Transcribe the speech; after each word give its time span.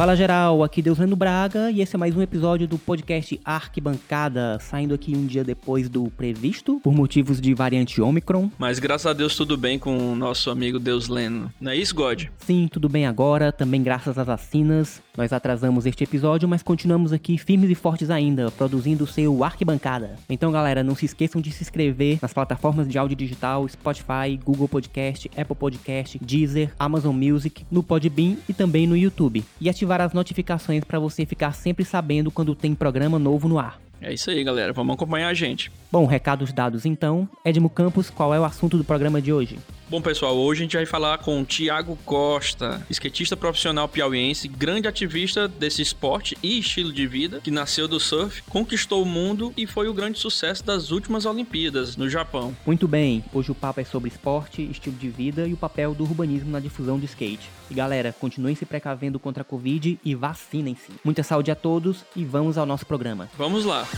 Fala 0.00 0.16
geral, 0.16 0.64
aqui 0.64 0.80
Deus 0.80 0.96
Lendo 0.96 1.14
Braga 1.14 1.70
e 1.70 1.82
esse 1.82 1.94
é 1.94 1.98
mais 1.98 2.16
um 2.16 2.22
episódio 2.22 2.66
do 2.66 2.78
podcast 2.78 3.38
Arquibancada, 3.44 4.58
saindo 4.58 4.94
aqui 4.94 5.14
um 5.14 5.26
dia 5.26 5.44
depois 5.44 5.90
do 5.90 6.04
previsto, 6.16 6.80
por 6.82 6.94
motivos 6.94 7.38
de 7.38 7.52
variante 7.52 8.00
Omicron. 8.00 8.50
Mas 8.58 8.78
graças 8.78 9.04
a 9.04 9.12
Deus 9.12 9.36
tudo 9.36 9.58
bem 9.58 9.78
com 9.78 10.12
o 10.12 10.16
nosso 10.16 10.48
amigo 10.48 10.78
Deus 10.78 11.08
Leno. 11.08 11.52
Não 11.60 11.70
é 11.70 11.76
isso, 11.76 11.94
God? 11.94 12.28
Sim, 12.38 12.66
tudo 12.72 12.88
bem 12.88 13.04
agora, 13.06 13.52
também 13.52 13.82
graças 13.82 14.16
às 14.16 14.26
vacinas. 14.26 15.02
Nós 15.20 15.34
atrasamos 15.34 15.84
este 15.84 16.02
episódio, 16.02 16.48
mas 16.48 16.62
continuamos 16.62 17.12
aqui 17.12 17.36
firmes 17.36 17.68
e 17.68 17.74
fortes 17.74 18.08
ainda, 18.08 18.50
produzindo 18.50 19.04
o 19.04 19.06
seu 19.06 19.44
Arquibancada. 19.44 20.16
Então 20.30 20.50
galera, 20.50 20.82
não 20.82 20.94
se 20.94 21.04
esqueçam 21.04 21.42
de 21.42 21.52
se 21.52 21.62
inscrever 21.62 22.18
nas 22.22 22.32
plataformas 22.32 22.88
de 22.88 22.96
áudio 22.96 23.18
digital, 23.18 23.68
Spotify, 23.68 24.40
Google 24.42 24.66
Podcast, 24.66 25.30
Apple 25.36 25.54
Podcast, 25.54 26.18
Deezer, 26.24 26.72
Amazon 26.78 27.14
Music, 27.14 27.66
no 27.70 27.82
Podbean 27.82 28.36
e 28.48 28.54
também 28.54 28.86
no 28.86 28.96
YouTube. 28.96 29.44
E 29.60 29.68
ativar 29.68 30.00
as 30.00 30.14
notificações 30.14 30.84
para 30.84 30.98
você 30.98 31.26
ficar 31.26 31.52
sempre 31.52 31.84
sabendo 31.84 32.30
quando 32.30 32.54
tem 32.54 32.74
programa 32.74 33.18
novo 33.18 33.46
no 33.46 33.58
ar. 33.58 33.78
É 34.00 34.14
isso 34.14 34.30
aí, 34.30 34.42
galera. 34.42 34.72
Vamos 34.72 34.94
acompanhar 34.94 35.28
a 35.28 35.34
gente. 35.34 35.70
Bom, 35.92 36.06
recados 36.06 36.50
dados 36.50 36.86
então. 36.86 37.28
Edmo 37.44 37.68
Campos, 37.68 38.08
qual 38.08 38.32
é 38.32 38.40
o 38.40 38.44
assunto 38.46 38.78
do 38.78 38.84
programa 38.84 39.20
de 39.20 39.34
hoje? 39.34 39.58
Bom, 39.90 40.00
pessoal, 40.00 40.36
hoje 40.36 40.60
a 40.60 40.62
gente 40.62 40.76
vai 40.76 40.86
falar 40.86 41.18
com 41.18 41.40
o 41.40 41.44
Tiago 41.44 41.98
Costa, 42.04 42.80
skatista 42.88 43.36
profissional 43.36 43.88
piauiense, 43.88 44.46
grande 44.46 44.86
ativista 44.86 45.48
desse 45.48 45.82
esporte 45.82 46.38
e 46.40 46.60
estilo 46.60 46.92
de 46.92 47.08
vida, 47.08 47.40
que 47.40 47.50
nasceu 47.50 47.88
do 47.88 47.98
surf, 47.98 48.40
conquistou 48.48 49.02
o 49.02 49.04
mundo 49.04 49.52
e 49.56 49.66
foi 49.66 49.88
o 49.88 49.92
grande 49.92 50.16
sucesso 50.20 50.64
das 50.64 50.92
últimas 50.92 51.26
Olimpíadas 51.26 51.96
no 51.96 52.08
Japão. 52.08 52.56
Muito 52.64 52.86
bem, 52.86 53.24
hoje 53.34 53.50
o 53.50 53.54
papo 53.54 53.80
é 53.80 53.84
sobre 53.84 54.08
esporte, 54.08 54.62
estilo 54.62 54.94
de 54.94 55.08
vida 55.08 55.44
e 55.48 55.52
o 55.52 55.56
papel 55.56 55.92
do 55.92 56.04
urbanismo 56.04 56.52
na 56.52 56.60
difusão 56.60 56.96
do 56.96 57.04
skate. 57.04 57.50
E 57.68 57.74
galera, 57.74 58.14
continuem 58.20 58.54
se 58.54 58.64
precavendo 58.64 59.18
contra 59.18 59.42
a 59.42 59.44
Covid 59.44 59.98
e 60.04 60.14
vacinem-se. 60.14 60.92
Muita 61.02 61.24
saúde 61.24 61.50
a 61.50 61.56
todos 61.56 62.04
e 62.14 62.24
vamos 62.24 62.56
ao 62.56 62.64
nosso 62.64 62.86
programa. 62.86 63.28
Vamos 63.36 63.64
lá. 63.64 63.88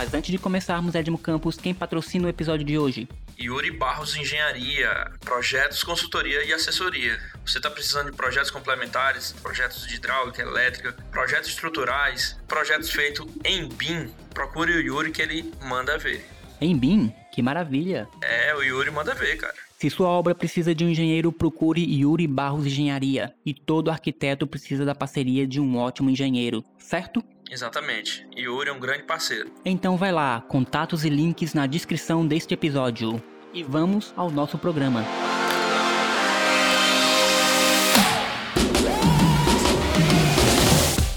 Mas 0.00 0.14
antes 0.14 0.30
de 0.30 0.38
começarmos, 0.38 0.94
Edmo 0.94 1.18
Campos, 1.18 1.58
quem 1.58 1.74
patrocina 1.74 2.24
o 2.24 2.30
episódio 2.30 2.64
de 2.64 2.78
hoje? 2.78 3.06
Yuri 3.38 3.70
Barros 3.70 4.16
Engenharia, 4.16 5.10
projetos, 5.20 5.84
consultoria 5.84 6.42
e 6.42 6.54
assessoria. 6.54 7.20
Você 7.44 7.58
está 7.58 7.68
precisando 7.68 8.10
de 8.10 8.16
projetos 8.16 8.50
complementares, 8.50 9.32
projetos 9.42 9.86
de 9.86 9.96
hidráulica, 9.96 10.40
elétrica, 10.40 10.96
projetos 11.10 11.50
estruturais, 11.50 12.40
projetos 12.48 12.90
feitos 12.90 13.26
em 13.44 13.68
BIM? 13.68 14.10
Procure 14.32 14.72
o 14.72 14.80
Yuri 14.80 15.10
que 15.10 15.20
ele 15.20 15.52
manda 15.64 15.98
ver. 15.98 16.26
Em 16.62 16.74
BIM? 16.74 17.12
Que 17.30 17.42
maravilha! 17.42 18.08
É, 18.22 18.54
o 18.54 18.62
Yuri 18.62 18.90
manda 18.90 19.14
ver, 19.14 19.36
cara. 19.36 19.54
Se 19.80 19.90
sua 19.90 20.08
obra 20.08 20.34
precisa 20.34 20.74
de 20.74 20.82
um 20.82 20.88
engenheiro, 20.88 21.30
procure 21.30 21.82
Yuri 21.82 22.26
Barros 22.26 22.66
Engenharia. 22.66 23.34
E 23.44 23.52
todo 23.52 23.90
arquiteto 23.90 24.46
precisa 24.46 24.84
da 24.84 24.94
parceria 24.94 25.46
de 25.46 25.60
um 25.60 25.76
ótimo 25.76 26.08
engenheiro, 26.08 26.64
certo? 26.78 27.22
Exatamente. 27.50 28.26
Yuri 28.36 28.70
é 28.70 28.72
um 28.72 28.78
grande 28.78 29.02
parceiro. 29.02 29.50
Então 29.64 29.96
vai 29.96 30.12
lá, 30.12 30.40
contatos 30.42 31.04
e 31.04 31.10
links 31.10 31.52
na 31.52 31.66
descrição 31.66 32.26
deste 32.26 32.54
episódio. 32.54 33.22
E 33.52 33.62
vamos 33.62 34.14
ao 34.16 34.30
nosso 34.30 34.56
programa. 34.56 35.04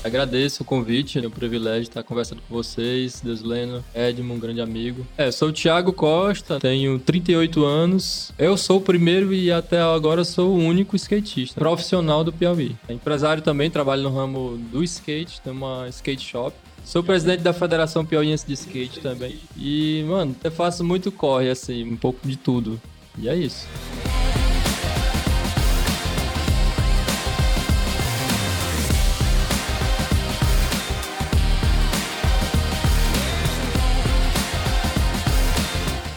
Agradeço 0.03 0.63
o 0.63 0.65
convite, 0.65 1.17
é 1.17 1.27
um 1.27 1.31
privilégio 1.31 1.83
estar 1.83 2.03
conversando 2.03 2.41
com 2.47 2.53
vocês, 2.53 3.21
Deus 3.23 3.41
Leno, 3.41 3.83
Edmo, 3.95 4.33
um 4.33 4.39
grande 4.39 4.59
amigo. 4.59 5.07
É, 5.17 5.31
sou 5.31 5.49
o 5.49 5.53
Thiago 5.53 5.93
Costa, 5.93 6.59
tenho 6.59 6.99
38 6.99 7.63
anos. 7.63 8.31
Eu 8.37 8.57
sou 8.57 8.77
o 8.77 8.81
primeiro 8.81 9.33
e 9.33 9.51
até 9.51 9.79
agora 9.79 10.25
sou 10.25 10.55
o 10.55 10.59
único 10.59 10.95
skatista 10.95 11.59
profissional 11.59 12.23
do 12.23 12.33
Piauí. 12.33 12.75
Empresário 12.89 13.41
também, 13.41 13.71
trabalho 13.71 14.03
no 14.03 14.13
ramo 14.13 14.57
do 14.71 14.83
skate, 14.83 15.39
tem 15.41 15.53
uma 15.53 15.87
skate 15.89 16.25
shop. 16.25 16.55
Sou 16.83 17.01
presidente 17.01 17.41
da 17.41 17.53
Federação 17.53 18.05
Piauiense 18.05 18.45
de 18.45 18.53
Skate 18.53 18.99
também. 18.99 19.39
E, 19.55 20.03
mano, 20.05 20.35
eu 20.43 20.51
faço 20.51 20.83
muito 20.83 21.13
corre, 21.13 21.49
assim, 21.49 21.83
um 21.83 21.95
pouco 21.95 22.27
de 22.27 22.35
tudo. 22.35 22.79
E 23.17 23.29
é 23.29 23.35
isso. 23.35 23.65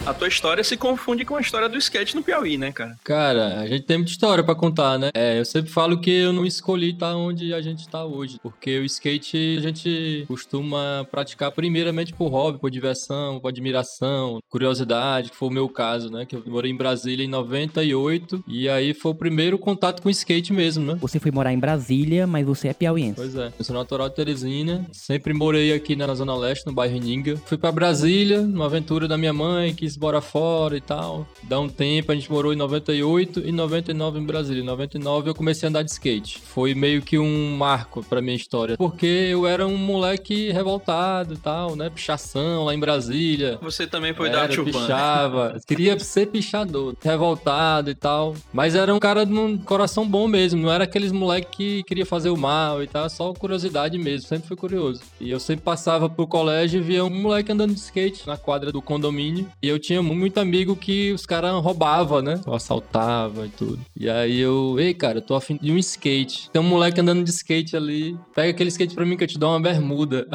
A 0.06 0.14
tua 0.14 0.28
história 0.28 0.62
se 0.62 0.76
confunde 0.76 1.24
com 1.24 1.36
a 1.36 1.40
história 1.40 1.68
do 1.68 1.76
skate 1.76 2.14
no 2.14 2.22
Piauí, 2.22 2.56
né, 2.56 2.70
cara? 2.70 2.96
Cara, 3.02 3.60
a 3.60 3.66
gente 3.66 3.82
tem 3.82 3.96
muita 3.96 4.12
história 4.12 4.44
para 4.44 4.54
contar, 4.54 4.98
né? 4.98 5.10
É, 5.12 5.40
eu 5.40 5.44
sempre 5.44 5.70
falo 5.70 6.00
que 6.00 6.10
eu 6.10 6.32
não 6.32 6.46
escolhi 6.46 6.90
estar 6.90 7.10
tá 7.10 7.16
onde 7.16 7.52
a 7.52 7.60
gente 7.60 7.88
tá 7.88 8.04
hoje, 8.04 8.38
porque 8.40 8.78
o 8.78 8.84
skate 8.84 9.56
a 9.58 9.60
gente 9.60 10.24
costuma 10.28 11.04
praticar 11.10 11.50
primeiramente 11.50 12.12
por 12.12 12.28
hobby, 12.28 12.58
por 12.58 12.70
diversão, 12.70 13.40
por 13.40 13.48
admiração, 13.48 14.38
curiosidade, 14.48 15.30
que 15.30 15.36
foi 15.36 15.48
o 15.48 15.52
meu 15.52 15.68
caso, 15.68 16.08
né? 16.08 16.24
Que 16.24 16.36
eu 16.36 16.42
morei 16.46 16.70
em 16.70 16.76
Brasília 16.76 17.24
em 17.24 17.28
98 17.28 18.44
e 18.46 18.68
aí 18.68 18.94
foi 18.94 19.10
o 19.10 19.14
primeiro 19.14 19.58
contato 19.58 20.02
com 20.02 20.08
o 20.08 20.12
skate 20.12 20.52
mesmo, 20.52 20.84
né? 20.84 20.98
Você 21.00 21.18
foi 21.18 21.32
morar 21.32 21.52
em 21.52 21.58
Brasília, 21.58 22.28
mas 22.28 22.46
você 22.46 22.68
é 22.68 22.72
piauiense. 22.72 23.16
Pois 23.16 23.34
é. 23.34 23.52
Eu 23.58 23.64
sou 23.64 23.74
natural 23.74 24.08
de 24.08 24.14
Teresina, 24.14 24.86
sempre 24.92 25.34
morei 25.34 25.72
aqui 25.72 25.96
na 25.96 26.14
Zona 26.14 26.36
Leste, 26.36 26.64
no 26.64 26.72
bairro 26.72 26.96
Ninga. 26.96 27.36
Fui 27.44 27.58
para 27.58 27.72
Brasília, 27.72 28.42
numa 28.42 28.66
aventura 28.66 29.08
da 29.08 29.18
minha 29.18 29.32
mãe, 29.32 29.74
bora 29.98 30.20
fora 30.20 30.76
e 30.76 30.80
tal. 30.80 31.26
Dá 31.42 31.58
um 31.58 31.68
tempo, 31.68 32.12
a 32.12 32.14
gente 32.14 32.30
morou 32.30 32.52
em 32.52 32.56
98 32.56 33.40
e 33.40 33.52
99 33.52 34.18
em 34.18 34.24
Brasília. 34.24 34.62
Em 34.62 34.66
99 34.66 35.30
eu 35.30 35.34
comecei 35.34 35.66
a 35.66 35.70
andar 35.70 35.82
de 35.82 35.90
skate. 35.90 36.38
Foi 36.40 36.74
meio 36.74 37.02
que 37.02 37.18
um 37.18 37.56
marco 37.56 38.04
pra 38.04 38.20
minha 38.20 38.36
história. 38.36 38.76
Porque 38.76 39.06
eu 39.06 39.46
era 39.46 39.66
um 39.66 39.76
moleque 39.76 40.50
revoltado 40.52 41.34
e 41.34 41.36
tal, 41.36 41.76
né? 41.76 41.90
Pichação 41.90 42.64
lá 42.64 42.74
em 42.74 42.78
Brasília. 42.78 43.58
Você 43.62 43.86
também 43.86 44.14
foi 44.14 44.28
era, 44.28 44.36
da 44.36 44.42
Arte 44.44 44.62
pichava. 44.62 45.60
Queria 45.66 45.98
ser 45.98 46.26
pichador, 46.26 46.94
revoltado 47.02 47.90
e 47.90 47.94
tal. 47.94 48.34
Mas 48.52 48.74
era 48.74 48.94
um 48.94 48.98
cara 48.98 49.24
de 49.24 49.32
um 49.32 49.56
coração 49.56 50.06
bom 50.06 50.26
mesmo. 50.28 50.62
Não 50.62 50.72
era 50.72 50.84
aqueles 50.84 51.12
moleque 51.12 51.46
que 51.56 51.82
queria 51.84 52.06
fazer 52.06 52.30
o 52.30 52.36
mal 52.36 52.82
e 52.82 52.86
tal. 52.86 53.08
Só 53.08 53.32
curiosidade 53.32 53.98
mesmo. 53.98 54.28
Sempre 54.28 54.48
fui 54.48 54.56
curioso. 54.56 55.02
E 55.20 55.30
eu 55.30 55.40
sempre 55.40 55.64
passava 55.64 56.08
pro 56.08 56.26
colégio 56.26 56.80
e 56.80 56.82
via 56.82 57.04
um 57.04 57.10
moleque 57.10 57.52
andando 57.52 57.72
de 57.72 57.80
skate 57.80 58.26
na 58.26 58.36
quadra 58.36 58.72
do 58.72 58.82
condomínio. 58.82 59.46
E 59.62 59.68
eu 59.68 59.78
tinha 59.86 60.02
muito 60.02 60.38
amigo 60.38 60.74
que 60.74 61.12
os 61.12 61.24
caras 61.24 61.62
roubavam, 61.62 62.20
né? 62.20 62.40
Eu 62.44 62.54
assaltava 62.54 63.46
e 63.46 63.50
tudo. 63.50 63.78
E 63.96 64.10
aí 64.10 64.40
eu, 64.40 64.76
ei, 64.80 64.92
cara, 64.92 65.18
eu 65.18 65.22
tô 65.22 65.36
afim 65.36 65.56
de 65.62 65.70
um 65.70 65.78
skate. 65.78 66.50
Tem 66.50 66.60
um 66.60 66.64
moleque 66.64 67.00
andando 67.00 67.22
de 67.22 67.30
skate 67.30 67.76
ali. 67.76 68.18
Pega 68.34 68.50
aquele 68.50 68.68
skate 68.68 68.96
pra 68.96 69.06
mim 69.06 69.16
que 69.16 69.22
eu 69.22 69.28
te 69.28 69.38
dou 69.38 69.50
uma 69.50 69.60
bermuda. 69.60 70.26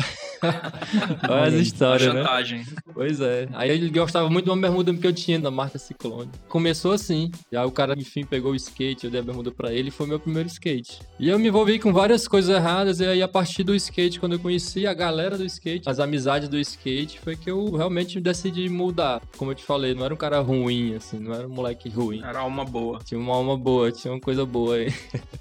Olha 1.30 1.44
as 1.44 1.54
histórias, 1.56 2.14
né? 2.14 2.24
Pois 2.94 3.20
é. 3.20 3.50
Aí 3.52 3.70
ele 3.70 3.90
gostava 3.90 4.30
muito 4.30 4.46
de 4.46 4.52
uma 4.52 4.62
bermuda 4.62 4.94
que 4.94 5.06
eu 5.06 5.14
tinha 5.14 5.38
da 5.38 5.52
marca 5.52 5.78
Ciclone. 5.78 6.32
Começou 6.48 6.94
assim. 6.94 7.30
E 7.52 7.58
aí 7.58 7.66
o 7.66 7.72
cara, 7.72 7.94
enfim, 7.98 8.24
pegou 8.24 8.54
o 8.54 8.56
skate, 8.56 9.06
eu 9.06 9.12
dei 9.12 9.20
a 9.20 9.24
bermuda 9.24 9.52
pra 9.52 9.74
ele 9.74 9.90
e 9.90 9.92
foi 9.92 10.08
meu 10.08 10.20
primeiro 10.20 10.48
skate. 10.48 11.00
E 11.20 11.28
eu 11.28 11.38
me 11.38 11.50
envolvi 11.50 11.78
com 11.78 11.92
várias 11.92 12.26
coisas 12.26 12.56
erradas. 12.56 13.02
E 13.02 13.06
aí, 13.06 13.22
a 13.22 13.28
partir 13.28 13.64
do 13.64 13.76
skate, 13.76 14.20
quando 14.20 14.34
eu 14.34 14.40
conheci 14.40 14.88
a 14.88 14.94
galera 14.94 15.38
do 15.38 15.46
skate, 15.46 15.90
as 15.90 16.00
amizades 16.00 16.48
do 16.48 16.58
skate, 16.58 17.20
foi 17.20 17.36
que 17.36 17.52
eu 17.52 17.76
realmente 17.76 18.20
decidi 18.22 18.70
mudar 18.70 19.22
como 19.42 19.50
eu 19.50 19.56
te 19.56 19.64
falei, 19.64 19.96
não 19.96 20.06
era 20.06 20.14
um 20.14 20.18
cara 20.18 20.40
ruim, 20.40 20.94
assim, 20.94 21.18
não 21.18 21.34
era 21.34 21.48
um 21.48 21.50
moleque 21.50 21.90
ruim. 21.90 22.22
Era 22.24 22.42
alma 22.42 22.64
boa. 22.64 23.00
Tinha 23.04 23.20
uma 23.20 23.34
alma 23.34 23.58
boa, 23.58 23.92
tinha 23.92 24.14
uma 24.14 24.20
coisa 24.20 24.46
boa 24.46 24.76
aí. 24.76 24.94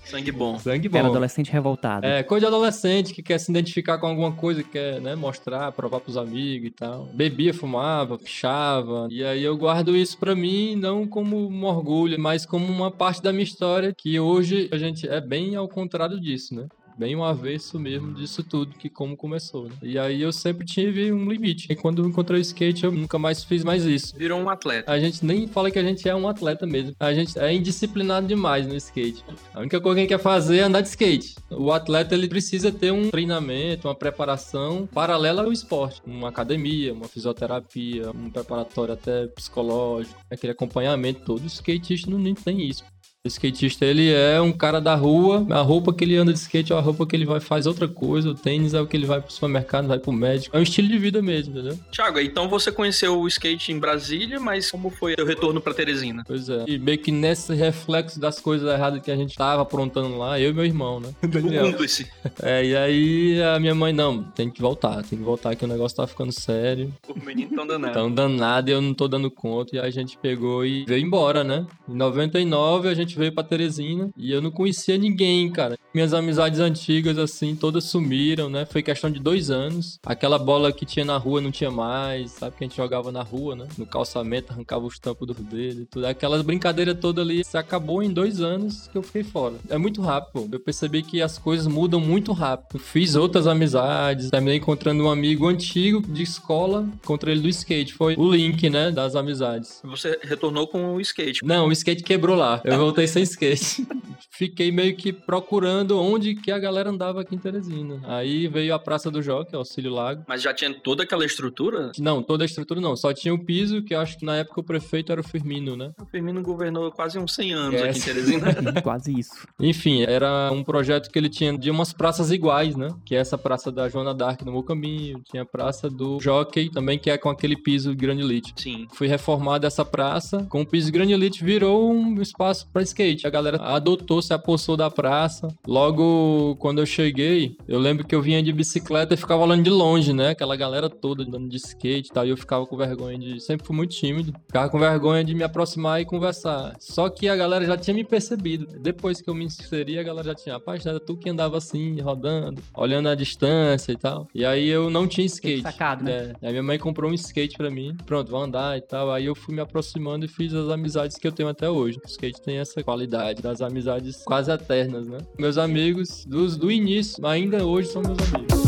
Sangue 0.07 0.33
bom. 0.33 0.59
Sangue 0.59 0.89
bom. 0.89 0.97
Era 0.97 1.09
adolescente 1.09 1.53
revoltado. 1.53 2.07
É, 2.07 2.23
coisa 2.23 2.47
de 2.47 2.47
adolescente 2.47 3.13
que 3.13 3.23
quer 3.23 3.37
se 3.37 3.51
identificar 3.51 3.99
com 3.99 4.07
alguma 4.07 4.33
coisa, 4.33 4.63
que 4.63 4.71
quer, 4.71 5.03
né, 5.03 5.15
mostrar, 5.15 5.71
provar 5.73 6.01
pros 6.01 6.17
amigos 6.17 6.69
e 6.69 6.71
tal. 6.71 7.11
Bebia, 7.13 7.53
fumava, 7.53 8.17
pichava. 8.17 9.07
E 9.11 9.23
aí 9.23 9.45
eu 9.45 9.55
guardo 9.59 9.95
isso 9.95 10.17
pra 10.17 10.35
mim 10.35 10.77
não 10.77 11.07
como 11.07 11.37
um 11.37 11.65
orgulho, 11.67 12.19
mas 12.19 12.47
como 12.47 12.65
uma 12.73 12.91
parte 12.91 13.23
da 13.23 13.33
minha 13.33 13.45
história 13.45 13.93
que 13.95 14.19
hoje 14.19 14.67
a 14.73 14.79
gente 14.79 15.07
é 15.07 15.21
bem 15.21 15.57
ao 15.57 15.69
contrário 15.69 16.19
disso, 16.19 16.55
né? 16.55 16.69
Bem 16.97 17.17
um 17.17 17.25
avesso 17.25 17.79
mesmo 17.79 18.15
disso 18.15 18.43
tudo, 18.43 18.77
que 18.77 18.89
como 18.89 19.17
começou, 19.17 19.69
né? 19.69 19.75
E 19.83 19.99
aí 19.99 20.21
eu 20.21 20.33
sempre 20.33 20.67
tive 20.67 21.13
um 21.13 21.31
limite. 21.31 21.67
E 21.71 21.77
quando 21.77 22.03
eu 22.03 22.09
encontrei 22.09 22.39
o 22.39 22.43
skate, 22.43 22.85
eu 22.85 22.93
nunca 22.93 23.19
mais 23.19 23.45
fiz 23.45 23.65
mais 23.65 23.85
isso. 23.85 24.17
Virou 24.17 24.41
um 24.41 24.49
atleta. 24.49 24.91
A 24.91 24.99
gente 24.99 25.25
nem 25.25 25.47
fala 25.47 25.71
que 25.71 25.79
a 25.79 25.83
gente 25.83 26.09
é 26.09 26.15
um 26.15 26.29
atleta 26.29 26.67
mesmo. 26.67 26.95
A 26.99 27.13
gente 27.13 27.39
é 27.39 27.53
indisciplinado 27.53 28.27
demais 28.27 28.67
no 28.67 28.75
skate. 28.77 29.25
A 29.55 29.61
única 29.61 29.81
coisa 29.81 29.95
que 29.95 30.01
a 30.01 30.03
gente 30.03 30.09
quer 30.11 30.23
fazer 30.23 30.59
é 30.59 30.63
andar 30.63 30.81
de 30.81 30.89
skate. 30.89 31.37
O 31.51 31.73
atleta, 31.73 32.15
ele 32.15 32.29
precisa 32.29 32.71
ter 32.71 32.93
um 32.93 33.11
treinamento, 33.11 33.89
uma 33.89 33.95
preparação 33.95 34.89
paralela 34.93 35.43
ao 35.43 35.53
esporte. 35.53 36.01
Uma 36.07 36.29
academia, 36.29 36.93
uma 36.93 37.09
fisioterapia, 37.09 38.11
um 38.11 38.31
preparatório 38.31 38.95
até 38.95 39.27
psicológico, 39.29 40.19
aquele 40.31 40.53
acompanhamento 40.53 41.23
todo. 41.25 41.43
O 41.43 41.47
skatista 41.47 42.11
não 42.11 42.35
tem 42.35 42.69
isso. 42.69 42.85
O 43.23 43.29
skatista, 43.29 43.85
ele 43.85 44.11
é 44.11 44.41
um 44.41 44.51
cara 44.51 44.81
da 44.81 44.95
rua, 44.95 45.47
a 45.51 45.61
roupa 45.61 45.93
que 45.93 46.05
ele 46.05 46.17
anda 46.17 46.33
de 46.33 46.39
skate 46.39 46.73
é 46.73 46.77
a 46.77 46.81
roupa 46.81 47.07
que 47.07 47.15
ele 47.15 47.27
vai 47.27 47.39
faz 47.39 47.67
outra 47.67 47.87
coisa, 47.87 48.31
o 48.31 48.35
tênis 48.35 48.73
é 48.73 48.81
o 48.81 48.87
que 48.87 48.97
ele 48.97 49.05
vai 49.05 49.21
pro 49.21 49.31
supermercado, 49.31 49.87
vai 49.89 49.99
pro 49.99 50.11
médico. 50.11 50.57
É 50.57 50.59
um 50.59 50.63
estilo 50.63 50.89
de 50.89 50.97
vida 50.97 51.21
mesmo, 51.21 51.53
entendeu? 51.53 51.79
Thiago, 51.93 52.19
então 52.19 52.49
você 52.49 52.73
conheceu 52.73 53.21
o 53.21 53.29
skate 53.29 53.73
em 53.73 53.79
Brasília, 53.79 54.41
mas 54.41 54.71
como 54.71 54.89
foi 54.89 55.15
o 55.21 55.27
retorno 55.27 55.61
pra 55.61 55.75
Teresina? 55.75 56.25
Pois 56.27 56.49
é. 56.49 56.65
E 56.67 56.79
meio 56.79 56.97
que 56.97 57.13
nesse 57.13 57.53
reflexo 57.53 58.19
das 58.19 58.41
coisas 58.41 58.67
erradas 58.67 59.03
que 59.03 59.11
a 59.11 59.17
gente 59.17 59.37
tava 59.37 59.61
aprontando 59.61 60.17
lá, 60.17 60.41
eu 60.41 60.53
e 60.53 60.55
meu 60.55 60.65
irmão, 60.65 60.99
né? 60.99 61.11
O 61.23 61.73
cúmplice. 61.73 62.11
É, 62.43 62.65
e 62.65 62.75
aí 62.75 63.43
a 63.43 63.61
minha 63.61 63.75
mãe, 63.75 63.93
não, 63.93 64.23
tem 64.23 64.49
que 64.49 64.63
voltar, 64.63 65.03
tem 65.03 65.19
que 65.19 65.25
voltar 65.25 65.55
que 65.55 65.65
o 65.65 65.69
negócio 65.69 65.97
tá 65.97 66.07
ficando 66.07 66.33
sério. 66.33 66.91
O 67.07 67.19
menino 67.23 67.55
tão 67.55 67.67
danado. 67.67 67.93
Tão 67.93 68.11
danado 68.11 68.71
e 68.71 68.73
eu 68.73 68.81
não 68.81 68.95
tô 68.95 69.07
dando 69.07 69.31
conta. 69.31 69.77
E 69.77 69.79
aí 69.79 69.89
a 69.89 69.91
gente 69.91 70.17
pegou 70.17 70.65
e 70.65 70.87
veio 70.87 71.05
embora, 71.05 71.45
né? 71.45 71.67
Em 71.87 71.95
99 71.95 72.89
a 72.89 72.95
gente 72.95 73.10
veio 73.17 73.33
pra 73.33 73.45
Teresina 73.45 74.11
e 74.17 74.33
eu 74.33 74.41
não 74.41 74.51
conhecia 74.51 74.97
ninguém, 74.97 75.51
cara. 75.51 75.79
Minhas 75.93 76.15
amizades 76.15 76.61
antigas, 76.61 77.19
assim, 77.19 77.57
todas 77.57 77.85
sumiram, 77.85 78.49
né? 78.49 78.65
Foi 78.65 78.83
questão 78.83 79.11
de 79.11 79.19
dois 79.19 79.51
anos. 79.51 79.99
Aquela 80.05 80.39
bola 80.39 80.73
que 80.73 80.87
tinha 80.87 81.05
na 81.05 81.17
rua 81.17 81.41
não 81.41 81.51
tinha 81.51 81.71
mais, 81.71 82.33
sabe? 82.33 82.57
Que 82.57 82.65
a 82.65 82.67
gente 82.67 82.77
jogava 82.77 83.11
na 83.11 83.23
rua, 83.23 83.57
né? 83.57 83.67
No 83.77 83.87
calçamento, 83.87 84.53
arrancava 84.53 84.85
os 84.85 84.99
tampos 84.99 85.27
dos 85.27 85.37
dedos 85.37 85.83
e 85.83 85.87
tudo. 85.87 86.07
Aquelas 86.07 86.43
brincadeiras 86.43 86.99
todas 87.01 87.25
ali, 87.25 87.45
se 87.45 87.57
acabou 87.57 88.03
em 88.03 88.11
dois 88.11 88.41
anos 88.41 88.89
que 88.89 88.97
eu 88.97 89.03
fiquei 89.03 89.25
fora. 89.25 89.57
É 89.69 89.77
muito 89.77 90.01
rápido, 90.01 90.33
pô. 90.33 90.49
Eu 90.53 90.61
percebi 90.61 91.03
que 91.03 91.21
as 91.21 91.39
coisas 91.39 91.67
mudam 91.67 92.01
muito 92.01 92.33
rápido. 92.33 92.79
Fiz 92.79 93.17
outras 93.17 93.47
amizades, 93.47 94.31
terminei 94.31 94.59
encontrando 94.59 95.03
um 95.03 95.11
amigo 95.11 95.49
antigo 95.49 96.01
de 96.01 96.23
escola, 96.23 96.89
encontrei 97.03 97.35
ele 97.35 97.43
do 97.43 97.49
skate. 97.49 97.95
Foi 97.95 98.15
o 98.17 98.31
link, 98.31 98.71
né? 98.71 98.91
Das 98.91 99.17
amizades. 99.17 99.81
Você 99.85 100.19
retornou 100.23 100.69
com 100.69 100.95
o 100.95 101.01
skate. 101.01 101.45
Não, 101.45 101.69
o 101.69 101.73
skate 101.73 102.03
quebrou 102.03 102.37
lá. 102.37 102.61
Eu 102.65 102.79
voltei 102.79 103.00
sem 103.07 103.23
skate. 103.23 103.87
Fiquei 104.33 104.71
meio 104.73 104.97
que 104.97 105.13
procurando 105.13 105.99
onde 106.01 106.35
que 106.35 106.51
a 106.51 106.59
galera 106.59 106.89
andava 106.91 107.21
aqui 107.21 107.35
em 107.35 107.39
Teresina. 107.39 108.01
Aí 108.05 108.49
veio 108.49 108.75
a 108.75 108.79
Praça 108.79 109.11
do 109.11 109.21
Jó, 109.21 109.45
que 109.45 109.55
é 109.55 109.59
o 109.59 109.61
Auxílio 109.61 109.93
Lago. 109.93 110.25
Mas 110.27 110.41
já 110.41 110.55
tinha 110.55 110.73
toda 110.73 111.03
aquela 111.03 111.25
estrutura? 111.27 111.93
Não, 111.99 112.23
toda 112.23 112.45
a 112.45 112.47
estrutura 112.47 112.81
não. 112.81 112.97
Só 112.97 113.13
tinha 113.13 113.35
o 113.35 113.45
piso, 113.45 113.83
que 113.83 113.95
eu 113.95 114.01
acho 114.01 114.19
que 114.19 114.25
na 114.25 114.37
época 114.37 114.61
o 114.61 114.65
prefeito 114.65 115.13
era 115.13 115.21
o 115.21 115.25
Firmino, 115.25 115.77
né? 115.77 115.91
O 116.01 116.07
Firmino 116.07 116.41
governou 116.43 116.91
quase 116.91 117.19
uns 117.19 117.35
100 117.35 117.53
anos 117.53 117.81
É. 117.81 117.89
aqui 117.91 117.99
em 117.99 118.03
Teresina. 118.03 118.41
Quase 118.83 119.19
isso. 119.19 119.47
Enfim, 119.59 120.03
era 120.03 120.51
um 120.53 120.63
projeto 120.65 121.11
que 121.11 121.19
ele 121.19 121.29
tinha 121.29 121.57
de 121.57 121.71
umas 121.71 121.93
praças 121.93 122.31
iguais, 122.31 122.77
né? 122.77 122.89
Que 123.05 123.15
é 123.15 123.19
essa 123.19 123.37
praça 123.37 123.71
da 123.71 123.89
Joana 123.89 124.15
Dark 124.15 124.41
no 124.43 124.53
Meu 124.53 124.63
Caminho, 124.63 125.21
tinha 125.31 125.43
a 125.43 125.47
praça 125.47 125.91
do 125.91 126.19
Jockey 126.21 126.71
também, 126.71 126.99
que 126.99 127.11
é 127.11 127.19
com 127.19 127.29
aquele 127.29 127.57
piso 127.57 127.95
granulite. 127.95 128.55
Sim. 128.57 128.87
Foi 128.93 129.07
reformada 129.07 129.67
essa 129.67 129.85
praça, 129.85 130.47
com 130.49 130.63
o 130.63 130.67
piso 130.67 130.91
granulite 130.91 131.45
virou 131.45 131.93
um 131.93 132.21
espaço 132.23 132.67
para 132.73 132.83
skate. 132.91 133.27
A 133.27 133.31
galera 133.31 133.57
adotou, 133.59 134.21
se 134.21 134.33
apossou 134.33 134.77
da 134.77 134.91
praça. 134.91 135.49
Logo, 135.67 136.57
quando 136.59 136.81
eu 136.81 136.87
cheguei, 136.87 137.57
eu 137.67 137.79
lembro 137.79 138.07
que 138.07 138.15
eu 138.15 138.23
vinha 138.23 138.43
de 138.43 138.53
bicicleta 138.53 139.15
e 139.15 139.17
ficava 139.17 139.43
olhando 139.43 139.63
de 139.63 139.71
longe, 139.71 140.13
né? 140.13 140.31
Aquela 140.31 140.57
galera 140.57 140.89
toda 140.89 141.23
andando 141.23 141.49
de 141.49 141.57
skate 141.57 142.11
e 142.11 142.13
tal. 142.13 142.27
E 142.27 142.31
eu 142.31 142.37
ficava 142.37 142.67
com 142.67 142.77
vergonha 142.77 143.19
de. 143.19 143.41
Sempre 143.41 143.67
fui 143.67 143.77
muito 143.77 143.95
tímido. 143.95 144.33
Ficava 144.47 144.69
com 144.69 144.79
vergonha 144.79 145.25
de 145.25 145.35
me 145.35 145.43
aproximar 145.43 146.01
e 146.01 146.05
conversar. 146.05 146.75
Só 146.79 147.09
que 147.09 147.29
a 147.29 147.37
galera 147.37 147.65
já 147.65 147.77
tinha 147.77 147.95
me 147.95 148.05
percebido. 148.05 148.67
Depois 148.81 149.21
que 149.21 149.31
eu 149.31 149.35
me 149.35 149.45
inseri, 149.45 149.99
a 149.99 150.03
galera 150.03 150.29
já 150.29 150.35
tinha. 150.35 150.55
Rapaz, 150.55 150.85
era 150.85 151.01
tu 151.01 151.17
que 151.17 151.31
andava 151.31 151.57
assim, 151.57 152.01
rodando, 152.01 152.63
olhando 152.75 153.09
a 153.09 153.15
distância 153.15 153.93
e 153.93 153.97
tal. 153.97 154.27
E 154.35 154.45
aí 154.45 154.69
eu 154.69 154.91
não 154.91 155.07
tinha 155.07 155.27
skate. 155.27 155.63
Sacado, 155.63 156.05
né? 156.05 156.33
É, 156.43 156.47
aí 156.47 156.53
minha 156.53 156.63
mãe 156.63 156.79
comprou 156.79 157.11
um 157.11 157.15
skate 157.15 157.57
pra 157.57 157.71
mim. 157.71 157.97
Pronto, 158.07 158.31
vou 158.31 158.43
andar 158.43 158.77
e 158.77 158.81
tal. 158.81 159.11
Aí 159.11 159.27
eu 159.27 159.35
fui 159.35 159.55
me 159.55 159.61
aproximando 159.61 160.25
e 160.25 160.29
fiz 160.29 160.53
as 160.55 160.69
amizades 160.69 161.17
que 161.17 161.27
eu 161.27 161.33
tenho 161.33 161.49
até 161.49 161.69
hoje. 161.69 161.99
O 162.05 162.09
skate 162.09 162.41
tem 162.41 162.59
essa 162.59 162.80
qualidade 162.83 163.43
das 163.43 163.61
amizades 163.61 164.23
quase 164.25 164.51
eternas, 164.51 165.07
né? 165.07 165.19
Meus 165.39 165.59
amigos 165.59 166.25
dos, 166.27 166.57
do 166.57 166.71
início, 166.71 167.25
ainda 167.27 167.65
hoje 167.65 167.89
são 167.89 168.03
meus 168.03 168.19
amigos. 168.35 168.60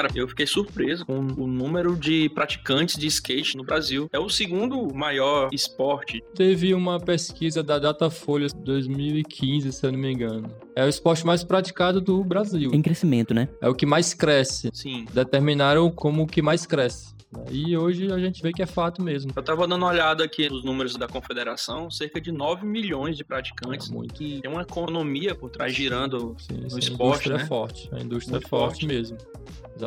Cara, 0.00 0.08
eu 0.14 0.26
fiquei 0.26 0.46
surpreso 0.46 1.04
com 1.04 1.18
o 1.18 1.46
número 1.46 1.94
de 1.94 2.30
praticantes 2.30 2.96
de 2.96 3.06
skate 3.06 3.54
no 3.54 3.62
Brasil. 3.62 4.08
É 4.10 4.18
o 4.18 4.30
segundo 4.30 4.94
maior 4.94 5.50
esporte. 5.52 6.24
Teve 6.34 6.72
uma 6.72 6.98
pesquisa 6.98 7.62
da 7.62 7.78
Datafolha 7.78 8.46
2015, 8.48 9.70
se 9.70 9.84
eu 9.86 9.92
não 9.92 9.98
me 9.98 10.10
engano. 10.10 10.50
É 10.74 10.82
o 10.82 10.88
esporte 10.88 11.26
mais 11.26 11.44
praticado 11.44 12.00
do 12.00 12.24
Brasil. 12.24 12.70
Em 12.72 12.80
crescimento, 12.80 13.34
né? 13.34 13.46
É 13.60 13.68
o 13.68 13.74
que 13.74 13.84
mais 13.84 14.14
cresce. 14.14 14.70
Sim. 14.72 15.04
Determinaram 15.12 15.90
como 15.90 16.22
o 16.22 16.26
que 16.26 16.40
mais 16.40 16.64
cresce. 16.64 17.14
E 17.50 17.76
hoje 17.76 18.12
a 18.12 18.18
gente 18.18 18.42
vê 18.42 18.52
que 18.52 18.62
é 18.62 18.66
fato 18.66 19.02
mesmo. 19.02 19.32
Eu 19.34 19.42
tava 19.42 19.66
dando 19.66 19.82
uma 19.82 19.88
olhada 19.88 20.24
aqui 20.24 20.48
nos 20.48 20.64
números 20.64 20.96
da 20.96 21.06
confederação, 21.06 21.90
cerca 21.90 22.20
de 22.20 22.32
9 22.32 22.66
milhões 22.66 23.16
de 23.16 23.24
praticantes. 23.24 23.88
É 23.88 23.94
muito. 23.94 24.14
Que 24.14 24.40
tem 24.40 24.50
uma 24.50 24.62
economia 24.62 25.34
por 25.34 25.48
trás 25.48 25.72
girando 25.72 26.34
Sim, 26.38 26.54
no 26.54 26.70
sim, 26.70 26.78
esporte, 26.80 27.30
a 27.30 27.36
indústria 27.36 27.36
né? 27.36 27.42
é 27.42 27.46
forte. 27.46 27.88
A 27.92 28.00
indústria 28.00 28.32
Muito 28.32 28.46
é 28.46 28.48
forte, 28.48 28.80
forte. 28.80 28.86
mesmo. 28.86 29.18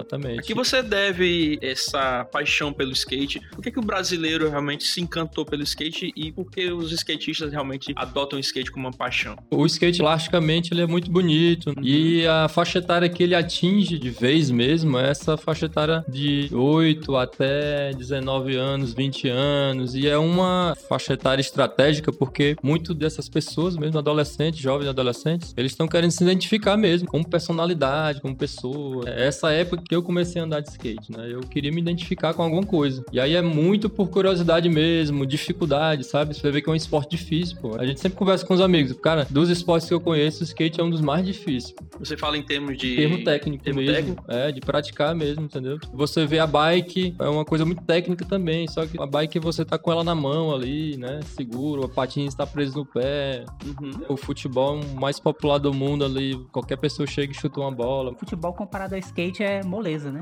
Exatamente. 0.04 0.40
A 0.40 0.44
que 0.44 0.54
você 0.54 0.82
deve 0.82 1.58
essa 1.62 2.26
paixão 2.26 2.74
pelo 2.74 2.92
skate? 2.92 3.42
Por 3.52 3.62
que, 3.62 3.72
que 3.72 3.80
o 3.80 3.82
brasileiro 3.82 4.50
realmente 4.50 4.84
se 4.84 5.02
encantou 5.02 5.46
pelo 5.46 5.64
skate 5.64 6.12
e 6.16 6.32
por 6.32 6.50
que 6.52 6.72
os 6.72 6.92
skatistas 6.92 7.52
realmente 7.52 7.94
adotam 7.96 8.38
o 8.38 8.40
skate 8.40 8.72
como 8.72 8.88
uma 8.88 8.94
paixão? 8.94 9.36
O 9.50 9.66
skate, 9.66 10.00
plasticamente, 10.00 10.74
ele 10.74 10.82
é 10.82 10.88
muito 10.88 11.10
bonito. 11.10 11.74
E 11.82 12.26
a 12.28 12.48
faixa 12.50 12.80
etária 12.80 13.08
que 13.08 13.24
ele 13.24 13.36
atinge 13.36 13.98
de 13.98 14.10
vez 14.10 14.52
mesmo 14.52 14.98
é 14.98 15.10
essa 15.10 15.38
faixa 15.38 15.66
etária 15.66 16.04
de 16.08 16.50
8 16.52 17.16
até 17.16 17.92
19 17.92 18.56
anos, 18.56 18.94
20 18.94 19.30
anos. 19.30 19.96
E 19.96 20.08
é 20.08 20.18
uma 20.18 20.76
faixa 20.90 21.14
etária 21.14 21.42
estratégica 21.42 22.12
porque 22.12 22.56
muito 22.62 22.94
dessas 22.94 23.30
pessoas, 23.30 23.78
mesmo 23.78 23.98
adolescentes, 23.98 24.60
jovens 24.60 24.90
adolescentes, 24.90 25.54
eles 25.56 25.72
estão 25.72 25.88
querendo 25.88 26.12
se 26.12 26.24
identificar 26.24 26.76
mesmo 26.76 27.08
como 27.08 27.28
personalidade, 27.28 28.22
como 28.22 28.36
pessoa. 28.36 29.08
É 29.08 29.28
essa 29.28 29.52
época 29.52 29.83
que 29.84 29.96
eu 29.96 30.04
comecei 30.04 30.42
a 30.42 30.46
andar 30.46 30.62
de 30.62 30.70
skate, 30.70 31.12
né? 31.12 31.28
Eu 31.32 31.42
queria 31.42 31.72
me 31.72 31.82
identificar 31.82 32.34
com 32.34 32.44
alguma 32.44 32.64
coisa. 32.64 33.04
E 33.12 33.20
aí 33.20 33.36
é 33.36 33.42
muito 33.42 33.90
por 33.90 34.10
curiosidade 34.10 34.70
mesmo, 34.70 35.26
dificuldade, 35.26 36.04
sabe? 36.04 36.34
Você 36.34 36.52
vê 36.52 36.62
que 36.62 36.70
é 36.70 36.74
um 36.74 36.76
esporte 36.76 37.12
difícil, 37.12 37.58
pô. 37.62 37.76
A 37.80 37.86
gente 37.86 38.00
sempre 38.00 38.18
conversa 38.18 38.46
com 38.46 38.54
os 38.54 38.62
amigos. 38.62 38.94
Cara, 38.94 39.28
dos 39.30 39.50
esportes 39.50 39.88
que 39.88 39.94
eu 39.94 40.00
conheço, 40.00 40.42
o 40.42 40.44
skate 40.44 40.80
é 40.80 40.84
um 40.84 40.90
dos 40.90 41.02
mais 41.02 41.26
difíceis. 41.26 41.74
Você 42.00 42.18
fala 42.18 42.38
em 42.38 42.44
termos 42.44 42.78
de. 42.78 42.96
Termo 42.96 43.24
técnico 43.24 43.64
termo 43.64 43.80
mesmo. 43.80 43.96
técnico? 43.96 44.24
É, 44.28 44.52
de 44.52 44.62
praticar 44.62 45.16
mesmo, 45.16 45.46
entendeu? 45.46 45.78
Você 45.94 46.26
vê 46.26 46.40
a 46.40 46.48
bike, 46.48 47.16
é 47.20 47.28
uma 47.28 47.46
coisa 47.46 47.66
muito 47.66 47.84
técnica 47.84 48.26
também. 48.26 48.68
Só 48.68 48.86
que 48.86 49.02
a 49.02 49.06
bike 49.06 49.40
você 49.40 49.64
tá 49.66 49.78
com 49.78 49.92
ela 49.92 50.04
na 50.04 50.16
mão 50.16 50.54
ali, 50.54 50.98
né? 50.98 51.20
Seguro, 51.26 51.86
a 51.86 51.90
patinha 51.90 52.28
está 52.28 52.46
presa 52.46 52.76
no 52.76 52.86
pé. 52.86 53.46
Uhum. 53.66 53.92
O 54.10 54.18
futebol 54.18 54.80
é 54.80 54.86
o 54.86 55.00
mais 55.00 55.20
popular 55.20 55.58
do 55.58 55.74
mundo 55.74 56.06
ali. 56.06 56.36
Qualquer 56.52 56.78
pessoa 56.78 57.08
chega 57.08 57.32
e 57.32 57.36
chuta 57.36 57.60
uma 57.60 57.72
bola. 57.72 58.14
Futebol 58.16 58.54
comparado 58.54 58.96
ao 58.96 59.00
skate 59.00 59.44
é 59.44 59.64
moleza, 59.74 60.12
né? 60.12 60.22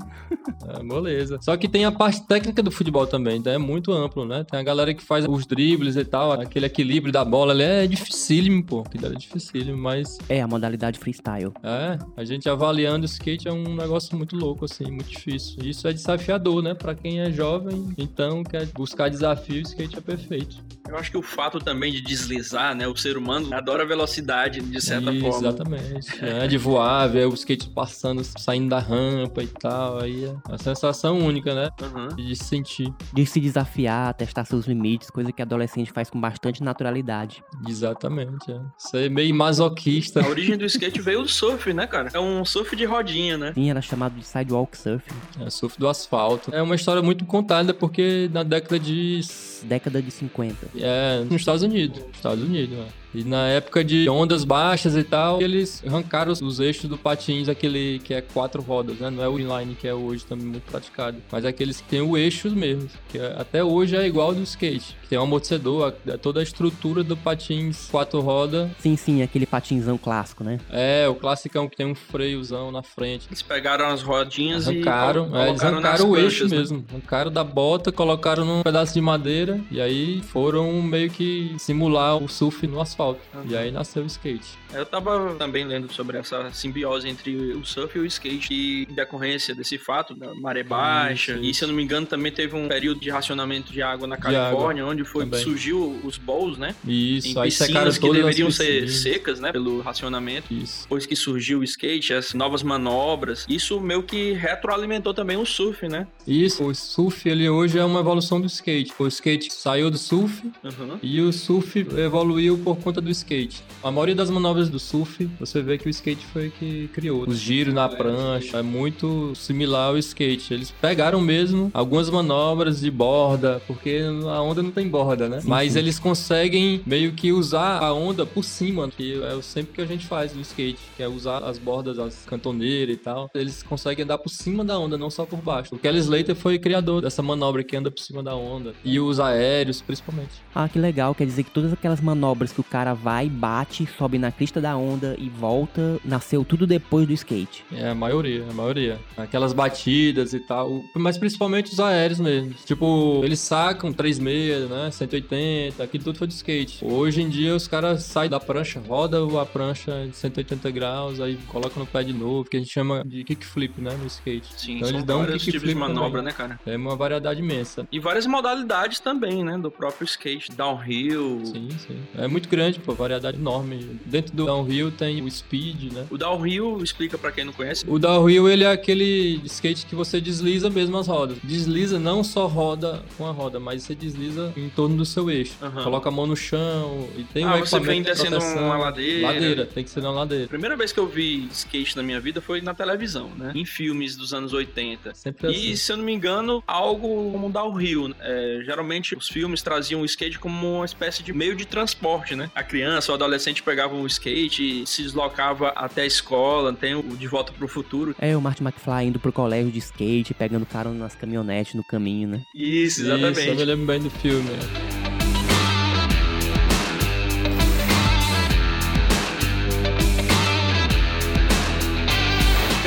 É, 0.68 0.82
moleza. 0.84 1.38
Só 1.42 1.56
que 1.58 1.68
tem 1.68 1.86
a 1.86 1.92
parte 1.92 2.26
técnica 2.26 2.64
do 2.64 2.72
futebol 2.72 3.06
também, 3.06 3.38
então 3.38 3.52
é 3.52 3.58
muito 3.58 3.92
amplo, 3.92 4.26
né? 4.26 4.46
Tem 4.50 4.60
a 4.60 4.64
galera 4.64 4.94
que 4.94 5.04
faz 5.04 5.26
os 5.28 5.46
dribles 5.46 5.96
e 5.96 6.06
tal, 6.06 6.32
aquele 6.34 6.66
equilíbrio 6.66 7.12
da 7.12 7.26
bola 7.26 7.52
ali 7.54 7.64
é 7.64 7.88
dificílimo, 7.88 8.64
pô. 8.64 8.82
Aquilo 8.82 9.06
ali 9.08 9.16
é 9.16 9.20
dificílimo, 9.20 9.78
mas 9.78 10.18
É 10.30 10.42
a 10.42 10.48
modalidade 10.48 10.98
freestyle. 11.00 11.52
é, 11.64 11.98
a 12.16 12.24
gente 12.24 12.48
avaliando 12.50 13.04
o 13.04 13.06
skate 13.06 13.48
é 13.48 13.52
um 13.54 13.76
negócio 13.76 14.16
muito 14.18 14.36
louco, 14.36 14.66
assim, 14.66 14.86
muito 14.86 15.10
difícil. 15.10 15.58
Isso 15.64 15.88
é 15.88 15.94
desafiador, 15.94 16.62
né? 16.64 16.74
Pra 16.74 16.96
quem 16.96 17.20
é 17.20 17.32
jovem, 17.32 17.94
então 17.98 18.44
quer 18.44 18.66
buscar 18.68 19.10
desafio, 19.10 19.58
o 19.58 19.62
skate 19.62 19.98
é 19.98 20.02
perfeito. 20.02 20.56
Eu 20.90 20.98
acho 20.98 21.12
que 21.12 21.18
o 21.18 21.22
fato 21.22 21.60
também 21.60 21.92
de 21.92 22.02
deslizar, 22.02 22.76
né? 22.76 22.88
O 22.88 22.96
ser 22.98 23.16
humano 23.16 23.54
adora 23.54 23.86
velocidade, 23.86 24.60
de 24.62 24.82
certa 24.82 25.12
Isso, 25.12 25.22
forma. 25.22 25.48
Exatamente. 25.48 26.26
É, 26.26 26.48
de 26.48 26.58
voar, 26.58 27.08
ver 27.08 27.28
o 27.28 27.34
skate 27.34 27.70
passando, 27.70 28.22
saindo 28.24 28.70
da 28.70 28.80
rampa 28.80 29.41
e 29.42 29.48
tal. 29.48 30.00
Aí 30.00 30.26
é 30.26 30.36
uma 30.48 30.58
sensação 30.58 31.20
única, 31.20 31.54
né? 31.54 31.70
Uhum. 31.82 32.16
De 32.16 32.36
se 32.36 32.44
sentir. 32.44 32.94
De 33.14 33.26
se 33.26 33.40
desafiar, 33.40 34.14
testar 34.14 34.46
seus 34.46 34.66
limites, 34.66 35.10
coisa 35.10 35.32
que 35.32 35.42
adolescente 35.42 35.92
faz 35.92 36.10
com 36.10 36.20
bastante 36.20 36.64
naturalidade. 36.64 37.44
Exatamente, 37.68 38.52
é. 38.52 38.60
Ser 38.78 39.10
meio 39.10 39.34
masoquista. 39.34 40.22
A 40.22 40.28
origem 40.28 40.58
do 40.58 40.66
skate 40.66 41.02
veio 41.02 41.22
do 41.22 41.30
surf, 41.30 41.74
né, 41.74 41.88
cara? 41.88 42.10
É 42.14 42.20
um 42.20 42.44
surf 42.46 42.76
de 42.76 42.86
rodinha, 42.86 43.38
né? 43.38 43.54
Sim, 43.54 43.70
era 43.70 43.82
chamado 43.82 44.16
de 44.16 44.26
sidewalk 44.26 44.78
surfing. 44.78 45.16
É, 45.40 45.50
surf 45.50 45.78
do 45.80 45.88
asfalto. 45.88 46.54
É 46.54 46.62
uma 46.62 46.76
história 46.76 47.02
muito 47.02 47.26
contada 47.26 47.74
porque 47.74 48.30
na 48.34 48.44
década 48.44 48.80
de. 48.80 49.22
Década 49.64 50.02
de 50.02 50.12
50. 50.12 50.70
É, 50.76 51.24
nos 51.24 51.36
Estados 51.36 51.64
Unidos. 51.64 52.04
Estados 52.14 52.44
Unidos, 52.44 52.78
né? 52.78 52.88
E 53.14 53.24
na 53.24 53.48
época 53.48 53.84
de 53.84 54.08
ondas 54.10 54.44
baixas 54.46 54.96
e 54.96 55.04
tal, 55.04 55.42
eles 55.42 55.84
arrancaram 55.86 56.32
os 56.32 56.60
eixos 56.60 56.90
do 56.90 56.98
patins, 56.98 57.50
aquele 57.50 58.00
que 58.04 58.14
é 58.14 58.22
quatro 58.22 58.62
rodas, 58.62 58.98
né? 59.00 59.10
Não 59.10 59.22
é 59.24 59.28
o 59.28 59.38
inline 59.38 59.76
que 59.76 59.88
é 59.88 59.94
hoje 59.94 60.24
também 60.26 60.46
muito 60.48 60.64
praticado, 60.72 61.18
mas 61.32 61.44
é 61.44 61.50
aqueles 61.50 61.82
que 61.82 61.88
tem 61.90 62.00
o 62.02 62.18
eixo 62.18 62.50
mesmo, 62.52 62.88
que 63.10 63.18
é- 63.18 63.36
até 63.38 63.62
hoje 63.64 63.96
é 63.98 64.06
igual 64.08 64.34
do 64.34 64.42
skate. 64.44 64.96
Tem 65.10 65.20
um 65.20 65.24
amortecedor, 65.24 65.94
a- 66.08 66.18
toda 66.18 66.40
a 66.40 66.44
estrutura 66.44 67.04
do 67.04 67.18
patins 67.18 67.90
quatro 67.92 68.22
rodas. 68.22 68.70
Sim, 68.80 68.96
sim, 68.96 69.22
aquele 69.22 69.46
patinzão 69.46 69.98
clássico, 69.98 70.44
né? 70.44 70.58
É, 70.70 71.06
o 71.10 71.16
classicão 71.16 71.68
que 71.68 71.76
tem 71.76 71.86
um 71.86 71.96
freiozão 71.96 72.72
na 72.72 72.82
frente. 72.82 73.28
Eles 73.30 73.42
pegaram 73.42 73.88
as 73.88 74.02
rodinhas 74.02 74.68
Arrancaram, 74.70 75.30
e 75.34 75.38
é, 75.38 75.50
eles 75.50 75.62
arrancaram 75.64 76.10
o 76.10 76.18
eixo 76.18 76.48
né? 76.48 76.56
mesmo. 76.58 76.86
Arrancaram 76.90 77.32
da 77.32 77.44
bota, 77.44 77.92
colocaram 77.92 78.46
num 78.46 78.62
pedaço 78.64 78.94
de 78.94 79.02
madeira 79.02 79.60
e 79.70 79.82
aí 79.82 80.22
foram 80.22 80.82
meio 80.82 81.10
que 81.10 81.54
simular 81.60 82.16
o 82.16 82.30
surf 82.30 82.66
no 82.68 82.80
asfalto. 82.80 83.01
E 83.48 83.56
aí 83.56 83.72
nasceu 83.72 84.04
o 84.04 84.06
skate. 84.08 84.58
Eu 84.74 84.86
tava 84.86 85.36
também 85.38 85.66
lendo 85.66 85.92
sobre 85.92 86.18
essa 86.18 86.52
simbiose 86.52 87.08
entre 87.10 87.36
o 87.54 87.66
surf 87.66 87.98
e 87.98 88.02
o 88.02 88.06
skate 88.06 88.54
e 88.54 88.86
decorrência 88.94 89.54
desse 89.56 89.78
fato 89.78 90.14
da 90.16 90.34
maré 90.36 90.64
baixa. 90.64 91.38
E 91.42 91.54
se 91.54 91.64
eu 91.64 91.68
não 91.68 91.76
me 91.76 91.84
engano, 91.84 92.06
também 92.06 92.32
teve 92.32 92.56
um 92.56 92.68
período 92.68 93.00
de 93.00 93.10
racionamento 93.10 93.72
de 93.72 93.82
água 93.82 94.08
na 94.08 94.18
Califórnia, 94.18 94.86
onde 94.86 95.04
foi 95.04 95.26
também. 95.26 95.44
surgiu 95.44 96.00
os 96.04 96.18
bowls, 96.18 96.58
né? 96.58 96.76
Isso, 96.88 97.28
em 97.40 97.42
piscinas 97.44 97.98
que 97.98 98.10
deveriam 98.12 98.50
ser 98.52 98.88
secas, 98.90 99.40
né? 99.40 99.52
Pelo 99.52 99.82
racionamento. 99.82 100.54
Isso. 100.54 100.84
Depois 100.84 101.06
que 101.06 101.16
surgiu 101.16 101.60
o 101.60 101.64
skate, 101.64 102.14
as 102.14 102.34
novas 102.34 102.64
manobras, 102.64 103.46
isso 103.50 103.80
meio 103.80 104.04
que 104.04 104.34
retroalimentou 104.34 105.14
também 105.14 105.38
o 105.38 105.46
surf, 105.46 105.88
né? 105.88 106.08
Isso, 106.28 106.64
o 106.64 106.74
surf 106.76 107.28
ele 107.28 107.50
hoje 107.50 107.78
é 107.78 107.84
uma 107.86 108.00
evolução 108.00 108.40
do 108.40 108.48
skate. 108.48 108.94
O 108.98 109.08
skate 109.08 109.52
saiu 109.54 109.90
do 109.92 109.98
surf 109.98 110.42
Uhum. 110.64 110.98
e 111.02 111.20
o 111.22 111.32
surf 111.34 111.80
evoluiu 111.98 112.58
por 112.58 112.78
conta 112.92 113.00
do 113.00 113.10
skate. 113.10 113.64
A 113.82 113.90
maioria 113.90 114.14
das 114.14 114.30
manobras 114.30 114.70
do 114.70 114.78
surf, 114.78 115.30
você 115.40 115.62
vê 115.62 115.78
que 115.78 115.88
o 115.88 115.90
skate 115.90 116.26
foi 116.26 116.50
que 116.50 116.90
criou. 116.90 117.24
Os 117.26 117.40
giros 117.40 117.74
na 117.74 117.88
prancha 117.88 118.58
é 118.58 118.62
muito 118.62 119.34
similar 119.34 119.88
ao 119.88 119.98
skate. 119.98 120.54
Eles 120.54 120.72
pegaram 120.72 121.22
mesmo 121.22 121.72
algumas 121.74 122.10
manobras 122.10 122.82
de 122.82 122.92
borda, 122.92 123.62
porque 123.66 124.02
a 124.30 124.42
onda 124.42 124.62
não 124.62 124.72
tem 124.72 124.90
borda, 124.90 125.30
né? 125.30 125.40
Mas 125.46 125.74
sim. 125.74 125.80
eles 125.80 125.98
conseguem 125.98 126.82
meio 126.86 127.14
que 127.14 127.32
usar 127.32 127.82
a 127.82 127.94
onda 127.94 128.26
por 128.26 128.44
cima, 128.44 128.90
que 128.90 129.22
é 129.24 129.34
o 129.34 129.42
sempre 129.42 129.74
que 129.74 129.82
a 129.82 129.86
gente 129.86 130.06
faz 130.06 130.36
no 130.36 130.42
skate, 130.42 130.80
que 130.98 131.02
é 131.02 131.08
usar 131.08 131.38
as 131.46 131.58
bordas, 131.58 131.98
as 131.98 132.26
cantoneiras 132.26 132.94
e 132.94 132.98
tal. 132.98 133.30
Eles 133.34 133.64
conseguem 133.64 134.04
andar 134.04 134.18
por 134.18 134.30
cima 134.30 134.66
da 134.66 134.78
onda, 134.78 134.98
não 134.98 135.10
só 135.10 135.26
por 135.26 135.40
baixo. 135.40 135.74
O 135.74 135.80
Kelly 135.80 136.00
Slater 136.00 136.36
foi 136.36 136.60
criador 136.60 137.02
dessa 137.02 137.22
manobra 137.22 137.64
que 137.64 137.78
anda 137.78 137.90
por 137.90 138.02
cima 138.02 138.22
da 138.22 138.36
onda. 138.36 138.74
E 138.84 139.00
os 139.00 139.18
aéreos, 139.18 139.82
principalmente. 139.82 140.32
Ah, 140.54 140.68
que 140.68 140.78
legal. 140.78 141.16
Quer 141.16 141.26
dizer 141.26 141.44
que 141.44 141.52
todas 141.52 141.72
aquelas 141.72 142.02
manobras 142.02 142.52
que 142.52 142.60
o 142.60 142.64
cara 142.64 142.81
vai, 142.94 143.30
bate, 143.30 143.88
sobe 143.98 144.18
na 144.18 144.32
crista 144.32 144.60
da 144.60 144.76
onda 144.76 145.16
e 145.18 145.30
volta, 145.30 146.00
nasceu 146.04 146.44
tudo 146.44 146.66
depois 146.68 147.08
do 147.08 147.14
skate. 147.14 147.64
É, 147.72 147.90
a 147.90 147.96
maioria, 147.96 148.46
a 148.50 148.54
maioria. 148.54 149.00
Aquelas 149.18 149.54
batidas 149.54 150.34
e 150.34 150.40
tal. 150.40 150.82
Mas 150.96 151.18
principalmente 151.18 151.72
os 151.72 151.80
aéreos 151.80 152.20
mesmo. 152.20 152.54
Tipo, 152.66 153.22
eles 153.24 153.40
sacam 153.40 153.94
3,6, 153.94 154.68
né? 154.68 154.92
180, 154.92 155.84
aquilo 155.84 156.04
tudo 156.04 156.18
foi 156.18 156.28
de 156.28 156.34
skate. 156.34 156.84
Hoje 156.84 157.22
em 157.22 157.30
dia 157.30 157.56
os 157.56 157.68
caras 157.68 158.04
saem 158.04 158.30
da 158.30 158.40
prancha, 158.40 158.82
rodam 158.86 159.40
a 159.40 159.46
prancha 159.46 160.08
de 160.10 160.16
180 160.16 160.72
graus, 160.72 161.20
aí 161.20 161.38
colocam 161.48 161.80
no 161.80 161.86
pé 161.88 162.04
de 162.04 162.14
novo, 162.14 162.50
que 162.50 162.58
a 162.58 162.60
gente 162.60 162.72
chama 162.72 163.04
de 163.06 163.24
kickflip, 163.24 163.80
né? 163.80 163.96
No 164.00 164.08
skate. 164.08 164.48
Sim, 164.58 164.76
Então 164.78 164.88
são 164.88 164.98
eles 164.98 165.06
dão 165.06 165.22
um 165.22 165.26
tipos 165.26 165.44
de 165.44 165.52
kickflip 165.52 165.76
manobra, 165.78 166.10
também. 166.20 166.24
né, 166.24 166.32
cara? 166.32 166.60
É 166.66 166.76
uma 166.76 166.96
variedade 166.96 167.40
imensa. 167.40 167.88
E 167.92 168.00
várias 168.00 168.26
modalidades 168.26 169.00
também, 169.00 169.44
né? 169.44 169.58
Do 169.58 169.70
próprio 169.72 170.06
skate, 170.06 170.52
downhill. 170.52 171.42
Sim, 171.46 171.70
sim. 171.88 171.98
É 172.18 172.28
muito 172.28 172.50
grande, 172.50 172.71
pô, 172.80 172.94
variedade 172.94 173.38
enorme. 173.38 174.00
Dentro 174.06 174.36
do 174.36 174.46
downhill 174.46 174.92
tem 174.92 175.22
o 175.22 175.30
speed, 175.30 175.92
né? 175.94 176.06
O 176.10 176.18
downhill, 176.18 176.82
explica 176.84 177.18
pra 177.18 177.32
quem 177.32 177.44
não 177.44 177.54
conhece. 177.54 177.86
O 177.88 177.98
downhill, 178.00 178.50
ele 178.50 178.64
é 178.64 178.72
aquele 178.72 179.42
skate 179.46 179.86
que 179.86 179.96
você 179.96 180.20
desliza 180.22 180.70
mesmo 180.70 180.98
as 180.98 181.08
rodas. 181.08 181.38
Desliza 181.44 182.00
não 182.00 182.24
só 182.24 182.48
roda 182.48 183.04
com 183.18 183.26
a 183.28 183.32
roda, 183.32 183.60
mas 183.60 183.84
você 183.84 183.96
desliza 183.96 184.54
em 184.56 184.70
torno 184.70 184.96
do 184.98 185.06
seu 185.06 185.30
eixo. 185.30 185.54
Aham. 185.62 185.84
Coloca 185.84 186.10
a 186.10 186.12
mão 186.12 186.26
no 186.28 186.36
chão 186.36 187.08
e 187.18 187.24
tem 187.24 187.44
Ah, 187.44 187.56
um 187.56 187.60
você 187.60 187.80
vem 187.80 188.02
de 188.02 188.10
descendo 188.10 188.38
proteção. 188.38 188.64
uma 188.66 188.78
ladeira. 188.78 189.28
Ladeira, 189.28 189.66
tem 189.66 189.84
que 189.84 189.90
ser 189.90 190.02
na 190.02 190.12
ladeira. 190.12 190.48
Primeira 190.48 190.76
vez 190.76 190.92
que 190.92 191.00
eu 191.00 191.08
vi 191.08 191.48
skate 191.52 191.96
na 191.98 192.04
minha 192.04 192.20
vida 192.20 192.42
foi 192.42 192.62
na 192.62 192.74
televisão, 192.74 193.30
né? 193.38 193.52
Em 193.56 193.66
filmes 193.66 194.16
dos 194.16 194.34
anos 194.34 194.54
80. 194.54 195.14
Sempre 195.16 195.48
assim. 195.48 195.72
E, 195.72 195.78
se 195.78 195.92
eu 195.92 195.98
não 195.98 196.04
me 196.04 196.14
engano, 196.14 196.64
algo 196.68 197.32
como 197.32 197.50
downhill. 197.50 198.10
né? 198.10 198.16
É, 198.22 198.62
geralmente, 198.66 199.16
os 199.16 199.28
filmes 199.28 199.62
traziam 199.62 200.02
o 200.02 200.06
skate 200.06 200.40
como 200.40 200.76
uma 200.78 200.86
espécie 200.86 201.24
de 201.24 201.34
meio 201.34 201.56
de 201.56 201.66
transporte, 201.66 202.36
né? 202.36 202.50
A 202.62 202.64
criança, 202.64 203.12
o 203.12 203.16
adolescente 203.16 203.64
pegava 203.64 203.96
o 203.96 204.06
skate 204.06 204.84
e 204.84 204.86
se 204.86 205.02
deslocava 205.02 205.70
até 205.70 206.04
a 206.04 206.06
escola, 206.06 206.72
tem 206.72 206.94
o 206.94 207.02
De 207.02 207.28
Volta 207.28 207.52
pro 207.52 207.68
Futuro. 207.68 208.16
É 208.20 208.38
o 208.38 208.42
Martin 208.42 208.64
McFly 208.64 209.08
indo 209.08 209.20
pro 209.20 209.34
colégio 209.34 209.72
de 209.72 209.80
skate, 209.80 210.32
pegando 210.36 210.64
carona 210.64 211.00
nas 211.00 211.16
caminhonetes 211.16 211.74
no 211.74 211.84
caminho, 211.84 212.30
né? 212.30 212.42
Isso, 212.54 213.02
Isso, 213.02 213.10
eu 213.10 213.18
me 213.18 213.26
exatamente. 213.30 213.64
lembro 213.66 213.86
bem 213.88 214.00
do 214.00 214.12
filme. 214.12 215.01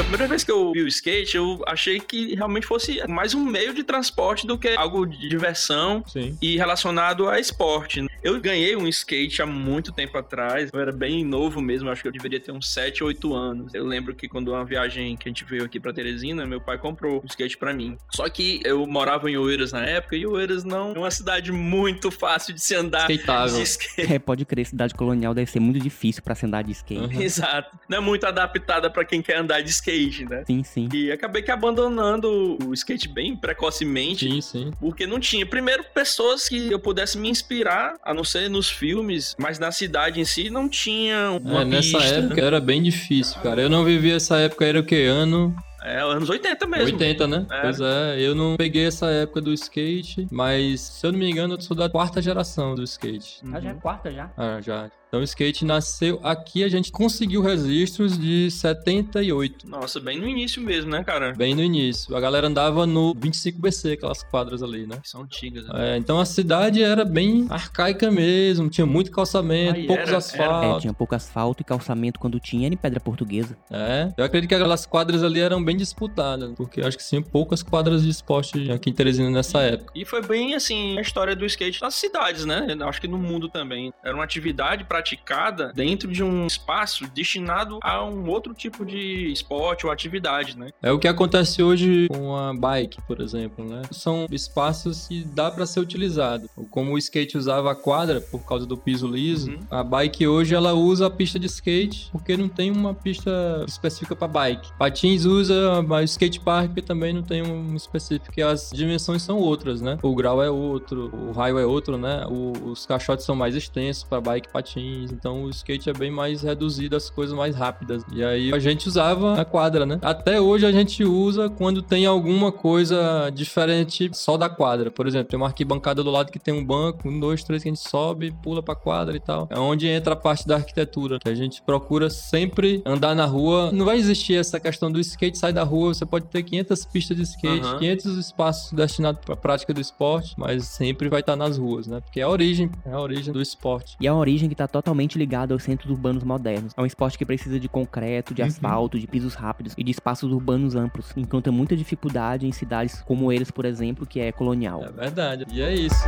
A 0.05 0.07
primeira 0.15 0.29
vez 0.29 0.45
que 0.45 0.53
eu 0.53 0.71
vi 0.73 0.83
o 0.83 0.87
skate, 0.87 1.37
eu 1.37 1.61
achei 1.67 1.99
que 1.99 2.35
realmente 2.37 2.67
fosse 2.67 3.01
mais 3.09 3.35
um 3.35 3.43
meio 3.43 3.75
de 3.75 3.83
transporte 3.83 4.47
do 4.47 4.57
que 4.57 4.69
algo 4.77 5.07
de 5.07 5.29
diversão 5.29 6.05
Sim. 6.07 6.39
e 6.41 6.57
relacionado 6.57 7.29
a 7.29 7.41
esporte. 7.41 8.05
Eu 8.23 8.41
ganhei 8.41 8.77
um 8.77 8.87
skate 8.87 9.43
há 9.43 9.47
muito 9.47 9.91
tempo 9.93 10.17
atrás, 10.17 10.71
eu 10.73 10.79
era 10.79 10.93
bem 10.93 11.25
novo 11.25 11.61
mesmo, 11.61 11.91
acho 11.91 12.01
que 12.03 12.09
eu 12.09 12.13
deveria 12.13 12.39
ter 12.39 12.53
uns 12.53 12.69
7, 12.73 13.03
8 13.03 13.35
anos. 13.35 13.75
Eu 13.75 13.85
lembro 13.85 14.15
que 14.15 14.29
quando 14.29 14.49
uma 14.53 14.65
viagem 14.65 15.17
que 15.17 15.29
a 15.29 15.31
gente 15.31 15.45
veio 15.45 15.65
aqui 15.65 15.81
pra 15.81 15.93
Teresina, 15.93 16.47
meu 16.47 16.61
pai 16.61 16.79
comprou 16.79 17.21
um 17.23 17.27
skate 17.27 17.57
pra 17.57 17.73
mim. 17.73 17.97
Só 18.13 18.29
que 18.29 18.61
eu 18.65 18.87
morava 18.87 19.29
em 19.29 19.37
Oeiras 19.37 19.73
na 19.73 19.85
época 19.85 20.17
e 20.17 20.25
Oeiras 20.27 20.65
não 20.65 20.93
é 20.95 20.99
uma 20.99 21.11
cidade 21.11 21.51
muito 21.51 22.11
fácil 22.11 22.55
de 22.55 22.61
se 22.61 22.75
andar 22.75 23.11
Skateável. 23.11 23.57
de 23.57 23.63
skate. 23.63 24.13
É, 24.13 24.19
pode 24.19 24.45
crer, 24.45 24.67
cidade 24.67 24.95
colonial 24.95 25.35
deve 25.35 25.51
ser 25.51 25.61
muito 25.61 25.81
difícil 25.81 26.23
pra 26.23 26.35
se 26.35 26.47
andar 26.47 26.63
de 26.63 26.71
skate. 26.73 27.15
Uhum. 27.17 27.21
Exato. 27.23 27.77
Não 27.89 27.99
é 27.99 28.01
muito 28.01 28.25
adaptada 28.27 28.89
pra 28.89 29.05
quem 29.05 29.21
quer 29.21 29.39
andar 29.39 29.61
de 29.61 29.71
skate, 29.71 29.94
né? 30.29 30.45
Sim, 30.47 30.63
sim. 30.63 30.89
E 30.93 31.11
acabei 31.13 31.43
que 31.43 31.51
abandonando 31.51 32.59
o 32.67 32.75
skate 32.75 33.09
bem 33.09 33.37
precocemente. 33.37 34.29
Sim, 34.29 34.41
sim. 34.41 34.71
Porque 34.81 35.07
não 35.07 35.19
tinha, 35.21 35.47
primeiro, 35.47 35.85
pessoas 35.95 36.49
que 36.49 36.71
eu 36.71 36.79
pudesse 36.79 37.17
me 37.19 37.29
inspirar, 37.29 37.95
a 38.03 38.13
não 38.13 38.25
ser 38.25 38.49
nos 38.51 38.69
filmes, 38.69 39.35
mas 39.39 39.59
na 39.59 39.71
cidade 39.71 40.21
em 40.21 40.25
si 40.25 40.51
não 40.51 40.69
tinha 40.69 41.31
uma 41.31 41.63
É, 41.63 41.65
nessa 41.65 41.99
pista. 41.99 42.15
época 42.17 42.41
era 42.41 42.61
bem 42.61 42.83
difícil, 42.83 43.41
cara. 43.43 43.61
Eu 43.63 43.71
não 43.71 43.85
vivi 43.85 44.11
essa 44.11 44.39
época, 44.39 44.65
era 44.65 44.81
o 44.81 44.85
que? 44.85 45.05
Ano 45.05 45.55
É, 45.87 46.01
anos 46.01 46.31
80 46.31 46.67
mesmo. 46.67 46.87
80, 46.87 47.27
né? 47.27 47.47
É. 47.51 47.61
Pois 47.61 47.79
é, 47.79 48.17
eu 48.19 48.35
não 48.35 48.57
peguei 48.57 48.87
essa 48.87 49.07
época 49.11 49.43
do 49.43 49.53
skate, 49.53 50.27
mas 50.31 50.81
se 50.81 51.07
eu 51.07 51.13
não 51.13 51.19
me 51.19 51.31
engano, 51.31 51.55
eu 51.55 51.61
sou 51.61 51.77
da 51.77 51.91
quarta 51.91 52.23
geração 52.23 52.75
do 52.75 52.83
skate. 52.85 53.41
Uhum. 53.45 53.55
Ah, 53.55 53.61
já 53.61 53.69
é 53.71 53.75
quarta 53.75 54.11
já. 54.11 54.31
Ah, 54.35 54.61
já. 54.63 54.91
Então 55.15 55.21
o 55.21 55.25
skate 55.25 55.65
nasceu. 55.65 56.19
Aqui 56.25 56.65
a 56.65 56.69
gente 56.69 56.91
conseguiu 56.91 57.41
registros 57.41 58.19
de 58.19 58.51
78. 58.51 59.69
Nossa, 59.69 60.01
bem 60.01 60.19
no 60.19 60.27
início 60.27 60.61
mesmo, 60.61 60.91
né, 60.91 61.05
cara? 61.05 61.33
Bem 61.37 61.55
no 61.55 61.63
início. 61.63 62.17
A 62.17 62.21
galera 62.21 62.49
andava 62.49 62.85
no 62.85 63.15
25BC, 63.15 63.93
aquelas 63.93 64.25
quadras 64.25 64.61
ali, 64.61 64.89
né? 64.89 64.99
São 65.05 65.23
antigas. 65.23 65.69
Né? 65.69 65.95
É, 65.95 65.97
então 65.97 66.19
a 66.19 66.25
cidade 66.25 66.83
era 66.83 67.05
bem 67.05 67.47
arcaica 67.49 68.11
mesmo, 68.11 68.69
tinha 68.69 68.85
muito 68.85 69.13
calçamento, 69.13 69.77
Aí 69.77 69.87
poucos 69.87 70.03
era- 70.09 70.15
É, 70.15 70.17
asfaltos. 70.17 70.83
tinha 70.83 70.93
pouco 70.93 71.15
asfalto 71.15 71.63
e 71.63 71.65
calçamento 71.65 72.19
quando 72.19 72.41
tinha 72.41 72.67
era 72.67 72.75
em 72.75 72.77
pedra 72.77 72.99
portuguesa. 72.99 73.57
É, 73.71 74.13
eu 74.17 74.25
acredito 74.25 74.49
que 74.49 74.55
aquelas 74.57 74.85
quadras 74.85 75.23
ali 75.23 75.39
eram 75.39 75.63
bem 75.63 75.77
disputadas, 75.77 76.51
porque 76.57 76.81
acho 76.81 76.99
que 76.99 77.09
tinha 77.09 77.23
poucas 77.23 77.63
quadras 77.63 78.03
de 78.03 78.11
esporte 78.11 78.69
aqui 78.73 78.91
em 78.91 78.93
Teresina 78.93 79.31
nessa 79.31 79.61
época. 79.61 79.93
E 79.95 80.05
foi 80.05 80.23
bem 80.27 80.57
assim 80.57 80.99
a 80.99 81.01
história 81.01 81.37
do 81.37 81.47
skate 81.47 81.81
nas 81.81 81.95
cidades, 81.95 82.45
né? 82.45 82.67
Acho 82.81 83.01
que 83.01 83.07
no 83.07 83.17
mundo 83.19 83.49
também. 83.49 83.93
Era 84.05 84.13
uma 84.15 84.25
atividade 84.25 84.83
praticada 85.09 85.71
dentro 85.75 86.11
de 86.11 86.25
um 86.25 86.47
espaço 86.47 87.07
destinado 87.15 87.79
a 87.83 88.03
um 88.05 88.27
outro 88.31 88.55
tipo 88.55 88.87
de 88.87 89.31
esporte 89.31 89.85
ou 89.85 89.93
atividade, 89.93 90.59
né? 90.59 90.71
É 90.83 90.91
o 90.91 90.99
que 90.99 91.07
acontece 91.07 91.63
hoje 91.63 92.09
com 92.09 92.35
a 92.35 92.55
bike, 92.55 93.03
por 93.07 93.21
exemplo, 93.21 93.65
né? 93.69 93.83
São 93.91 94.27
espaços 94.31 95.07
que 95.09 95.23
dá 95.25 95.51
para 95.51 95.67
ser 95.67 95.81
utilizado. 95.81 96.49
Como 96.71 96.95
o 96.95 96.99
skate 96.99 97.37
usava 97.37 97.71
a 97.71 97.75
quadra 97.75 98.21
por 98.21 98.41
causa 98.47 98.65
do 98.65 98.77
piso 98.79 99.07
liso, 99.07 99.35
Uhum. 99.51 99.59
a 99.71 99.83
bike 99.85 100.27
hoje 100.27 100.55
ela 100.55 100.73
usa 100.73 101.07
a 101.07 101.11
pista 101.11 101.39
de 101.39 101.47
skate 101.47 102.09
porque 102.11 102.35
não 102.37 102.49
tem 102.49 102.71
uma 102.71 102.95
pista 102.95 103.31
específica 103.69 104.17
para 104.17 104.27
bike. 104.29 104.71
Patins 104.79 105.25
usa, 105.27 105.83
mas 105.83 106.13
skate 106.13 106.41
park 106.41 106.79
também 106.87 107.13
não 107.13 107.23
tem 107.23 107.43
um 107.43 107.77
específico, 107.77 108.27
porque 108.27 108.41
as 108.41 108.71
dimensões 108.73 109.23
são 109.23 109.37
outras, 109.39 109.81
né? 109.83 109.99
O 110.03 110.15
grau 110.15 110.43
é 110.43 110.49
outro, 110.51 111.11
o 111.15 111.33
raio 111.33 111.59
é 111.59 111.67
outro, 111.67 111.99
né? 111.99 112.25
O- 112.31 112.71
os 112.71 112.87
caixotes 112.87 113.27
são 113.27 113.35
mais 113.37 113.55
extensos 113.55 114.05
para 114.05 114.21
bike 114.21 114.49
e 114.49 114.53
patins. 114.53 114.84
Patins. 114.85 115.13
Então 115.13 115.45
o 115.45 115.51
skate 115.51 115.91
é 115.91 115.93
bem 115.93 116.11
mais 116.11 116.43
reduzido, 116.43 116.97
as 116.97 117.09
coisas 117.09 117.35
mais 117.35 117.57
rápidas. 117.57 118.05
E 118.13 118.23
aí 118.23 118.53
a 118.53 118.59
gente 118.59 118.89
usava 118.89 119.41
a 119.41 119.45
quadra, 119.45 119.87
né? 119.87 119.99
Até 120.03 120.41
hoje 120.41 120.67
a 120.67 120.73
gente 120.73 121.05
usa 121.05 121.49
quando 121.49 121.83
tem 121.83 122.07
alguma 122.07 122.53
coisa 122.53 123.31
diferente 123.31 124.11
só 124.13 124.37
da 124.37 124.49
quadra. 124.49 124.91
Por 124.91 125.07
exemplo, 125.07 125.29
tem 125.29 125.37
uma 125.37 125.47
arquibancada 125.47 126.03
do 126.03 126.11
lado 126.11 126.31
que 126.31 126.39
tem 126.39 126.53
um 126.53 126.65
banco, 126.65 127.09
um, 127.09 127.19
dois, 127.19 127.43
três 127.43 127.63
que 127.63 127.69
a 127.69 127.73
gente 127.73 127.89
sobe, 127.89 128.33
pula 128.43 128.63
pra 128.63 128.75
quadra 128.75 129.17
e 129.17 129.21
tal. 129.21 129.49
É 129.51 129.59
onde 129.59 129.89
entra 129.89 130.15
a 130.15 130.17
parte 130.17 130.47
da 130.47 130.57
arquitetura, 130.57 131.19
que 131.19 131.29
a 131.29 131.35
gente 131.35 131.63
procura 131.63 132.11
sempre 132.11 132.83
andar 132.85 133.15
na 133.15 133.25
rua. 133.25 133.71
Não 133.73 133.85
vai 133.85 133.97
existir 133.97 134.37
essa 134.37 134.61
questão 134.61 134.91
do 134.91 135.01
skate 135.01 135.39
sair 135.39 135.53
da 135.53 135.65
rua, 135.65 135.95
você 135.95 136.05
pode 136.05 136.27
ter 136.27 136.43
500 136.43 136.85
pistas 136.87 137.17
de 137.17 137.23
skate, 137.23 137.67
uhum. 137.67 137.79
500 137.79 138.19
espaços 138.19 138.73
destinados 138.73 139.21
para 139.25 139.37
prática 139.37 139.73
do 139.73 139.81
esporte, 139.81 140.35
mas 140.37 140.65
sempre 140.65 141.09
vai 141.09 141.21
estar 141.21 141.37
nas 141.37 141.59
ruas, 141.59 141.87
né? 141.87 142.01
Porque 142.01 142.21
é 142.21 142.23
a 142.23 142.29
origem, 142.29 142.71
é 142.85 142.93
a 142.93 143.01
origem 143.01 143.33
do 143.33 143.41
esporte. 143.41 143.97
E 144.01 144.07
é 144.07 144.11
a 144.11 144.15
origem 144.15 144.49
que 144.49 144.55
está 144.55 144.67
totalmente 144.75 145.17
ligada 145.17 145.55
aos 145.55 145.63
centros 145.63 145.89
urbanos 145.89 146.25
modernos. 146.25 146.73
É 146.77 146.83
um 146.83 146.87
esporte 146.87 147.17
que 147.17 147.25
precisa 147.25 147.61
de 147.61 147.69
concreto, 147.69 148.35
de 148.35 148.43
uhum. 148.43 148.49
asfalto, 148.49 148.99
de 148.99 149.07
pisos 149.07 149.35
rápidos 149.35 149.73
e 149.79 149.85
de 149.85 149.93
espaços 149.93 150.33
urbanos 150.33 150.75
amplos. 150.75 151.17
Encontra 151.17 151.53
muita 151.53 151.77
dificuldade 151.77 152.45
em 152.45 152.51
cidades 152.51 153.01
como 153.03 153.31
eles, 153.31 153.53
por 153.53 153.65
exemplo, 153.65 154.05
que 154.05 154.19
é 154.19 154.33
colonial. 154.33 154.83
É 154.83 154.91
verdade. 154.91 155.47
E 155.53 155.63
é 155.63 155.73
isso. 155.73 156.05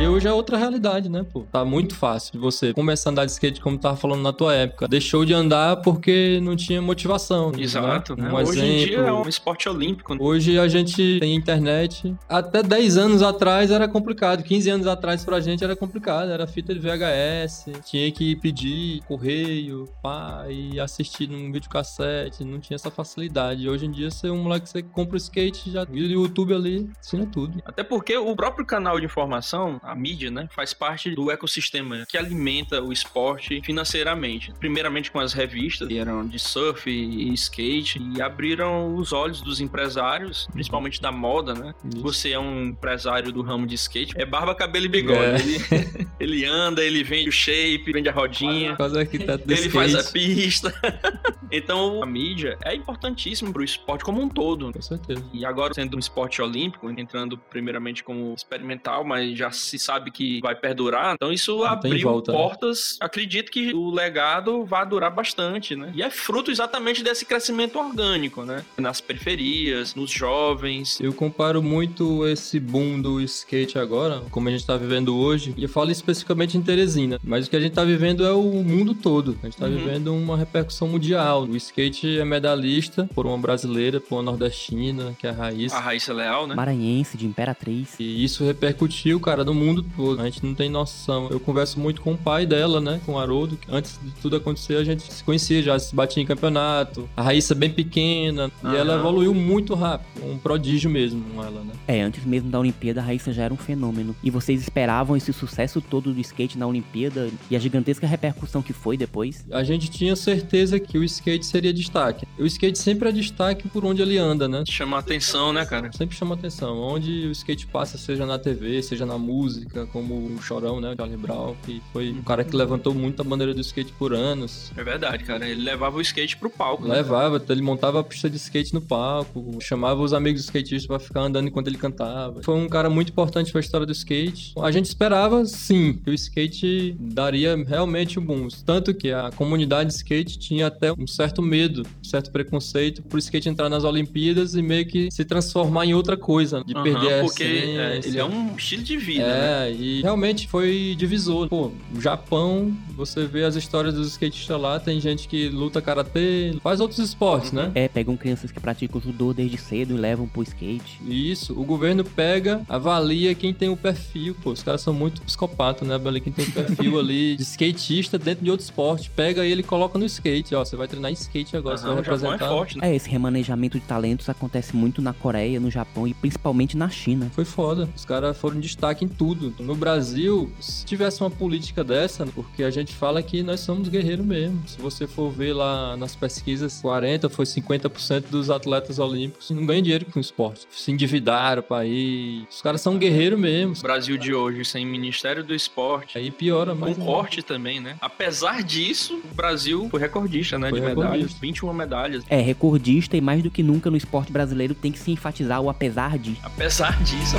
E 0.00 0.06
hoje 0.06 0.26
é 0.26 0.32
outra 0.32 0.56
realidade, 0.56 1.10
né, 1.10 1.26
pô? 1.30 1.42
Tá 1.52 1.62
muito 1.62 1.94
fácil 1.94 2.32
de 2.32 2.38
você 2.38 2.72
começar 2.72 3.10
a 3.10 3.12
andar 3.12 3.26
de 3.26 3.32
skate 3.32 3.60
como 3.60 3.76
tava 3.76 3.98
falando 3.98 4.22
na 4.22 4.32
tua 4.32 4.54
época. 4.54 4.88
Deixou 4.88 5.26
de 5.26 5.34
andar 5.34 5.76
porque 5.82 6.40
não 6.42 6.56
tinha 6.56 6.80
motivação. 6.80 7.52
Né? 7.52 7.60
Exato. 7.60 8.16
Né? 8.16 8.30
Um 8.30 8.34
hoje 8.34 8.64
em 8.64 8.86
dia 8.86 8.96
é 8.96 9.12
um 9.12 9.28
esporte 9.28 9.68
olímpico. 9.68 10.16
Hoje 10.18 10.58
a 10.58 10.66
gente 10.68 11.18
tem 11.20 11.34
internet. 11.34 12.16
Até 12.26 12.62
10 12.62 12.96
anos 12.96 13.22
atrás 13.22 13.70
era 13.70 13.86
complicado. 13.86 14.42
15 14.42 14.70
anos 14.70 14.86
atrás 14.86 15.22
pra 15.22 15.38
gente 15.38 15.62
era 15.62 15.76
complicado. 15.76 16.30
Era 16.30 16.46
fita 16.46 16.72
de 16.72 16.80
VHS. 16.80 17.66
Tinha 17.84 18.10
que 18.10 18.34
pedir 18.36 19.02
correio, 19.02 19.86
pá, 20.02 20.46
e 20.48 20.80
assistir 20.80 21.28
num 21.28 21.52
videocassete. 21.52 22.42
Não 22.42 22.58
tinha 22.58 22.76
essa 22.76 22.90
facilidade. 22.90 23.68
Hoje 23.68 23.84
em 23.84 23.90
dia, 23.90 24.10
você 24.10 24.28
é 24.28 24.32
um 24.32 24.44
moleque 24.44 24.64
que 24.64 24.70
você 24.70 24.82
compra 24.82 25.16
o 25.16 25.18
skate, 25.18 25.70
já 25.70 25.84
vira 25.84 26.08
o 26.08 26.22
YouTube 26.22 26.54
ali, 26.54 26.90
ensina 26.98 27.26
tudo. 27.26 27.60
Até 27.66 27.84
porque 27.84 28.16
o 28.16 28.34
próprio 28.34 28.64
canal 28.64 28.98
de 28.98 29.04
informação 29.04 29.78
a 29.90 29.94
mídia, 29.94 30.30
né, 30.30 30.48
faz 30.54 30.72
parte 30.72 31.10
do 31.10 31.30
ecossistema 31.30 32.06
que 32.08 32.16
alimenta 32.16 32.82
o 32.82 32.92
esporte 32.92 33.60
financeiramente. 33.64 34.52
Primeiramente 34.58 35.10
com 35.10 35.18
as 35.18 35.32
revistas, 35.32 35.88
que 35.88 35.98
eram 35.98 36.26
de 36.26 36.38
surf 36.38 36.88
e 36.90 37.32
skate, 37.34 38.00
e 38.14 38.22
abriram 38.22 38.94
os 38.94 39.12
olhos 39.12 39.40
dos 39.40 39.60
empresários, 39.60 40.48
principalmente 40.52 41.00
da 41.00 41.10
moda, 41.10 41.54
né? 41.54 41.74
Você 41.96 42.30
é 42.30 42.38
um 42.38 42.64
empresário 42.66 43.32
do 43.32 43.42
ramo 43.42 43.66
de 43.66 43.74
skate, 43.74 44.14
é 44.16 44.24
barba, 44.24 44.54
cabelo 44.54 44.86
e 44.86 44.88
bigode. 44.88 45.20
É. 45.20 45.40
Ele, 45.40 46.08
ele 46.20 46.44
anda, 46.44 46.84
ele 46.84 47.02
vende 47.02 47.28
o 47.28 47.32
shape, 47.32 47.92
vende 47.92 48.08
a 48.08 48.12
rodinha. 48.12 48.76
Faz 48.76 48.94
ele 48.94 49.08
skate. 49.08 49.70
faz 49.70 49.94
a 49.94 50.12
pista. 50.12 50.74
então, 51.50 52.02
a 52.02 52.06
mídia 52.06 52.58
é 52.64 52.74
importantíssimo 52.74 53.52
para 53.52 53.62
o 53.62 53.64
esporte 53.64 54.04
como 54.04 54.20
um 54.20 54.28
todo. 54.28 54.72
Com 54.72 54.82
certeza. 54.82 55.24
E 55.32 55.44
agora, 55.44 55.74
sendo 55.74 55.96
um 55.96 55.98
esporte 55.98 56.40
olímpico, 56.40 56.88
entrando 56.90 57.36
primeiramente 57.36 58.04
como 58.04 58.34
experimental, 58.34 59.04
mas 59.04 59.36
já 59.36 59.50
se 59.50 59.78
sabe 59.80 60.10
que 60.10 60.40
vai 60.40 60.54
perdurar. 60.54 61.14
Então 61.14 61.32
isso 61.32 61.58
Não 61.58 61.64
abriu 61.64 62.00
volta, 62.02 62.32
né? 62.32 62.38
portas. 62.38 62.98
Né? 63.00 63.06
Acredito 63.06 63.50
que 63.50 63.72
o 63.72 63.90
legado 63.90 64.64
vai 64.64 64.86
durar 64.86 65.10
bastante, 65.10 65.74
né? 65.74 65.92
E 65.94 66.02
é 66.02 66.10
fruto 66.10 66.50
exatamente 66.50 67.02
desse 67.02 67.24
crescimento 67.24 67.78
orgânico, 67.78 68.44
né? 68.44 68.64
Nas 68.78 69.00
periferias, 69.00 69.94
nos 69.94 70.10
jovens. 70.10 71.00
Eu 71.00 71.12
comparo 71.12 71.62
muito 71.62 72.26
esse 72.26 72.60
boom 72.60 73.00
do 73.00 73.20
skate 73.20 73.78
agora, 73.78 74.22
como 74.30 74.48
a 74.48 74.52
gente 74.52 74.66
tá 74.66 74.76
vivendo 74.76 75.16
hoje, 75.16 75.54
e 75.56 75.62
eu 75.62 75.68
falo 75.68 75.90
especificamente 75.90 76.56
em 76.56 76.62
Teresina, 76.62 77.18
mas 77.22 77.46
o 77.46 77.50
que 77.50 77.56
a 77.56 77.60
gente 77.60 77.72
tá 77.72 77.84
vivendo 77.84 78.24
é 78.24 78.32
o 78.32 78.62
mundo 78.62 78.94
todo. 78.94 79.38
A 79.42 79.46
gente 79.46 79.56
tá 79.56 79.66
uhum. 79.66 79.76
vivendo 79.76 80.14
uma 80.14 80.36
repercussão 80.36 80.88
mundial. 80.88 81.42
O 81.44 81.56
skate 81.56 82.18
é 82.18 82.24
medalhista 82.24 83.08
por 83.14 83.26
uma 83.26 83.38
brasileira, 83.38 84.00
por 84.00 84.16
uma 84.16 84.22
nordestina, 84.22 85.14
que 85.18 85.26
é 85.26 85.30
a 85.30 85.32
Raíssa. 85.32 85.76
A 85.76 85.80
Raíssa 85.80 86.12
Leal, 86.12 86.46
né? 86.46 86.54
Maranhense, 86.54 87.16
de 87.16 87.26
Imperatriz. 87.26 87.96
E 87.98 88.24
isso 88.24 88.44
repercutiu, 88.44 89.20
cara, 89.20 89.44
no 89.44 89.54
mundo 89.60 89.84
todo. 89.96 90.20
A 90.20 90.24
gente 90.24 90.44
não 90.44 90.54
tem 90.54 90.68
noção. 90.68 91.28
Eu 91.30 91.38
converso 91.38 91.78
muito 91.78 92.00
com 92.00 92.12
o 92.12 92.18
pai 92.18 92.46
dela, 92.46 92.80
né? 92.80 93.00
Com 93.04 93.12
o 93.12 93.18
Haroldo. 93.18 93.58
Antes 93.68 93.98
de 94.02 94.10
tudo 94.22 94.36
acontecer, 94.36 94.76
a 94.76 94.84
gente 94.84 95.12
se 95.12 95.22
conhecia 95.22 95.62
já, 95.62 95.78
se 95.78 95.94
batia 95.94 96.22
em 96.22 96.26
campeonato. 96.26 97.08
A 97.16 97.22
Raíssa 97.22 97.54
bem 97.54 97.70
pequena. 97.70 98.50
E 98.64 98.76
ela 98.76 98.94
evoluiu 98.94 99.34
muito 99.34 99.74
rápido. 99.74 100.24
Um 100.24 100.38
prodígio 100.38 100.90
mesmo, 100.90 101.22
ela, 101.36 101.62
né? 101.62 101.72
É, 101.86 102.00
antes 102.00 102.24
mesmo 102.24 102.50
da 102.50 102.58
Olimpíada, 102.58 103.00
a 103.00 103.04
Raíssa 103.04 103.32
já 103.32 103.44
era 103.44 103.54
um 103.54 103.56
fenômeno. 103.56 104.16
E 104.22 104.30
vocês 104.30 104.60
esperavam 104.60 105.16
esse 105.16 105.32
sucesso 105.32 105.80
todo 105.80 106.12
do 106.12 106.20
skate 106.20 106.58
na 106.58 106.66
Olimpíada 106.66 107.28
e 107.50 107.56
a 107.56 107.58
gigantesca 107.58 108.06
repercussão 108.06 108.62
que 108.62 108.72
foi 108.72 108.96
depois? 108.96 109.44
A 109.50 109.62
gente 109.62 109.90
tinha 109.90 110.16
certeza 110.16 110.80
que 110.80 110.98
o 110.98 111.04
skate 111.04 111.44
seria 111.44 111.72
destaque. 111.72 112.26
O 112.38 112.46
skate 112.46 112.78
sempre 112.78 113.08
é 113.08 113.12
destaque 113.12 113.68
por 113.68 113.84
onde 113.84 114.02
ele 114.02 114.18
anda, 114.18 114.48
né? 114.48 114.64
Chama 114.66 114.98
atenção, 114.98 115.52
né, 115.52 115.64
cara? 115.66 115.90
Sempre 115.92 116.16
chama 116.16 116.34
atenção. 116.34 116.78
Onde 116.78 117.26
o 117.26 117.32
skate 117.32 117.66
passa, 117.66 117.98
seja 117.98 118.24
na 118.24 118.38
TV, 118.38 118.82
seja 118.82 119.04
na 119.04 119.18
música 119.18 119.49
música, 119.50 119.86
como 119.86 120.14
o 120.14 120.40
Chorão, 120.40 120.80
né, 120.80 120.92
o 120.92 120.96
Charlie 120.96 121.16
Brown, 121.16 121.56
que 121.64 121.82
foi 121.92 122.10
um 122.10 122.22
cara 122.22 122.44
que 122.44 122.54
levantou 122.54 122.94
muito 122.94 123.20
a 123.20 123.24
bandeira 123.24 123.52
do 123.52 123.60
skate 123.60 123.92
por 123.92 124.14
anos. 124.14 124.70
É 124.76 124.84
verdade, 124.84 125.24
cara. 125.24 125.48
Ele 125.48 125.62
levava 125.62 125.96
o 125.96 126.00
skate 126.00 126.36
pro 126.36 126.48
palco. 126.48 126.86
Né? 126.86 126.94
Levava, 126.94 127.38
né? 127.38 127.44
ele 127.48 127.62
montava 127.62 128.00
a 128.00 128.04
pista 128.04 128.30
de 128.30 128.36
skate 128.36 128.72
no 128.72 128.80
palco, 128.80 129.58
chamava 129.60 130.02
os 130.02 130.12
amigos 130.12 130.42
skatistas 130.42 130.86
para 130.86 130.98
ficar 130.98 131.22
andando 131.22 131.48
enquanto 131.48 131.66
ele 131.66 131.78
cantava. 131.78 132.42
Foi 132.42 132.54
um 132.54 132.68
cara 132.68 132.88
muito 132.88 133.10
importante 133.10 133.50
para 133.50 133.60
a 133.60 133.62
história 133.62 133.86
do 133.86 133.92
skate. 133.92 134.52
A 134.60 134.70
gente 134.70 134.86
esperava, 134.86 135.44
sim, 135.44 135.94
que 136.04 136.10
o 136.10 136.14
skate 136.14 136.96
daria 136.98 137.56
realmente 137.56 138.18
um 138.18 138.24
boom. 138.24 138.48
Tanto 138.64 138.94
que 138.94 139.10
a 139.10 139.30
comunidade 139.34 139.90
de 139.90 139.96
skate 139.96 140.38
tinha 140.38 140.68
até 140.68 140.92
um 140.92 141.06
certo 141.06 141.42
medo, 141.42 141.82
um 141.82 142.04
certo 142.04 142.30
preconceito 142.30 143.02
pro 143.02 143.18
skate 143.18 143.48
entrar 143.48 143.68
nas 143.68 143.84
Olimpíadas 143.84 144.54
e 144.54 144.62
meio 144.62 144.86
que 144.86 145.10
se 145.10 145.24
transformar 145.24 145.86
em 145.86 145.94
outra 145.94 146.16
coisa, 146.16 146.62
de 146.64 146.74
uhum, 146.74 146.82
perder 146.82 147.20
porque 147.22 147.42
é, 147.42 148.00
ele 148.04 148.18
é 148.18 148.24
um 148.24 148.54
estilo 148.56 148.82
de 148.82 148.96
vida, 148.96 149.24
é, 149.24 149.39
né? 149.40 149.72
e 149.72 150.02
realmente 150.02 150.48
foi 150.48 150.94
divisor. 150.96 151.48
Pô, 151.48 151.70
o 151.94 152.00
Japão, 152.00 152.74
você 152.94 153.26
vê 153.26 153.44
as 153.44 153.56
histórias 153.56 153.94
dos 153.94 154.08
skatistas 154.08 154.60
lá, 154.60 154.78
tem 154.78 155.00
gente 155.00 155.28
que 155.28 155.48
luta 155.48 155.80
karatê, 155.80 156.56
faz 156.62 156.80
outros 156.80 156.98
esportes, 156.98 157.52
né? 157.52 157.62
uhum. 157.62 157.68
né? 157.68 157.72
É, 157.74 157.88
pegam 157.88 158.16
crianças 158.16 158.50
que 158.50 158.60
praticam 158.60 159.00
judô 159.00 159.32
desde 159.32 159.56
cedo 159.58 159.94
e 159.94 159.96
levam 159.96 160.26
pro 160.26 160.42
skate. 160.42 161.00
Isso, 161.06 161.58
o 161.58 161.64
governo 161.64 162.04
pega, 162.04 162.62
avalia 162.68 163.34
quem 163.34 163.52
tem 163.52 163.68
o 163.68 163.76
perfil, 163.76 164.36
pô, 164.42 164.50
os 164.50 164.62
caras 164.62 164.80
são 164.80 164.92
muito 164.92 165.22
psicopatas, 165.22 165.86
né? 165.86 165.94
Avalia 165.94 166.20
quem 166.20 166.32
tem 166.32 166.44
o 166.46 166.52
perfil 166.52 166.98
ali 166.98 167.36
de 167.36 167.42
skatista 167.42 168.18
dentro 168.18 168.44
de 168.44 168.50
outro 168.50 168.64
esporte, 168.64 169.10
pega 169.10 169.44
ele 169.44 169.60
e 169.60 169.64
coloca 169.64 169.98
no 169.98 170.04
skate, 170.04 170.54
ó, 170.54 170.64
você 170.64 170.76
vai 170.76 170.88
treinar 170.88 171.12
skate 171.12 171.56
agora, 171.56 171.76
uhum, 171.76 171.80
você 171.80 171.86
vai 171.86 171.94
é 171.94 171.96
representar. 171.96 172.44
É, 172.44 172.48
forte, 172.48 172.78
né? 172.78 172.90
é, 172.90 172.96
esse 172.96 173.08
remanejamento 173.08 173.78
de 173.78 173.84
talentos 173.86 174.28
acontece 174.28 174.74
muito 174.76 175.00
na 175.00 175.12
Coreia, 175.12 175.60
no 175.60 175.70
Japão 175.70 176.06
e 176.06 176.14
principalmente 176.14 176.76
na 176.76 176.88
China. 176.88 177.30
Foi 177.34 177.44
foda, 177.44 177.88
os 177.94 178.04
caras 178.04 178.36
foram 178.36 178.60
destaque 178.60 179.04
em 179.04 179.08
tudo. 179.08 179.29
No 179.62 179.74
Brasil, 179.74 180.50
se 180.60 180.84
tivesse 180.84 181.20
uma 181.22 181.30
política 181.30 181.84
dessa, 181.84 182.26
porque 182.26 182.62
a 182.62 182.70
gente 182.70 182.94
fala 182.94 183.22
que 183.22 183.42
nós 183.42 183.60
somos 183.60 183.88
guerreiros 183.88 184.24
mesmo. 184.26 184.60
Se 184.66 184.80
você 184.80 185.06
for 185.06 185.30
ver 185.30 185.52
lá 185.52 185.96
nas 185.96 186.16
pesquisas, 186.16 186.80
40 186.80 187.28
foi 187.28 187.44
50% 187.44 188.24
dos 188.30 188.50
atletas 188.50 188.98
olímpicos 188.98 189.50
não 189.50 189.66
ganham 189.66 189.82
dinheiro 189.82 190.06
com 190.06 190.18
o 190.18 190.20
esporte. 190.20 190.66
Se 190.70 190.90
endividaram 190.90 191.62
para 191.62 191.84
ir. 191.84 192.46
Os 192.50 192.62
caras 192.62 192.80
são 192.80 192.98
guerreiros 192.98 193.38
mesmo. 193.38 193.74
O 193.76 193.82
Brasil 193.82 194.16
de 194.16 194.34
hoje 194.34 194.64
sem 194.64 194.86
Ministério 194.86 195.44
do 195.44 195.54
Esporte. 195.54 196.16
Aí 196.16 196.30
piora 196.30 196.74
mais. 196.74 196.96
Com 196.96 197.04
corte 197.04 197.42
também, 197.42 197.80
né? 197.80 197.96
Apesar 198.00 198.62
disso, 198.62 199.20
o 199.30 199.34
Brasil 199.34 199.88
foi 199.90 200.00
recordista, 200.00 200.58
né? 200.58 200.70
Foi 200.70 200.80
de 200.80 200.86
recordista. 200.86 201.16
medalhas. 201.16 201.40
21 201.40 201.72
medalhas. 201.72 202.24
É, 202.28 202.40
recordista 202.40 203.16
e 203.16 203.20
mais 203.20 203.42
do 203.42 203.50
que 203.50 203.62
nunca 203.62 203.90
no 203.90 203.96
esporte 203.96 204.32
brasileiro 204.32 204.74
tem 204.74 204.92
que 204.92 204.98
se 204.98 205.10
enfatizar 205.10 205.60
o 205.60 205.68
apesar 205.68 206.18
de. 206.18 206.36
Apesar 206.42 207.02
disso. 207.02 207.36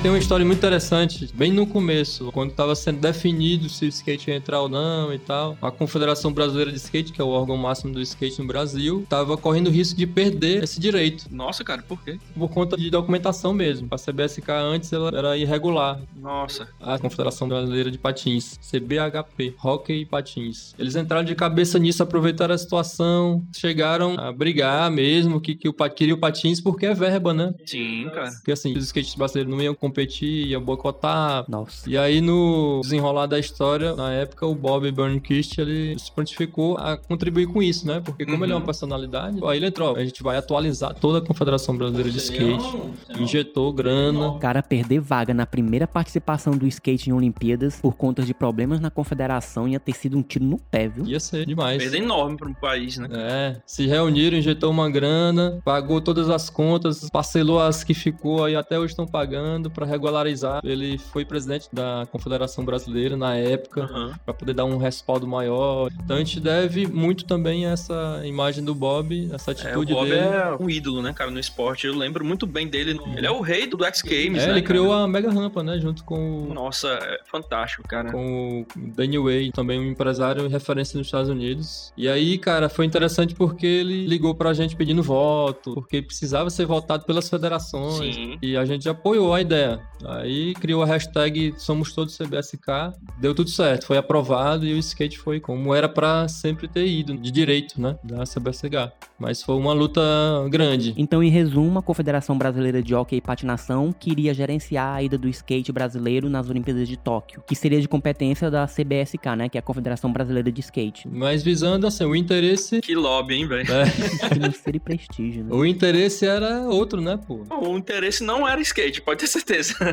Tem 0.00 0.12
uma 0.12 0.18
história 0.18 0.46
muito 0.46 0.58
interessante, 0.58 1.28
bem 1.34 1.50
no 1.50 1.66
começo, 1.66 2.30
quando 2.30 2.52
estava 2.52 2.76
sendo 2.76 3.00
definido 3.00 3.68
se 3.68 3.84
o 3.84 3.88
skate 3.88 4.30
ia 4.30 4.36
entrar 4.36 4.60
ou 4.60 4.68
não 4.68 5.12
e 5.12 5.18
tal. 5.18 5.58
A 5.60 5.72
Confederação 5.72 6.32
Brasileira 6.32 6.70
de 6.70 6.76
Skate, 6.78 7.12
que 7.12 7.20
é 7.20 7.24
o 7.24 7.28
órgão 7.28 7.56
máximo 7.56 7.92
do 7.92 8.00
skate 8.00 8.40
no 8.40 8.46
Brasil, 8.46 9.00
estava 9.02 9.36
correndo 9.36 9.66
o 9.66 9.70
risco 9.72 9.98
de 9.98 10.06
perder 10.06 10.62
esse 10.62 10.78
direito. 10.78 11.26
Nossa, 11.28 11.64
cara, 11.64 11.82
por 11.82 12.00
quê? 12.00 12.16
Por 12.32 12.48
conta 12.48 12.76
de 12.76 12.88
documentação 12.90 13.52
mesmo. 13.52 13.88
A 13.90 13.96
CBSK 13.96 14.52
antes 14.52 14.92
ela 14.92 15.08
era 15.08 15.36
irregular. 15.36 16.00
Nossa. 16.14 16.68
A 16.80 16.96
Confederação 16.96 17.48
Brasileira 17.48 17.90
de 17.90 17.98
Patins, 17.98 18.56
CBHP, 18.70 19.56
Hockey 19.62 20.02
e 20.02 20.06
Patins. 20.06 20.76
Eles 20.78 20.94
entraram 20.94 21.24
de 21.24 21.34
cabeça 21.34 21.76
nisso, 21.76 22.04
aproveitaram 22.04 22.54
a 22.54 22.58
situação, 22.58 23.44
chegaram 23.52 24.14
a 24.16 24.30
brigar 24.30 24.88
mesmo, 24.92 25.40
que, 25.40 25.56
que 25.56 25.68
o, 25.68 25.74
queria 25.74 26.14
o 26.14 26.18
patins 26.18 26.60
porque 26.60 26.86
é 26.86 26.94
verba, 26.94 27.34
né? 27.34 27.52
Sim, 27.66 28.08
cara. 28.14 28.30
Porque 28.30 28.52
assim, 28.52 28.78
os 28.78 28.84
skates 28.84 29.16
brasileiros 29.16 29.52
não 29.52 29.60
iam 29.60 29.74
competir, 29.88 30.46
ia 30.48 30.60
boicotar. 30.60 31.44
Nossa. 31.48 31.88
E 31.88 31.96
aí, 31.96 32.20
no 32.20 32.80
desenrolar 32.82 33.26
da 33.26 33.38
história, 33.38 33.94
na 33.94 34.12
época, 34.12 34.46
o 34.46 34.54
Bob 34.54 34.90
Burnquist, 34.92 35.58
ele 35.58 35.98
se 35.98 36.12
prontificou 36.12 36.76
a 36.76 36.96
contribuir 36.96 37.46
com 37.46 37.62
isso, 37.62 37.86
né? 37.86 38.00
Porque 38.04 38.24
como 38.24 38.38
Uhum. 38.38 38.44
ele 38.44 38.52
é 38.52 38.56
uma 38.56 38.64
personalidade, 38.64 39.38
aí 39.44 39.56
ele 39.58 39.66
entrou, 39.66 39.96
a 39.96 40.04
gente 40.04 40.22
vai 40.22 40.36
atualizar 40.36 40.94
toda 40.94 41.18
a 41.18 41.20
Confederação 41.20 41.76
Brasileira 41.76 42.10
de 42.10 42.18
Skate, 42.18 42.78
injetou 43.18 43.72
grana. 43.72 44.28
O 44.28 44.38
cara 44.38 44.62
perder 44.62 45.00
vaga 45.00 45.32
na 45.34 45.46
primeira 45.46 45.86
participação 45.86 46.56
do 46.56 46.66
skate 46.66 47.10
em 47.10 47.12
Olimpíadas 47.12 47.80
por 47.80 47.96
conta 47.96 48.22
de 48.22 48.34
problemas 48.34 48.80
na 48.80 48.90
confederação 48.90 49.66
ia 49.68 49.80
ter 49.80 49.94
sido 49.94 50.16
um 50.16 50.22
tiro 50.22 50.44
no 50.44 50.58
pé, 50.58 50.88
viu? 50.88 51.06
Ia 51.06 51.20
ser 51.20 51.46
demais. 51.46 51.82
Perda 51.82 51.96
enorme 51.98 52.36
para 52.36 52.48
um 52.48 52.54
país, 52.54 52.98
né? 52.98 53.08
É, 53.12 53.56
se 53.66 53.86
reuniram, 53.86 54.36
injetou 54.38 54.70
uma 54.70 54.90
grana, 54.90 55.60
pagou 55.64 56.00
todas 56.00 56.28
as 56.30 56.48
contas, 56.50 57.08
parcelou 57.10 57.60
as 57.60 57.82
que 57.84 57.94
ficou 57.94 58.44
aí 58.44 58.54
até 58.56 58.78
hoje 58.78 58.92
estão 58.92 59.06
pagando 59.06 59.70
pra 59.78 59.86
regularizar. 59.86 60.60
Ele 60.64 60.98
foi 60.98 61.24
presidente 61.24 61.68
da 61.72 62.06
Confederação 62.10 62.64
Brasileira 62.64 63.16
na 63.16 63.36
época. 63.36 63.82
Aham. 63.84 64.14
Pra 64.24 64.34
poder 64.34 64.54
dar 64.54 64.64
um 64.64 64.76
respaldo 64.76 65.26
maior. 65.26 65.88
Então 66.04 66.16
a 66.16 66.18
gente 66.18 66.40
deve 66.40 66.86
muito 66.86 67.24
também 67.24 67.64
a 67.66 67.70
essa 67.70 68.20
imagem 68.24 68.64
do 68.64 68.74
Bob, 68.74 69.30
essa 69.32 69.52
É, 69.52 69.54
o 69.54 69.56
atitude 69.56 69.92
Bob 69.92 70.08
dele. 70.08 70.20
é 70.20 70.56
um 70.60 70.68
ídolo, 70.68 71.00
né, 71.02 71.12
cara, 71.12 71.30
no 71.30 71.38
esporte. 71.38 71.86
Eu 71.86 71.96
lembro 71.96 72.24
muito 72.24 72.46
bem 72.46 72.66
dele. 72.66 72.98
Ele 73.16 73.26
é 73.26 73.30
o 73.30 73.40
rei 73.40 73.66
do 73.66 73.84
X 73.84 74.02
Games, 74.02 74.42
É, 74.42 74.46
né, 74.46 74.52
ele 74.52 74.62
cara? 74.62 74.62
criou 74.62 74.92
a 74.92 75.06
mega 75.06 75.30
rampa, 75.30 75.62
né? 75.62 75.78
Junto 75.78 76.02
com 76.04 76.48
o, 76.48 76.54
Nossa, 76.54 76.88
é 76.88 77.20
fantástico, 77.24 77.86
cara. 77.86 78.10
com 78.10 78.62
o 78.62 78.66
Daniel 78.96 79.24
Way, 79.24 79.52
também 79.52 79.78
um 79.78 79.84
empresário 79.84 80.44
e 80.44 80.48
referência 80.48 80.98
nos 80.98 81.06
Estados 81.06 81.28
Unidos. 81.30 81.92
E 81.96 82.08
aí, 82.08 82.36
cara, 82.38 82.68
foi 82.68 82.84
interessante 82.84 83.34
porque 83.34 83.66
ele 83.66 84.06
ligou 84.06 84.34
pra 84.34 84.52
gente 84.52 84.74
pedindo 84.74 85.02
voto, 85.02 85.74
porque 85.74 86.02
precisava 86.02 86.50
ser 86.50 86.66
votado 86.66 87.04
pelas 87.04 87.28
federações. 87.28 88.14
Sim. 88.14 88.38
E 88.42 88.56
a 88.56 88.64
gente 88.64 88.88
apoiou 88.88 89.34
a 89.34 89.40
ideia. 89.40 89.67
Aí 90.04 90.54
criou 90.54 90.82
a 90.82 90.86
hashtag 90.86 91.54
Somos 91.58 91.92
Todos 91.92 92.16
CBSK, 92.16 92.92
deu 93.20 93.34
tudo 93.34 93.50
certo, 93.50 93.86
foi 93.86 93.98
aprovado 93.98 94.64
e 94.66 94.74
o 94.74 94.78
skate 94.78 95.18
foi 95.18 95.40
como 95.40 95.74
era 95.74 95.88
pra 95.88 96.28
sempre 96.28 96.68
ter 96.68 96.86
ido, 96.86 97.16
de 97.16 97.30
direito, 97.30 97.80
né, 97.80 97.98
da 98.04 98.24
CBSK. 98.24 98.92
Mas 99.18 99.42
foi 99.42 99.56
uma 99.56 99.72
luta 99.72 100.00
grande. 100.48 100.94
Então, 100.96 101.22
em 101.22 101.28
resumo, 101.28 101.78
a 101.78 101.82
Confederação 101.82 102.38
Brasileira 102.38 102.80
de 102.82 102.94
Hockey 102.94 103.16
e 103.16 103.20
Patinação 103.20 103.92
queria 103.92 104.32
gerenciar 104.32 104.94
a 104.94 105.02
ida 105.02 105.18
do 105.18 105.28
skate 105.28 105.72
brasileiro 105.72 106.28
nas 106.30 106.48
Olimpíadas 106.48 106.88
de 106.88 106.96
Tóquio, 106.96 107.42
que 107.46 107.56
seria 107.56 107.80
de 107.80 107.88
competência 107.88 108.50
da 108.50 108.66
CBSK, 108.66 109.34
né, 109.36 109.48
que 109.48 109.58
é 109.58 109.60
a 109.60 109.62
Confederação 109.62 110.12
Brasileira 110.12 110.52
de 110.52 110.60
Skate. 110.60 111.08
Mas 111.08 111.42
visando 111.42 111.86
assim, 111.86 112.04
o 112.04 112.14
interesse, 112.14 112.80
Que 112.80 112.94
lobby, 112.94 113.34
hein, 113.34 113.48
velho? 113.48 113.66
é, 113.72 113.86
Financeiro 114.32 114.76
e 114.76 114.80
prestígio, 114.80 115.44
né? 115.44 115.50
o 115.52 115.64
interesse 115.66 116.24
era 116.24 116.60
outro, 116.68 117.00
né, 117.00 117.18
pô? 117.26 117.42
O 117.50 117.76
interesse 117.76 118.22
não 118.22 118.46
era 118.46 118.60
skate, 118.60 119.02
pode 119.02 119.20
ter 119.20 119.26
certeza. 119.26 119.74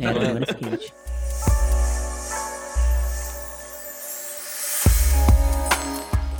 É, 0.00 0.12
não 0.12 0.22
era 0.22 0.44
skate. 0.44 0.92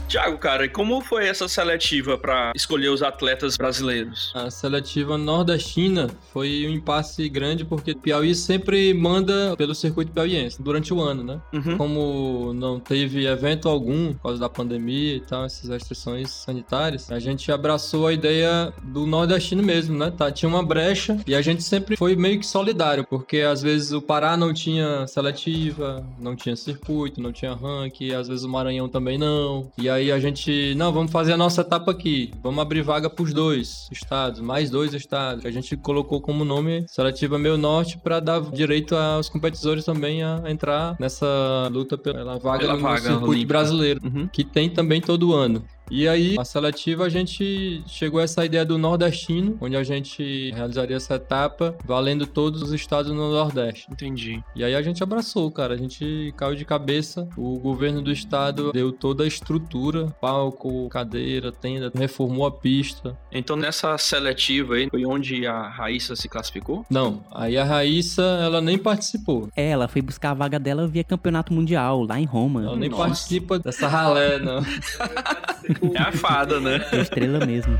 Tiago, 0.09 0.39
cara, 0.39 0.65
e 0.65 0.71
como 0.71 1.03
foi 1.03 1.29
essa 1.29 1.47
seletiva 1.47 2.17
pra 2.17 2.53
escolher 2.57 2.89
os 2.89 3.03
atletas 3.03 3.59
brasileiros? 3.59 4.33
A 4.35 4.51
seletiva 4.51 5.19
nordestina 5.19 6.09
foi 6.33 6.67
um 6.67 6.71
impasse 6.71 7.29
grande 7.29 7.63
porque 7.63 7.95
Piauí 7.95 8.35
sempre 8.35 8.95
manda 8.95 9.55
pelo 9.59 9.75
circuito 9.75 10.11
piauiense 10.11 10.63
durante 10.63 10.95
o 10.95 11.01
ano, 11.03 11.23
né? 11.23 11.41
Uhum. 11.53 11.77
Como 11.77 12.55
não 12.55 12.81
teve 12.81 13.27
evento 13.27 13.69
algum 13.69 14.15
por 14.15 14.23
causa 14.23 14.41
da 14.41 14.49
pandemia 14.49 15.17
e 15.17 15.21
tal, 15.21 15.45
essas 15.45 15.69
restrições 15.69 16.31
sanitárias, 16.31 17.13
a 17.13 17.19
gente 17.19 17.53
abraçou 17.53 18.07
a 18.07 18.13
ideia 18.13 18.73
do 18.83 19.07
nordestino 19.07 19.63
mesmo, 19.63 19.99
né? 19.99 20.11
Tá, 20.11 20.33
tinha 20.33 20.49
uma 20.49 20.63
brecha 20.63 21.19
e 21.27 21.35
a 21.35 21.43
gente 21.43 21.63
sempre 21.63 21.99
foi 21.99 22.17
meio 22.17 22.41
que 22.41 22.47
solidário, 22.47 23.05
porque 23.05 23.43
às 23.43 23.61
vezes 23.61 23.93
o 23.93 24.01
Pará 24.01 24.39
não 24.39 24.55
tinha 24.55 25.07
seletiva, 25.07 26.03
não 26.19 26.35
tinha 26.35 26.57
circuito, 26.57 27.21
não 27.21 27.31
tinha 27.31 27.53
ranking, 27.53 28.13
às 28.13 28.27
vezes 28.27 28.43
o 28.45 28.49
Maranhão 28.49 28.89
também 28.89 29.19
não. 29.19 29.71
E 29.77 29.91
aí 29.91 29.98
a 30.13 30.19
gente, 30.21 30.75
não, 30.77 30.93
vamos 30.93 31.11
fazer 31.13 31.33
a 31.33 31.37
nossa 31.37 31.61
etapa 31.63 31.91
aqui, 31.91 32.31
vamos 32.43 32.61
abrir 32.61 32.83
vaga 32.83 33.11
pros 33.11 33.33
dois 33.33 33.89
estados, 33.91 34.41
mais 34.41 34.71
dois 34.71 34.95
estados. 34.95 35.43
que 35.43 35.49
A 35.49 35.51
gente 35.51 35.77
colocou 35.77 36.21
como 36.21 36.45
nome 36.45 36.85
Seletiva 36.89 37.39
Meio 37.39 37.59
Norte 37.59 37.99
para 37.99 38.21
dar 38.21 38.41
direito 38.41 38.95
aos 38.97 39.29
competidores 39.29 39.85
também 39.85 40.23
a 40.23 40.43
entrar 40.47 40.97
nessa 40.99 41.69
luta 41.73 41.99
pela 41.99 42.39
vaga 42.39 42.59
Pela 42.61 42.75
no 42.77 42.81
vaga 42.81 43.01
circuito 43.01 43.47
brasileiro, 43.47 44.01
Uhum. 44.05 44.29
que 44.29 44.45
tem 44.45 44.71
também 44.71 45.01
todo 45.01 45.35
ano. 45.35 45.63
E 45.91 46.07
aí, 46.07 46.37
a 46.39 46.45
seletiva, 46.45 47.05
a 47.05 47.09
gente 47.09 47.83
chegou 47.87 48.21
a 48.21 48.25
essa 48.25 48.45
ideia 48.45 48.65
do 48.65 48.77
nordestino, 48.79 49.57
onde 49.61 49.77
a 49.77 49.83
gente 49.83 50.51
realizaria 50.53 50.97
essa 50.97 51.15
etapa 51.15 51.77
valendo 51.85 52.27
todos 52.27 52.63
os 52.63 52.73
estados 52.73 53.11
no 53.11 53.31
Nordeste. 53.31 53.87
Entendi. 53.91 54.43
E 54.55 54.63
aí 54.65 54.75
a 54.75 54.83
gente 54.83 55.03
abraçou, 55.03 55.51
cara. 55.51 55.75
A 55.75 55.77
gente 55.77 56.33
caiu 56.37 56.55
de 56.55 56.65
cabeça. 56.65 57.29
O 57.37 57.59
governo 57.59 58.03
do 58.03 58.13
estado 58.13 58.73
deu 58.73 58.93
toda 58.93 59.25
a 59.25 59.27
estrutura, 59.27 60.07
palco, 60.21 60.89
cadeira, 60.89 61.51
tenda, 61.51 61.91
reformou 61.95 62.47
a 62.47 62.51
pista. 62.51 63.17
Então 63.33 63.57
nessa 63.57 63.97
seletiva 63.99 64.75
aí, 64.75 64.89
foi 64.91 65.05
onde 65.07 65.47
a 65.47 65.69
Raíssa 65.69 66.15
se 66.15 66.29
classificou? 66.29 66.85
Não, 66.91 67.25
aí 67.33 67.57
a 67.57 67.65
Raíssa, 67.65 68.23
ela 68.23 68.61
nem 68.61 68.79
participou. 68.79 69.49
É, 69.57 69.71
ela 69.71 69.89
foi 69.89 70.03
buscar 70.03 70.31
a 70.31 70.35
vaga 70.35 70.59
dela 70.59 70.87
via 70.87 71.05
campeonato 71.05 71.53
mundial, 71.53 72.05
lá 72.05 72.21
em 72.21 72.25
Roma. 72.25 72.63
Ela 72.63 72.77
nem 72.77 72.89
Nossa. 72.89 73.05
participa 73.05 73.59
dessa 73.59 73.89
ralé, 73.89 74.39
não. 74.39 74.63
É 75.95 76.03
a 76.03 76.13
fada, 76.13 76.61
né? 76.61 76.85
É 76.93 77.01
estrela 77.01 77.45
mesmo. 77.45 77.79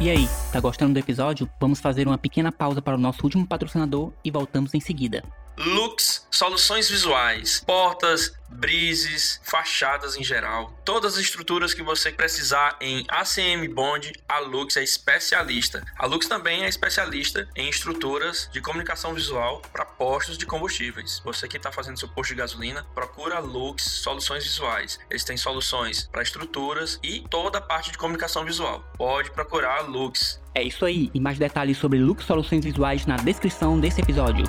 E 0.00 0.08
aí, 0.08 0.28
tá 0.50 0.60
gostando 0.60 0.94
do 0.94 0.98
episódio? 0.98 1.48
Vamos 1.60 1.78
fazer 1.78 2.06
uma 2.06 2.16
pequena 2.16 2.50
pausa 2.50 2.80
para 2.80 2.96
o 2.96 2.98
nosso 2.98 3.22
último 3.22 3.46
patrocinador 3.46 4.12
e 4.24 4.30
voltamos 4.30 4.74
em 4.74 4.80
seguida. 4.80 5.22
Lux, 5.56 6.26
soluções 6.30 6.88
visuais, 6.88 7.62
portas, 7.66 8.32
brises, 8.50 9.40
fachadas 9.44 10.16
em 10.16 10.24
geral. 10.24 10.72
Todas 10.84 11.14
as 11.14 11.20
estruturas 11.20 11.72
que 11.72 11.82
você 11.82 12.10
precisar 12.10 12.76
em 12.80 13.04
ACM 13.08 13.68
Bond, 13.72 14.12
a 14.28 14.40
Lux 14.40 14.76
é 14.76 14.82
especialista. 14.82 15.84
A 15.98 16.06
Lux 16.06 16.26
também 16.26 16.64
é 16.64 16.68
especialista 16.68 17.48
em 17.54 17.68
estruturas 17.68 18.48
de 18.52 18.60
comunicação 18.60 19.14
visual 19.14 19.62
para 19.72 19.84
postos 19.84 20.36
de 20.36 20.46
combustíveis. 20.46 21.20
Você 21.24 21.46
que 21.46 21.56
está 21.56 21.70
fazendo 21.70 21.98
seu 21.98 22.08
posto 22.08 22.30
de 22.30 22.36
gasolina, 22.36 22.84
procura 22.94 23.36
a 23.36 23.40
Lux 23.40 23.82
Soluções 23.82 24.44
Visuais. 24.44 24.98
Eles 25.10 25.24
têm 25.24 25.36
soluções 25.36 26.08
para 26.10 26.22
estruturas 26.22 26.98
e 27.02 27.20
toda 27.30 27.58
a 27.58 27.62
parte 27.62 27.92
de 27.92 27.98
comunicação 27.98 28.44
visual. 28.44 28.84
Pode 28.96 29.30
procurar 29.30 29.78
a 29.78 29.82
Lux. 29.82 30.40
É 30.54 30.62
isso 30.62 30.84
aí, 30.84 31.10
e 31.14 31.20
mais 31.20 31.38
detalhes 31.38 31.78
sobre 31.78 31.98
Lux 31.98 32.24
Soluções 32.24 32.64
Visuais 32.64 33.06
na 33.06 33.16
descrição 33.16 33.78
desse 33.78 34.00
episódio. 34.00 34.44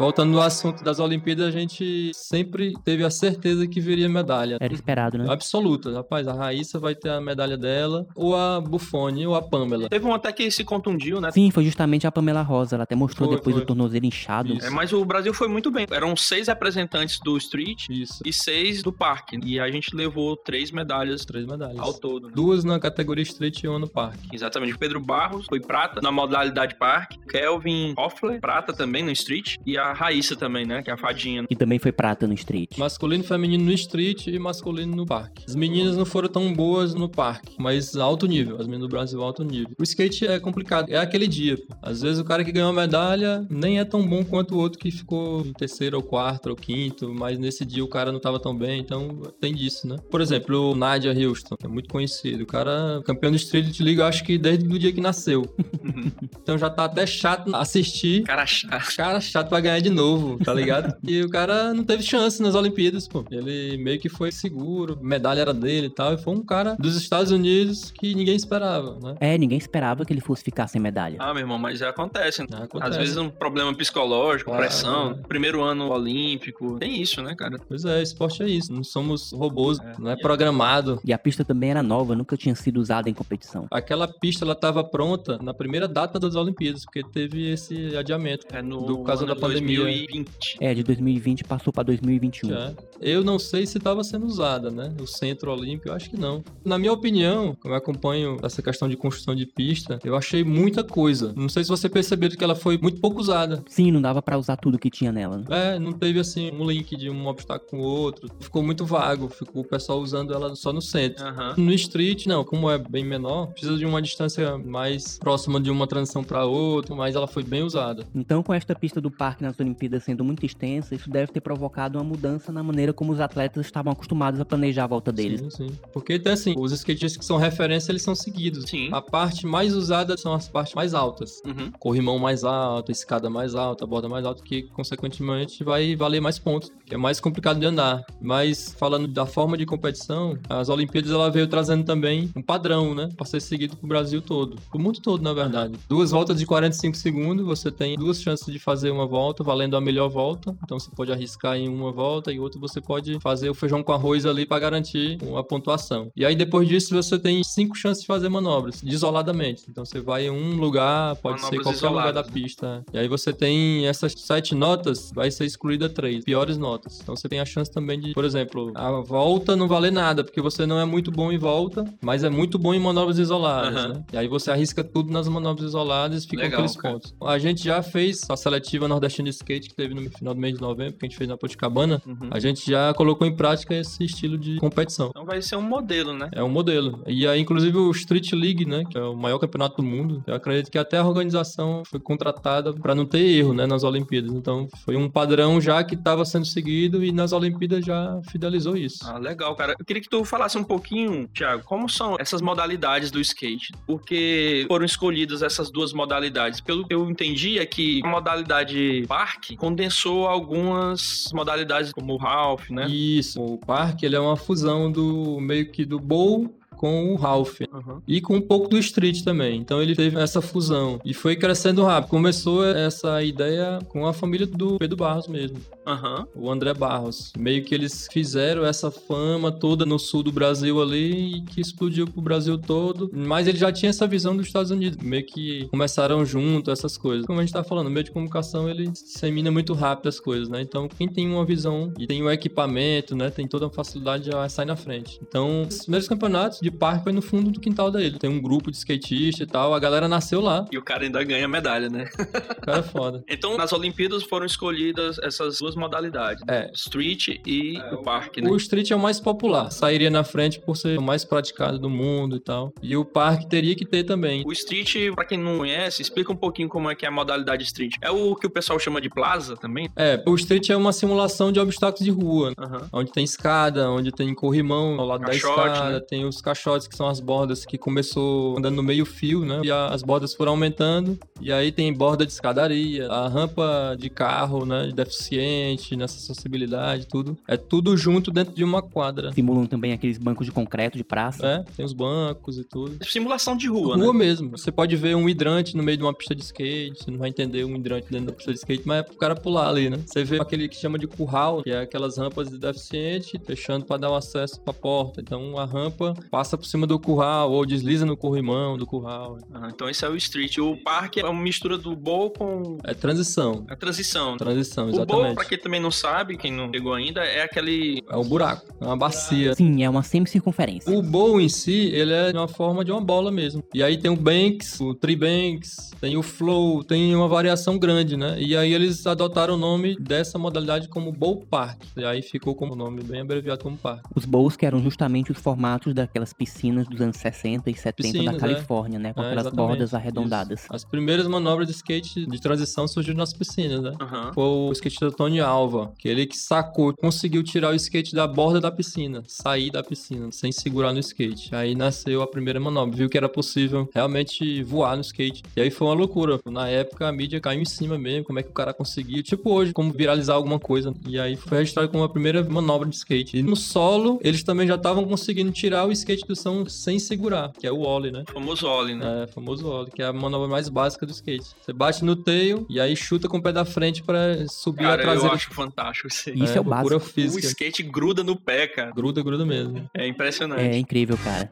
Voltando 0.00 0.30
no 0.32 0.40
assunto 0.40 0.82
das 0.82 0.98
Olimpíadas, 0.98 1.46
a 1.46 1.50
gente 1.50 2.10
sempre 2.14 2.72
teve 2.82 3.04
a 3.04 3.10
certeza 3.10 3.66
que 3.68 3.82
viria 3.82 4.08
medalha. 4.08 4.56
Era 4.58 4.72
esperado, 4.72 5.18
né? 5.18 5.26
Absoluta. 5.28 5.92
Rapaz, 5.92 6.26
a 6.26 6.32
Raíssa 6.32 6.78
vai 6.78 6.94
ter 6.94 7.10
a 7.10 7.20
medalha 7.20 7.58
dela, 7.58 8.06
ou 8.16 8.34
a 8.34 8.58
Buffoni, 8.62 9.26
ou 9.26 9.34
a 9.34 9.42
Pamela. 9.42 9.90
Teve 9.90 10.06
um 10.06 10.14
até 10.14 10.32
que 10.32 10.50
se 10.50 10.64
contundiu, 10.64 11.20
né? 11.20 11.30
Sim, 11.30 11.50
foi 11.50 11.64
justamente 11.64 12.06
a 12.06 12.10
Pamela 12.10 12.40
Rosa. 12.40 12.76
Ela 12.76 12.84
até 12.84 12.94
mostrou 12.94 13.28
Foi, 13.28 13.36
depois 13.36 13.54
foi. 13.56 13.62
o 13.62 13.66
tornozelo 13.66 14.06
inchado. 14.06 14.54
Isso. 14.54 14.66
É, 14.66 14.70
mas 14.70 14.90
o 14.90 15.04
Brasil 15.04 15.34
foi 15.34 15.48
muito 15.48 15.70
bem. 15.70 15.86
Eram 15.90 16.16
seis 16.16 16.48
representantes 16.48 17.20
do 17.20 17.36
street 17.36 17.84
Isso. 17.90 18.22
e 18.24 18.32
seis 18.32 18.82
do 18.82 18.90
parque. 18.90 19.38
E 19.44 19.60
a 19.60 19.70
gente 19.70 19.94
levou 19.94 20.34
três 20.34 20.70
medalhas 20.70 21.26
Três 21.26 21.44
medalhas. 21.44 21.78
ao 21.78 21.92
todo. 21.92 22.28
né? 22.28 22.32
Duas 22.34 22.64
na 22.64 22.80
categoria 22.80 23.22
Street 23.22 23.62
e 23.64 23.68
uma 23.68 23.78
no 23.78 23.86
parque. 23.86 24.28
Exatamente. 24.32 24.78
Pedro 24.78 24.98
Barros 24.98 25.44
foi 25.46 25.60
prata 25.60 26.00
na 26.00 26.10
modalidade 26.10 26.76
parque. 26.76 27.18
Kelvin 27.28 27.92
Hoffler, 27.98 28.40
prata 28.40 28.72
também 28.72 29.02
no 29.02 29.10
street. 29.10 29.56
E 29.66 29.76
a 29.76 29.89
Raíssa 29.92 30.36
também, 30.36 30.66
né? 30.66 30.82
Que 30.82 30.90
é 30.90 30.92
a 30.92 30.96
fadinha. 30.96 31.44
E 31.48 31.56
também 31.56 31.78
foi 31.78 31.92
prata 31.92 32.26
no 32.26 32.34
street. 32.34 32.76
Masculino 32.78 33.24
e 33.24 33.26
feminino 33.26 33.64
no 33.64 33.72
street 33.72 34.26
e 34.26 34.38
masculino 34.38 34.94
no 34.94 35.06
parque. 35.06 35.44
As 35.48 35.54
meninas 35.54 35.96
não 35.96 36.04
foram 36.04 36.28
tão 36.28 36.52
boas 36.52 36.94
no 36.94 37.08
parque, 37.08 37.54
mas 37.58 37.96
alto 37.96 38.26
nível. 38.26 38.56
As 38.60 38.66
meninas 38.66 38.88
do 38.88 38.88
Brasil, 38.88 39.22
alto 39.22 39.44
nível. 39.44 39.74
O 39.78 39.82
skate 39.82 40.26
é 40.26 40.38
complicado. 40.38 40.90
É 40.90 40.96
aquele 40.96 41.26
dia. 41.26 41.56
pô. 41.56 41.74
Às 41.82 42.02
vezes 42.02 42.18
o 42.18 42.24
cara 42.24 42.44
que 42.44 42.52
ganhou 42.52 42.70
a 42.70 42.72
medalha 42.72 43.46
nem 43.50 43.78
é 43.78 43.84
tão 43.84 44.06
bom 44.06 44.24
quanto 44.24 44.54
o 44.54 44.58
outro 44.58 44.78
que 44.78 44.90
ficou 44.90 45.44
em 45.44 45.52
terceiro, 45.52 45.96
ou 45.96 46.02
quarto, 46.02 46.50
ou 46.50 46.56
quinto. 46.56 47.12
Mas 47.12 47.38
nesse 47.38 47.64
dia 47.64 47.84
o 47.84 47.88
cara 47.88 48.12
não 48.12 48.20
tava 48.20 48.38
tão 48.40 48.56
bem. 48.56 48.80
Então 48.80 49.20
tem 49.40 49.54
disso, 49.54 49.86
né? 49.86 49.96
Por 50.10 50.20
exemplo, 50.20 50.72
o 50.72 50.74
Nadia 50.74 51.12
Houston, 51.12 51.56
que 51.56 51.66
é 51.66 51.68
muito 51.68 51.88
conhecido. 51.88 52.42
O 52.42 52.46
cara, 52.46 53.02
campeão 53.04 53.30
do 53.30 53.36
Street 53.36 53.80
League, 53.80 54.00
eu 54.00 54.06
acho 54.06 54.24
que 54.24 54.38
desde 54.38 54.66
o 54.66 54.78
dia 54.78 54.92
que 54.92 55.00
nasceu. 55.00 55.44
então 56.42 56.56
já 56.56 56.70
tá 56.70 56.84
até 56.84 57.06
chato 57.06 57.54
assistir. 57.54 58.22
Cara 58.22 58.46
chato. 58.46 58.96
Cara 58.96 59.20
chato 59.20 59.48
pra 59.48 59.60
ganhar 59.60 59.79
ganhar 59.80 59.82
de 59.82 59.90
novo, 59.90 60.38
tá 60.38 60.52
ligado? 60.52 60.96
e 61.02 61.22
o 61.22 61.28
cara 61.28 61.72
não 61.74 61.82
teve 61.82 62.02
chance 62.02 62.40
nas 62.42 62.54
Olimpíadas, 62.54 63.08
pô. 63.08 63.24
Ele 63.30 63.76
meio 63.78 63.98
que 63.98 64.08
foi 64.08 64.30
seguro, 64.30 64.98
medalha 65.00 65.40
era 65.40 65.54
dele 65.54 65.86
e 65.86 65.90
tal. 65.90 66.14
E 66.14 66.18
foi 66.18 66.34
um 66.34 66.44
cara 66.44 66.76
dos 66.78 66.96
Estados 66.96 67.32
Unidos 67.32 67.90
que 67.90 68.14
ninguém 68.14 68.36
esperava, 68.36 68.98
né? 69.02 69.16
É, 69.20 69.36
ninguém 69.38 69.58
esperava 69.58 70.04
que 70.04 70.12
ele 70.12 70.20
fosse 70.20 70.44
ficar 70.44 70.66
sem 70.68 70.80
medalha. 70.80 71.16
Ah, 71.18 71.32
meu 71.32 71.42
irmão, 71.42 71.58
mas 71.58 71.82
acontece. 71.82 72.42
É, 72.42 72.44
acontece. 72.44 72.90
Às 72.90 72.96
vezes 72.96 73.16
um 73.16 73.30
problema 73.30 73.74
psicológico, 73.74 74.50
Claro, 74.50 74.64
pressão, 74.64 75.10
é. 75.12 75.26
primeiro 75.26 75.62
ano 75.62 75.90
olímpico. 75.90 76.78
Tem 76.78 77.00
isso, 77.00 77.22
né, 77.22 77.34
cara? 77.34 77.58
Pois 77.66 77.84
é, 77.84 78.02
esporte 78.02 78.42
é 78.42 78.48
isso. 78.48 78.72
Não 78.72 78.84
somos 78.84 79.32
robôs, 79.32 79.78
não 79.98 80.10
é 80.10 80.16
programado. 80.16 81.00
E 81.04 81.12
a 81.12 81.18
pista 81.18 81.44
também 81.44 81.70
era 81.70 81.82
nova, 81.82 82.14
nunca 82.14 82.36
tinha 82.36 82.54
sido 82.54 82.78
usada 82.78 83.08
em 83.08 83.14
competição. 83.14 83.66
Aquela 83.70 84.06
pista 84.06 84.44
ela 84.44 84.52
estava 84.52 84.82
pronta 84.84 85.38
na 85.42 85.54
primeira 85.54 85.86
data 85.86 86.18
das 86.18 86.34
Olimpíadas, 86.34 86.84
porque 86.84 87.02
teve 87.02 87.50
esse 87.50 87.96
adiamento. 87.96 88.46
É 88.52 88.62
no 88.62 88.82
Do 88.82 89.02
caso 89.04 89.24
ano 89.24 89.34
da 89.34 89.40
pandemia. 89.40 89.59
2020. 89.66 90.56
É, 90.60 90.74
de 90.74 90.82
2020 90.82 91.44
passou 91.44 91.72
pra 91.72 91.82
2021. 91.82 92.48
Já. 92.48 92.74
Eu 93.00 93.24
não 93.24 93.38
sei 93.38 93.66
se 93.66 93.78
estava 93.78 94.04
sendo 94.04 94.26
usada, 94.26 94.70
né? 94.70 94.92
O 95.00 95.06
centro 95.06 95.50
olímpico, 95.52 95.88
eu 95.88 95.94
acho 95.94 96.10
que 96.10 96.18
não. 96.18 96.44
Na 96.64 96.78
minha 96.78 96.92
opinião, 96.92 97.56
como 97.60 97.74
eu 97.74 97.78
acompanho 97.78 98.36
essa 98.42 98.60
questão 98.62 98.88
de 98.88 98.96
construção 98.96 99.34
de 99.34 99.46
pista, 99.46 99.98
eu 100.04 100.14
achei 100.16 100.44
muita 100.44 100.84
coisa. 100.84 101.32
Não 101.36 101.48
sei 101.48 101.64
se 101.64 101.70
você 101.70 101.88
percebeu 101.88 102.28
que 102.30 102.44
ela 102.44 102.54
foi 102.54 102.76
muito 102.78 103.00
pouco 103.00 103.20
usada. 103.20 103.62
Sim, 103.68 103.90
não 103.90 104.00
dava 104.02 104.20
pra 104.20 104.38
usar 104.38 104.56
tudo 104.56 104.78
que 104.78 104.90
tinha 104.90 105.10
nela. 105.10 105.38
né? 105.38 105.44
É, 105.50 105.78
não 105.78 105.92
teve 105.92 106.20
assim 106.20 106.50
um 106.52 106.68
link 106.70 106.96
de 106.96 107.08
um 107.08 107.26
obstáculo 107.26 107.70
com 107.70 107.78
o 107.78 107.82
outro. 107.82 108.28
Ficou 108.40 108.62
muito 108.62 108.84
vago, 108.84 109.28
ficou 109.28 109.62
o 109.62 109.64
pessoal 109.66 109.98
usando 110.00 110.32
ela 110.34 110.54
só 110.54 110.72
no 110.72 110.82
centro. 110.82 111.24
Aham. 111.24 111.54
No 111.56 111.72
street, 111.72 112.26
não, 112.26 112.44
como 112.44 112.70
é 112.70 112.78
bem 112.78 113.04
menor, 113.04 113.46
precisa 113.48 113.76
de 113.76 113.86
uma 113.86 114.02
distância 114.02 114.58
mais 114.58 115.18
próxima 115.18 115.60
de 115.60 115.70
uma 115.70 115.86
transição 115.86 116.22
para 116.22 116.44
outra, 116.44 116.94
mas 116.94 117.14
ela 117.14 117.26
foi 117.26 117.42
bem 117.42 117.62
usada. 117.62 118.04
Então, 118.14 118.42
com 118.42 118.52
esta 118.52 118.74
pista 118.74 119.00
do 119.00 119.10
parque 119.10 119.42
nas 119.42 119.58
Olimpíadas 119.58 120.04
sendo 120.04 120.22
muito 120.24 120.44
extensa, 120.44 120.94
isso 120.94 121.08
deve 121.10 121.32
ter 121.32 121.40
provocado 121.40 121.98
uma 121.98 122.04
mudança 122.04 122.52
na 122.52 122.62
maneira 122.62 122.89
como 122.92 123.12
os 123.12 123.20
atletas 123.20 123.66
estavam 123.66 123.92
acostumados 123.92 124.40
a 124.40 124.44
planejar 124.44 124.84
a 124.84 124.86
volta 124.86 125.12
deles. 125.12 125.40
Sim, 125.40 125.68
sim. 125.68 125.78
Porque 125.92 126.18
tem 126.18 126.32
assim, 126.32 126.54
os 126.56 126.72
skatistas 126.72 127.16
que 127.16 127.24
são 127.24 127.36
referência, 127.36 127.92
eles 127.92 128.02
são 128.02 128.14
seguidos. 128.14 128.68
Sim. 128.68 128.88
A 128.92 129.00
parte 129.00 129.46
mais 129.46 129.74
usada 129.74 130.16
são 130.16 130.32
as 130.32 130.48
partes 130.48 130.74
mais 130.74 130.94
altas. 130.94 131.40
Uhum. 131.44 131.70
Corrimão 131.78 132.18
mais 132.18 132.44
alto, 132.44 132.92
escada 132.92 133.28
mais 133.30 133.54
alta, 133.54 133.86
borda 133.86 134.08
mais 134.08 134.24
alta, 134.24 134.42
que 134.42 134.62
consequentemente 134.62 135.62
vai 135.64 135.94
valer 135.96 136.20
mais 136.20 136.38
pontos, 136.38 136.70
que 136.86 136.94
é 136.94 136.98
mais 136.98 137.20
complicado 137.20 137.58
de 137.58 137.66
andar. 137.66 138.04
Mas 138.20 138.74
falando 138.78 139.08
da 139.08 139.26
forma 139.26 139.56
de 139.56 139.66
competição, 139.66 140.36
as 140.48 140.68
Olimpíadas 140.68 141.10
ela 141.10 141.30
veio 141.30 141.46
trazendo 141.46 141.84
também 141.84 142.30
um 142.36 142.42
padrão, 142.42 142.94
né, 142.94 143.08
para 143.16 143.26
ser 143.26 143.40
seguido 143.40 143.76
pro 143.76 143.88
Brasil 143.88 144.20
todo, 144.20 144.56
pro 144.70 144.78
mundo 144.78 145.00
todo, 145.00 145.22
na 145.22 145.32
verdade. 145.32 145.74
Duas 145.88 146.10
voltas 146.10 146.38
de 146.38 146.46
45 146.46 146.96
segundos, 146.96 147.44
você 147.44 147.70
tem 147.70 147.96
duas 147.96 148.20
chances 148.20 148.52
de 148.52 148.58
fazer 148.58 148.90
uma 148.90 149.06
volta, 149.06 149.42
valendo 149.42 149.76
a 149.76 149.80
melhor 149.80 150.08
volta. 150.08 150.56
Então 150.64 150.78
você 150.78 150.90
pode 150.90 151.12
arriscar 151.12 151.56
em 151.56 151.68
uma 151.68 151.92
volta 151.92 152.32
e 152.32 152.38
outra 152.38 152.60
você 152.60 152.79
pode 152.80 153.18
fazer 153.20 153.50
o 153.50 153.54
feijão 153.54 153.82
com 153.82 153.92
arroz 153.92 154.26
ali 154.26 154.46
para 154.46 154.58
garantir 154.58 155.18
a 155.36 155.42
pontuação. 155.42 156.10
E 156.16 156.24
aí 156.24 156.34
depois 156.34 156.68
disso 156.68 156.94
você 156.94 157.18
tem 157.18 157.42
cinco 157.42 157.76
chances 157.76 158.02
de 158.02 158.06
fazer 158.06 158.28
manobras, 158.28 158.82
isoladamente. 158.82 159.64
Então 159.68 159.84
você 159.84 160.00
vai 160.00 160.26
em 160.26 160.30
um 160.30 160.56
lugar, 160.56 161.16
pode 161.16 161.40
ser 161.40 161.56
Manobras 161.56 161.80
qualquer 161.80 161.88
lugar 161.88 162.12
da 162.12 162.20
isoladas, 162.20 162.34
né? 162.34 162.42
pista. 162.42 162.84
E 162.92 162.98
aí 162.98 163.08
você 163.08 163.32
tem 163.32 163.86
essas 163.86 164.12
sete 164.16 164.54
notas, 164.54 165.10
vai 165.14 165.30
ser 165.30 165.44
excluída 165.44 165.88
três, 165.88 166.24
piores 166.24 166.56
notas. 166.56 167.00
Então 167.02 167.16
você 167.16 167.28
tem 167.28 167.40
a 167.40 167.44
chance 167.44 167.70
também 167.70 167.98
de, 168.00 168.12
por 168.12 168.24
exemplo, 168.24 168.72
a 168.74 168.90
volta 169.00 169.56
não 169.56 169.68
valer 169.68 169.92
nada, 169.92 170.24
porque 170.24 170.40
você 170.40 170.66
não 170.66 170.78
é 170.78 170.84
muito 170.84 171.10
bom 171.10 171.30
em 171.32 171.38
volta, 171.38 171.84
mas 172.02 172.24
é 172.24 172.30
muito 172.30 172.58
bom 172.58 172.74
em 172.74 172.80
manobras 172.80 173.18
isoladas, 173.18 173.76
Aham. 173.76 173.88
né? 173.94 174.04
E 174.12 174.16
aí 174.16 174.28
você 174.28 174.50
arrisca 174.50 174.82
tudo 174.84 175.12
nas 175.12 175.28
manobras 175.28 175.68
isoladas 175.68 176.24
e 176.24 176.28
fica 176.28 176.42
Legal, 176.42 176.60
aqueles 176.60 176.76
cara. 176.76 176.94
pontos. 176.94 177.14
A 177.22 177.38
gente 177.38 177.62
já 177.62 177.82
fez 177.82 178.22
a 178.28 178.36
seletiva 178.36 178.88
nordestina 178.88 179.28
de 179.28 179.36
skate 179.36 179.68
que 179.68 179.74
teve 179.74 179.94
no 179.94 180.08
final 180.10 180.34
do 180.34 180.40
mês 180.40 180.54
de 180.54 180.60
novembro, 180.60 180.94
que 180.94 181.04
a 181.04 181.08
gente 181.08 181.16
fez 181.16 181.28
na 181.28 181.36
Poticabana. 181.36 182.00
Uhum. 182.06 182.28
A 182.30 182.38
gente 182.38 182.69
já 182.70 182.94
colocou 182.94 183.26
em 183.26 183.34
prática 183.34 183.74
esse 183.74 184.04
estilo 184.04 184.38
de 184.38 184.56
competição. 184.58 185.08
Então 185.10 185.24
vai 185.24 185.42
ser 185.42 185.56
um 185.56 185.62
modelo, 185.62 186.12
né? 186.14 186.28
É 186.32 186.42
um 186.42 186.48
modelo. 186.48 187.02
E 187.06 187.26
aí, 187.26 187.40
inclusive, 187.40 187.76
o 187.76 187.90
Street 187.90 188.32
League, 188.32 188.64
né? 188.64 188.84
Que 188.88 188.96
é 188.96 189.02
o 189.02 189.16
maior 189.16 189.38
campeonato 189.38 189.76
do 189.76 189.82
mundo. 189.82 190.22
Eu 190.26 190.34
acredito 190.34 190.70
que 190.70 190.78
até 190.78 190.98
a 190.98 191.04
organização 191.04 191.82
foi 191.84 192.00
contratada 192.00 192.72
para 192.72 192.94
não 192.94 193.04
ter 193.04 193.20
erro, 193.20 193.52
né? 193.52 193.66
Nas 193.66 193.82
Olimpíadas. 193.82 194.32
Então, 194.32 194.68
foi 194.84 194.96
um 194.96 195.10
padrão 195.10 195.60
já 195.60 195.82
que 195.84 195.94
estava 195.94 196.24
sendo 196.24 196.46
seguido 196.46 197.04
e 197.04 197.12
nas 197.12 197.32
Olimpíadas 197.32 197.84
já 197.84 198.20
fidelizou 198.30 198.76
isso. 198.76 198.98
Ah, 199.04 199.18
legal, 199.18 199.54
cara. 199.54 199.74
Eu 199.78 199.84
queria 199.84 200.02
que 200.02 200.08
tu 200.08 200.24
falasse 200.24 200.56
um 200.56 200.64
pouquinho, 200.64 201.28
Thiago, 201.28 201.64
como 201.64 201.88
são 201.88 202.16
essas 202.18 202.40
modalidades 202.40 203.10
do 203.10 203.20
skate? 203.20 203.72
Porque 203.86 204.64
foram 204.68 204.84
escolhidas 204.84 205.42
essas 205.42 205.70
duas 205.70 205.92
modalidades. 205.92 206.60
Pelo 206.60 206.86
que 206.86 206.94
eu 206.94 207.08
entendi, 207.10 207.58
é 207.58 207.66
que 207.66 208.00
a 208.04 208.08
modalidade 208.08 209.04
parque 209.08 209.56
condensou 209.56 210.26
algumas 210.26 211.30
modalidades, 211.32 211.92
como 211.92 212.14
o 212.14 212.18
Ralph, 212.60 212.70
né? 212.70 212.86
Isso. 212.88 213.42
O 213.42 213.58
parque, 213.58 214.04
ele 214.04 214.16
é 214.16 214.20
uma 214.20 214.36
fusão 214.36 214.90
do 214.90 215.40
meio 215.40 215.70
que 215.70 215.84
do 215.84 215.98
bowl 215.98 216.50
com 216.76 217.12
o 217.12 217.16
Ralph. 217.16 217.60
Uhum. 217.60 218.00
E 218.08 218.20
com 218.20 218.36
um 218.36 218.40
pouco 218.40 218.68
do 218.68 218.78
street 218.78 219.22
também. 219.22 219.60
Então 219.60 219.82
ele 219.82 219.94
teve 219.94 220.18
essa 220.18 220.40
fusão. 220.40 220.98
E 221.04 221.12
foi 221.12 221.36
crescendo 221.36 221.84
rápido. 221.84 222.10
Começou 222.10 222.64
essa 222.64 223.22
ideia 223.22 223.78
com 223.88 224.06
a 224.06 224.14
família 224.14 224.46
do 224.46 224.78
Pedro 224.78 224.96
Barros 224.96 225.28
mesmo. 225.28 225.58
Aham. 225.90 226.26
o 226.34 226.50
André 226.50 226.72
Barros. 226.74 227.32
Meio 227.38 227.64
que 227.64 227.74
eles 227.74 228.08
fizeram 228.12 228.64
essa 228.64 228.90
fama 228.90 229.50
toda 229.50 229.84
no 229.84 229.98
sul 229.98 230.22
do 230.22 230.32
Brasil 230.32 230.80
ali 230.80 231.36
e 231.36 231.42
que 231.42 231.60
explodiu 231.60 232.06
pro 232.06 232.20
Brasil 232.20 232.58
todo. 232.58 233.10
Mas 233.12 233.46
ele 233.46 233.58
já 233.58 233.72
tinha 233.72 233.90
essa 233.90 234.06
visão 234.06 234.36
dos 234.36 234.46
Estados 234.46 234.70
Unidos. 234.70 234.98
Meio 235.02 235.24
que 235.24 235.66
começaram 235.68 236.24
junto 236.24 236.70
essas 236.70 236.96
coisas. 236.96 237.26
Como 237.26 237.38
a 237.38 237.42
gente 237.42 237.52
tá 237.52 237.64
falando, 237.64 237.88
o 237.88 237.90
meio 237.90 238.04
de 238.04 238.10
comunicação 238.10 238.68
ele 238.68 238.86
dissemina 238.88 239.50
muito 239.50 239.72
rápido 239.74 240.08
as 240.08 240.20
coisas, 240.20 240.48
né? 240.48 240.60
Então 240.60 240.88
quem 240.88 241.08
tem 241.08 241.28
uma 241.28 241.44
visão 241.44 241.92
e 241.98 242.06
tem 242.06 242.22
o 242.22 242.30
equipamento, 242.30 243.16
né? 243.16 243.30
Tem 243.30 243.46
toda 243.46 243.66
a 243.66 243.70
facilidade 243.70 244.26
já 244.30 244.48
sai 244.48 244.64
na 244.64 244.76
frente. 244.76 245.18
Então 245.26 245.62
os 245.62 245.82
primeiros 245.82 246.08
campeonatos 246.08 246.60
de 246.60 246.70
parque 246.70 247.04
foi 247.04 247.12
no 247.12 247.22
fundo 247.22 247.50
do 247.50 247.60
quintal 247.60 247.90
dele. 247.90 248.18
Tem 248.18 248.30
um 248.30 248.40
grupo 248.40 248.70
de 248.70 248.76
skatista 248.76 249.42
e 249.42 249.46
tal. 249.46 249.74
A 249.74 249.78
galera 249.78 250.08
nasceu 250.08 250.40
lá. 250.40 250.64
E 250.70 250.78
o 250.78 250.82
cara 250.82 251.04
ainda 251.04 251.22
ganha 251.24 251.48
medalha, 251.48 251.88
né? 251.88 252.08
O 252.18 252.60
cara 252.60 252.78
é 252.78 252.82
foda. 252.82 253.24
Então, 253.40 253.56
nas 253.56 253.72
Olimpíadas 253.72 254.22
foram 254.24 254.44
escolhidas 254.44 255.18
essas 255.20 255.58
duas 255.60 255.74
modalidades. 255.80 256.42
É. 256.48 256.70
Street 256.74 257.40
e 257.46 257.78
o 257.92 258.02
parque, 258.02 258.40
né? 258.40 258.50
O 258.50 258.56
street 258.56 258.90
é 258.90 258.96
o 258.96 258.98
mais 258.98 259.18
popular. 259.18 259.70
Sairia 259.70 260.10
na 260.10 260.22
frente 260.22 260.60
por 260.60 260.76
ser 260.76 260.98
o 260.98 261.02
mais 261.02 261.24
praticado 261.24 261.78
do 261.78 261.90
mundo 261.90 262.36
e 262.36 262.40
tal. 262.40 262.72
E 262.82 262.96
o 262.96 263.04
parque 263.04 263.48
teria 263.48 263.74
que 263.74 263.84
ter 263.84 264.04
também. 264.04 264.42
O 264.46 264.52
street, 264.52 265.12
pra 265.14 265.24
quem 265.24 265.38
não 265.38 265.58
conhece, 265.58 266.02
explica 266.02 266.32
um 266.32 266.36
pouquinho 266.36 266.68
como 266.68 266.90
é 266.90 266.94
que 266.94 267.04
é 267.04 267.08
a 267.08 267.12
modalidade 267.12 267.64
street. 267.64 267.94
É 268.00 268.10
o 268.10 268.36
que 268.36 268.46
o 268.46 268.50
pessoal 268.50 268.78
chama 268.78 269.00
de 269.00 269.08
plaza 269.08 269.56
também? 269.56 269.90
É, 269.96 270.22
o 270.26 270.34
street 270.34 270.70
é 270.70 270.76
uma 270.76 270.92
simulação 270.92 271.50
de 271.50 271.58
obstáculos 271.58 272.04
de 272.04 272.10
rua. 272.10 272.52
Aham. 272.58 272.88
Onde 272.92 273.12
tem 273.12 273.24
escada, 273.24 273.90
onde 273.90 274.12
tem 274.12 274.34
corrimão 274.34 275.00
ao 275.00 275.06
lado 275.06 275.24
Caixote, 275.24 275.56
da 275.56 275.72
escada, 275.72 275.90
né? 275.92 276.00
tem 276.00 276.24
os 276.24 276.40
caixotes 276.40 276.86
que 276.86 276.96
são 276.96 277.08
as 277.08 277.20
bordas 277.20 277.64
que 277.64 277.78
começou 277.78 278.58
andando 278.58 278.76
no 278.76 278.82
meio 278.82 279.06
fio, 279.06 279.44
né? 279.44 279.60
E 279.64 279.70
as 279.70 280.02
bordas 280.02 280.34
foram 280.34 280.52
aumentando. 280.52 281.18
E 281.40 281.52
aí 281.52 281.72
tem 281.72 281.92
borda 281.92 282.26
de 282.26 282.32
escadaria, 282.32 283.08
a 283.08 283.28
rampa 283.28 283.96
de 283.98 284.10
carro, 284.10 284.64
né? 284.66 284.86
De 284.86 284.92
deficiente, 284.94 285.59
nessa 285.96 286.16
acessibilidade, 286.18 287.06
tudo. 287.06 287.36
É 287.46 287.56
tudo 287.56 287.96
junto 287.96 288.30
dentro 288.30 288.54
de 288.54 288.64
uma 288.64 288.82
quadra. 288.82 289.32
Simulam 289.32 289.66
também 289.66 289.92
aqueles 289.92 290.18
bancos 290.18 290.46
de 290.46 290.52
concreto 290.52 290.96
de 290.96 291.04
praça. 291.04 291.46
É, 291.46 291.64
tem 291.76 291.84
os 291.84 291.92
bancos 291.92 292.58
e 292.58 292.64
tudo. 292.64 292.96
Simulação 293.04 293.56
de 293.56 293.68
rua, 293.68 293.96
Rua 293.96 294.12
né? 294.12 294.18
mesmo. 294.18 294.50
Você 294.50 294.70
pode 294.72 294.96
ver 294.96 295.14
um 295.16 295.28
hidrante 295.28 295.76
no 295.76 295.82
meio 295.82 295.96
de 295.98 296.02
uma 296.04 296.14
pista 296.14 296.34
de 296.34 296.42
skate. 296.42 297.02
Você 297.04 297.10
não 297.10 297.18
vai 297.18 297.28
entender 297.28 297.64
um 297.64 297.74
hidrante 297.76 298.06
dentro 298.10 298.26
da 298.26 298.32
pista 298.32 298.52
de 298.52 298.58
skate, 298.58 298.82
mas 298.86 299.00
é 299.00 299.02
pro 299.02 299.16
cara 299.16 299.34
pular 299.34 299.68
ali, 299.68 299.90
né? 299.90 299.98
Você 300.06 300.24
vê 300.24 300.40
aquele 300.40 300.68
que 300.68 300.76
chama 300.76 300.98
de 300.98 301.06
curral, 301.06 301.62
que 301.62 301.70
é 301.70 301.80
aquelas 301.80 302.16
rampas 302.18 302.48
de 302.48 302.58
deficiente, 302.58 303.40
fechando 303.44 303.84
pra 303.84 303.96
dar 303.96 304.10
o 304.10 304.14
acesso 304.14 304.60
pra 304.60 304.72
porta. 304.72 305.20
Então 305.20 305.58
a 305.58 305.64
rampa 305.64 306.14
passa 306.30 306.56
por 306.56 306.66
cima 306.66 306.86
do 306.86 306.98
curral 306.98 307.50
ou 307.52 307.64
desliza 307.66 308.04
no 308.06 308.16
corrimão 308.16 308.76
do 308.76 308.86
curral. 308.86 309.38
Ah, 309.52 309.70
então 309.72 309.88
esse 309.88 310.04
é 310.04 310.08
o 310.08 310.16
street. 310.16 310.58
O 310.58 310.76
parque 310.76 311.20
é 311.20 311.24
uma 311.24 311.40
mistura 311.42 311.76
do 311.78 311.94
bowl 311.96 312.30
com 312.30 312.78
É 312.84 312.94
transição. 312.94 313.64
a 313.68 313.76
transição. 313.76 314.36
Transição, 314.36 314.88
O 314.88 314.92
bowl, 314.92 315.02
exatamente. 315.04 315.34
pra 315.34 315.44
quem 315.50 315.58
também 315.58 315.80
não 315.80 315.90
sabe, 315.90 316.36
quem 316.36 316.52
não 316.52 316.70
chegou 316.72 316.94
ainda, 316.94 317.24
é 317.24 317.42
aquele... 317.42 318.04
É 318.08 318.16
um 318.16 318.24
buraco, 318.24 318.72
é 318.80 318.84
uma 318.84 318.96
bacia. 318.96 319.52
Sim, 319.54 319.82
é 319.82 319.90
uma 319.90 320.04
semicircunferência. 320.04 320.96
O 320.96 321.02
bowl 321.02 321.40
em 321.40 321.48
si, 321.48 321.90
ele 321.92 322.12
é 322.12 322.30
uma 322.30 322.46
forma 322.46 322.84
de 322.84 322.92
uma 322.92 323.00
bola 323.00 323.32
mesmo. 323.32 323.64
E 323.74 323.82
aí 323.82 323.98
tem 323.98 324.10
o 324.10 324.16
Banks, 324.16 324.80
o 324.80 324.94
Tribanks, 324.94 325.90
tem 326.00 326.16
o 326.16 326.22
Flow, 326.22 326.84
tem 326.84 327.14
uma 327.16 327.26
variação 327.26 327.76
grande, 327.78 328.16
né? 328.16 328.36
E 328.40 328.56
aí 328.56 328.72
eles 328.72 329.06
adotaram 329.06 329.54
o 329.54 329.58
nome 329.58 329.96
dessa 329.98 330.38
modalidade 330.38 330.86
como 330.88 331.10
Bowl 331.10 331.44
Park. 331.50 331.82
E 331.96 332.04
aí 332.04 332.22
ficou 332.22 332.54
como 332.54 332.76
nome 332.76 333.02
bem 333.02 333.20
abreviado 333.22 333.62
como 333.64 333.76
parque. 333.76 334.08
Os 334.14 334.24
bowls 334.24 334.56
que 334.56 334.64
eram 334.64 334.80
justamente 334.80 335.32
os 335.32 335.38
formatos 335.38 335.92
daquelas 335.92 336.32
piscinas 336.32 336.86
dos 336.86 337.00
anos 337.00 337.16
60 337.16 337.68
e 337.68 337.74
70 337.74 337.94
Piscinas, 337.96 338.24
da 338.26 338.32
é. 338.32 338.40
Califórnia, 338.40 338.98
né? 338.98 339.12
Com 339.12 339.20
É, 339.22 339.26
aquelas 339.26 339.46
exatamente, 339.46 339.68
bordas 339.68 339.88
isso. 339.88 339.96
arredondadas. 339.96 340.66
As 340.70 340.84
primeiras 340.84 341.26
manobras 341.26 341.66
de 341.66 341.74
skate 341.74 342.24
de 342.26 342.40
transição 342.40 342.86
surgiram 342.86 343.18
nas 343.18 343.32
piscinas, 343.32 343.80
né? 343.82 343.92
Aham. 344.00 344.30
Foi 344.32 344.44
o 344.44 344.72
skatista 344.72 345.10
Tony 345.10 345.39
Alva, 345.40 345.92
que 345.98 346.08
ele 346.08 346.26
que 346.26 346.36
sacou, 346.36 346.94
conseguiu 346.94 347.42
tirar 347.42 347.70
o 347.70 347.74
skate 347.74 348.14
da 348.14 348.26
borda 348.26 348.60
da 348.60 348.70
piscina, 348.70 349.22
sair 349.26 349.70
da 349.70 349.82
piscina, 349.82 350.30
sem 350.32 350.52
segurar 350.52 350.92
no 350.92 351.00
skate. 351.00 351.54
Aí 351.54 351.74
nasceu 351.74 352.22
a 352.22 352.26
primeira 352.26 352.60
manobra, 352.60 352.96
viu 352.96 353.08
que 353.08 353.16
era 353.16 353.28
possível 353.28 353.88
realmente 353.94 354.62
voar 354.62 354.96
no 354.96 355.02
skate. 355.02 355.42
E 355.56 355.60
aí 355.60 355.70
foi 355.70 355.88
uma 355.88 355.94
loucura. 355.94 356.40
Na 356.46 356.68
época 356.68 357.08
a 357.08 357.12
mídia 357.12 357.40
caiu 357.40 357.60
em 357.60 357.64
cima 357.64 357.98
mesmo, 357.98 358.24
como 358.24 358.38
é 358.38 358.42
que 358.42 358.50
o 358.50 358.54
cara 358.54 358.72
conseguiu, 358.72 359.22
tipo 359.22 359.50
hoje, 359.50 359.72
como 359.72 359.92
viralizar 359.92 360.34
alguma 360.34 360.58
coisa. 360.58 360.94
E 361.06 361.18
aí 361.18 361.36
foi 361.36 361.58
registrado 361.58 361.88
como 361.88 362.04
a 362.04 362.08
primeira 362.08 362.42
manobra 362.44 362.88
de 362.88 362.96
skate. 362.96 363.36
E 363.36 363.42
no 363.42 363.56
solo, 363.56 364.18
eles 364.22 364.42
também 364.42 364.66
já 364.66 364.74
estavam 364.74 365.04
conseguindo 365.04 365.52
tirar 365.52 365.86
o 365.86 365.92
skate 365.92 366.26
do 366.26 366.36
som 366.36 366.66
sem 366.68 366.98
segurar, 366.98 367.52
que 367.58 367.66
é 367.66 367.72
o 367.72 367.80
ollie, 367.80 368.10
né? 368.10 368.24
O 368.28 368.32
famoso 368.32 368.66
Ollie, 368.66 368.94
né? 368.94 369.24
É, 369.24 369.26
famoso 369.26 369.68
ollie, 369.68 369.90
que 369.90 370.02
é 370.02 370.06
a 370.06 370.12
manobra 370.12 370.48
mais 370.48 370.68
básica 370.68 371.06
do 371.06 371.12
skate. 371.12 371.46
Você 371.60 371.72
bate 371.72 372.04
no 372.04 372.16
tail 372.16 372.66
e 372.68 372.80
aí 372.80 372.94
chuta 372.96 373.28
com 373.28 373.38
o 373.38 373.42
pé 373.42 373.52
da 373.52 373.64
frente 373.64 374.02
pra 374.02 374.46
subir 374.48 374.86
a 374.86 374.90
Cara, 374.90 375.02
eu 375.30 375.34
acho 375.34 375.54
fantástico 375.54 376.08
isso 376.08 376.28
aí. 376.28 376.42
Isso 376.42 376.58
é 376.58 376.60
o 376.60 376.64
loucura 376.64 376.98
básico. 376.98 377.10
O 377.10 377.14
física. 377.14 377.46
skate 377.46 377.82
gruda 377.82 378.24
no 378.24 378.36
pé, 378.36 378.66
cara. 378.66 378.90
Gruda, 378.90 379.22
gruda 379.22 379.46
mesmo. 379.46 379.88
É 379.96 380.06
impressionante. 380.06 380.62
É 380.62 380.76
incrível, 380.76 381.16
cara. 381.18 381.50